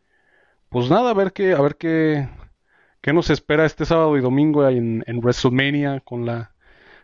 pues 0.70 0.89
nada, 0.89 1.11
a 1.11 1.14
ver 1.14 1.33
qué, 1.33 1.53
a 1.53 1.61
ver 1.61 1.77
qué, 1.77 2.29
qué 3.03 3.12
nos 3.12 3.29
espera 3.29 3.66
este 3.66 3.85
sábado 3.85 4.16
y 4.16 4.22
domingo 4.22 4.66
en, 4.66 5.05
en 5.07 5.18
WrestleMania 5.18 6.01
con 6.01 6.25
la, 6.25 6.53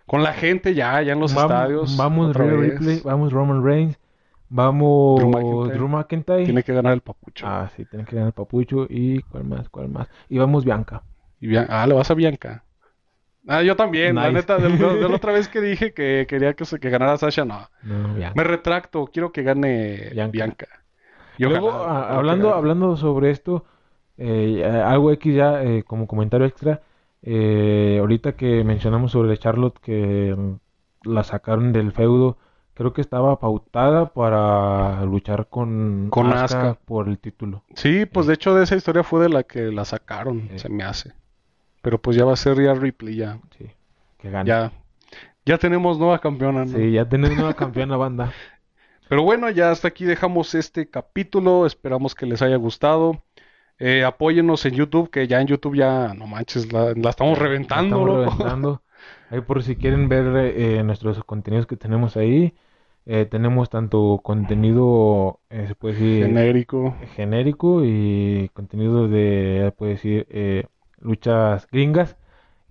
con 0.06 0.22
la 0.22 0.32
gente 0.32 0.74
ya, 0.74 1.00
ya 1.02 1.12
en 1.12 1.20
los 1.20 1.32
estadios. 1.32 1.96
Vamos. 1.96 2.34
Ripley, 2.34 3.00
vamos 3.04 3.32
Roman 3.32 3.62
Reigns, 3.62 3.98
vamos 4.50 5.18
Drew 5.20 5.30
McIntyre. 5.30 5.74
Drew 5.78 5.88
McIntyre. 5.88 6.44
Tiene 6.44 6.62
que 6.62 6.74
ganar 6.74 6.92
el 6.92 7.00
papucho. 7.00 7.46
Ah, 7.46 7.70
sí, 7.76 7.84
tiene 7.86 8.04
que 8.04 8.16
ganar 8.16 8.28
el 8.28 8.34
papucho 8.34 8.86
y 8.88 9.20
cuál 9.22 9.44
más, 9.44 9.68
cuál 9.68 9.88
más. 9.88 10.08
Y 10.28 10.38
vamos 10.38 10.64
Bianca. 10.64 11.02
Y 11.40 11.48
Bian- 11.48 11.66
ah, 11.70 11.86
le 11.86 11.94
vas 11.94 12.10
a 12.10 12.14
Bianca. 12.14 12.64
Ah, 13.48 13.62
yo 13.62 13.74
también, 13.74 14.14
la 14.16 14.30
neta, 14.30 14.58
de, 14.58 14.68
de- 14.68 14.98
de 14.98 15.08
la 15.08 15.16
otra 15.16 15.32
vez 15.32 15.48
que 15.48 15.60
dije 15.60 15.94
que 15.94 16.26
quería 16.28 16.54
que, 16.54 16.64
que 16.64 16.90
ganara 16.90 17.16
Sasha, 17.16 17.44
no. 17.44 17.68
No. 17.82 18.32
Me 18.34 18.44
retracto, 18.44 19.06
quiero 19.06 19.32
que 19.32 19.42
gane 19.42 20.10
Bianca. 20.12 20.30
Bianca. 20.32 20.66
Y 21.38 21.44
Luego, 21.44 21.68
ojalá, 21.68 22.16
hablando, 22.16 22.54
hablando 22.54 22.96
sobre 22.96 23.30
esto, 23.30 23.64
eh, 24.18 24.60
eh, 24.62 24.64
algo 24.66 25.10
X 25.12 25.34
ya 25.34 25.62
eh, 25.62 25.84
como 25.84 26.06
comentario 26.06 26.46
extra, 26.46 26.82
eh, 27.22 27.96
ahorita 27.98 28.32
que 28.32 28.62
mencionamos 28.62 29.12
sobre 29.12 29.36
Charlotte 29.38 29.78
que 29.80 30.34
mm, 30.36 31.08
la 31.08 31.22
sacaron 31.24 31.72
del 31.72 31.92
feudo, 31.92 32.36
creo 32.80 32.94
que 32.94 33.02
estaba 33.02 33.38
pautada 33.38 34.06
para 34.14 35.04
luchar 35.04 35.48
con, 35.50 36.08
Con 36.08 36.32
Asuka 36.32 36.60
Asuka. 36.70 36.80
por 36.86 37.08
el 37.10 37.18
título. 37.18 37.62
Sí, 37.74 38.06
pues 38.06 38.26
de 38.26 38.32
hecho 38.32 38.54
de 38.54 38.64
esa 38.64 38.74
historia 38.74 39.02
fue 39.02 39.20
de 39.20 39.28
la 39.28 39.42
que 39.42 39.70
la 39.70 39.84
sacaron, 39.84 40.48
Sí. 40.52 40.60
se 40.60 40.68
me 40.70 40.82
hace. 40.82 41.12
Pero 41.82 41.98
pues 42.00 42.16
ya 42.16 42.24
va 42.24 42.32
a 42.32 42.36
ser 42.36 42.56
Rhea 42.56 42.72
Ripley 42.72 43.16
ya. 43.16 43.38
Sí, 43.58 43.66
que 44.18 44.30
gane. 44.30 44.48
Ya, 44.48 44.72
ya 45.44 45.58
tenemos 45.58 45.98
nueva 45.98 46.20
campeona, 46.20 46.64
¿no? 46.64 46.78
Sí, 46.78 46.92
ya 46.92 47.06
tenemos 47.06 47.38
una 47.38 47.52
campeona 47.52 47.98
banda. 47.98 48.32
Pero 49.10 49.24
bueno, 49.24 49.50
ya 49.50 49.70
hasta 49.70 49.88
aquí 49.88 50.06
dejamos 50.06 50.54
este 50.54 50.88
capítulo. 50.88 51.66
Esperamos 51.66 52.14
que 52.14 52.24
les 52.24 52.40
haya 52.40 52.56
gustado. 52.56 53.22
Eh, 53.78 54.04
apóyennos 54.04 54.64
en 54.64 54.72
YouTube, 54.74 55.10
que 55.10 55.26
ya 55.26 55.38
en 55.42 55.48
YouTube 55.48 55.76
ya, 55.76 56.14
no 56.14 56.26
manches, 56.26 56.72
la, 56.72 56.94
la 56.94 57.10
estamos 57.10 57.38
reventando, 57.38 57.96
Estamos 57.98 58.08
loco. 58.08 58.30
reventando. 58.30 58.82
Ahí 59.30 59.40
por 59.42 59.62
si 59.62 59.76
quieren 59.76 60.08
ver 60.08 60.34
eh, 60.56 60.82
nuestros 60.82 61.22
contenidos 61.24 61.66
que 61.66 61.76
tenemos 61.76 62.16
ahí. 62.16 62.54
Eh, 63.12 63.26
tenemos 63.26 63.70
tanto 63.70 64.20
contenido, 64.22 65.40
eh, 65.50 65.66
se 65.66 65.74
puede 65.74 65.94
decir, 65.94 66.26
Genérico. 66.26 66.94
genérico 67.16 67.82
y 67.84 68.50
contenido 68.54 69.08
de, 69.08 69.72
puede 69.76 69.92
decir, 69.94 70.26
eh, 70.30 70.66
luchas 71.00 71.66
gringas 71.72 72.16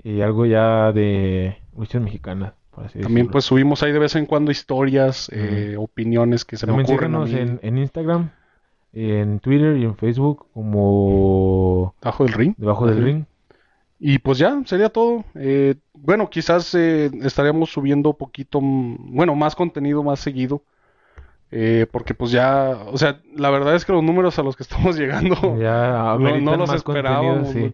y 0.02 0.22
algo 0.22 0.46
ya 0.46 0.94
de 0.94 1.58
luchas 1.76 2.02
mexicanas, 2.02 2.54
También 3.02 3.28
decirlo. 3.28 3.32
pues 3.32 3.46
subimos 3.46 3.84
ahí 3.84 3.92
de 3.92 4.00
vez 4.00 4.16
en 4.16 4.26
cuando 4.26 4.52
historias, 4.52 5.30
eh, 5.34 5.76
opiniones 5.78 6.46
que 6.46 6.58
se 6.58 6.68
me 6.68 6.74
También 6.74 6.86
ocurren 6.86 7.16
a 7.16 7.22
síganos 7.22 7.34
mí. 7.34 7.38
en, 7.42 7.60
en 7.62 7.78
Instagram, 7.78 8.32
en 8.94 9.40
Twitter 9.42 9.78
y 9.78 9.84
en 9.86 9.96
Facebook 9.98 10.48
como 10.54 11.96
Bajo 12.02 12.24
del 12.26 12.34
ring. 12.34 12.56
Debajo 12.58 12.88
del. 12.88 13.04
Ring. 13.04 13.26
Y 14.00 14.20
pues 14.20 14.38
ya, 14.38 14.62
sería 14.66 14.90
todo. 14.90 15.26
Eh, 15.36 15.76
bueno, 15.94 16.30
quizás 16.30 16.74
eh, 16.74 17.12
estaríamos 17.22 17.70
subiendo 17.70 18.14
poquito, 18.14 18.62
mm, 18.62 19.16
bueno, 19.16 19.36
más 19.36 19.56
contenido 19.56 20.04
más 20.04 20.20
seguido. 20.20 20.64
Eh, 21.52 21.88
porque 21.92 22.14
pues 22.14 22.32
ya, 22.32 22.78
o 22.88 22.98
sea, 22.98 23.22
la 23.36 23.50
verdad 23.50 23.76
es 23.76 23.84
que 23.84 23.92
los 23.92 24.04
números 24.04 24.38
a 24.38 24.44
los 24.44 24.56
que 24.56 24.64
estamos 24.64 24.96
llegando 24.98 25.58
Ya 25.58 26.16
no, 26.20 26.56
los 26.56 26.74
esperábamos. 26.74 27.50
sí. 27.50 27.72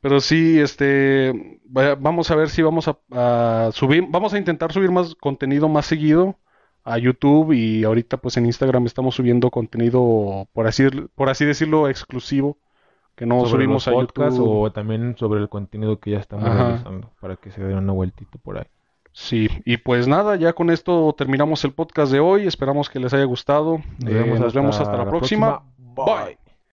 Pero 0.00 0.20
sí, 0.20 0.60
este, 0.60 1.60
vamos 1.64 2.30
a 2.30 2.36
ver 2.36 2.50
si 2.50 2.62
vamos 2.62 2.86
a, 2.86 2.98
a 3.10 3.70
subir, 3.72 4.04
vamos 4.08 4.32
a 4.32 4.38
intentar 4.38 4.72
subir 4.72 4.92
más 4.92 5.16
contenido 5.16 5.68
más 5.68 5.86
seguido 5.86 6.36
a 6.84 6.98
YouTube 6.98 7.52
y 7.52 7.84
ahorita 7.84 8.16
pues 8.16 8.36
en 8.36 8.46
Instagram 8.46 8.86
estamos 8.86 9.16
subiendo 9.16 9.50
contenido, 9.50 10.48
por 10.52 10.66
así, 10.66 10.84
por 11.14 11.28
así 11.28 11.44
decirlo, 11.44 11.88
exclusivo, 11.88 12.58
que 13.18 13.26
no 13.26 13.40
sobre 13.40 13.50
subimos 13.64 13.86
los 13.86 13.88
a 13.88 13.90
YouTube. 14.00 14.48
o 14.64 14.70
también 14.72 15.16
sobre 15.18 15.40
el 15.40 15.48
contenido 15.48 15.98
que 15.98 16.12
ya 16.12 16.18
estamos 16.18 16.46
Ajá. 16.48 16.64
realizando 16.68 17.10
para 17.20 17.36
que 17.36 17.50
se 17.50 17.62
den 17.62 17.76
una 17.78 17.92
vueltita 17.92 18.38
por 18.38 18.58
ahí. 18.58 18.64
Sí, 19.12 19.48
y 19.64 19.78
pues 19.78 20.06
nada, 20.06 20.36
ya 20.36 20.52
con 20.52 20.70
esto 20.70 21.12
terminamos 21.18 21.64
el 21.64 21.72
podcast 21.72 22.12
de 22.12 22.20
hoy. 22.20 22.46
Esperamos 22.46 22.88
que 22.88 23.00
les 23.00 23.12
haya 23.12 23.24
gustado. 23.24 23.78
Nos 23.98 24.10
Eh, 24.10 24.14
vemos 24.14 24.38
nos 24.40 24.54
vemos 24.54 24.76
hasta 24.76 24.84
hasta 24.84 24.98
la 24.98 25.04
la 25.04 25.10
próxima. 25.10 25.62
próxima. 25.94 26.24
Bye. 26.26 26.47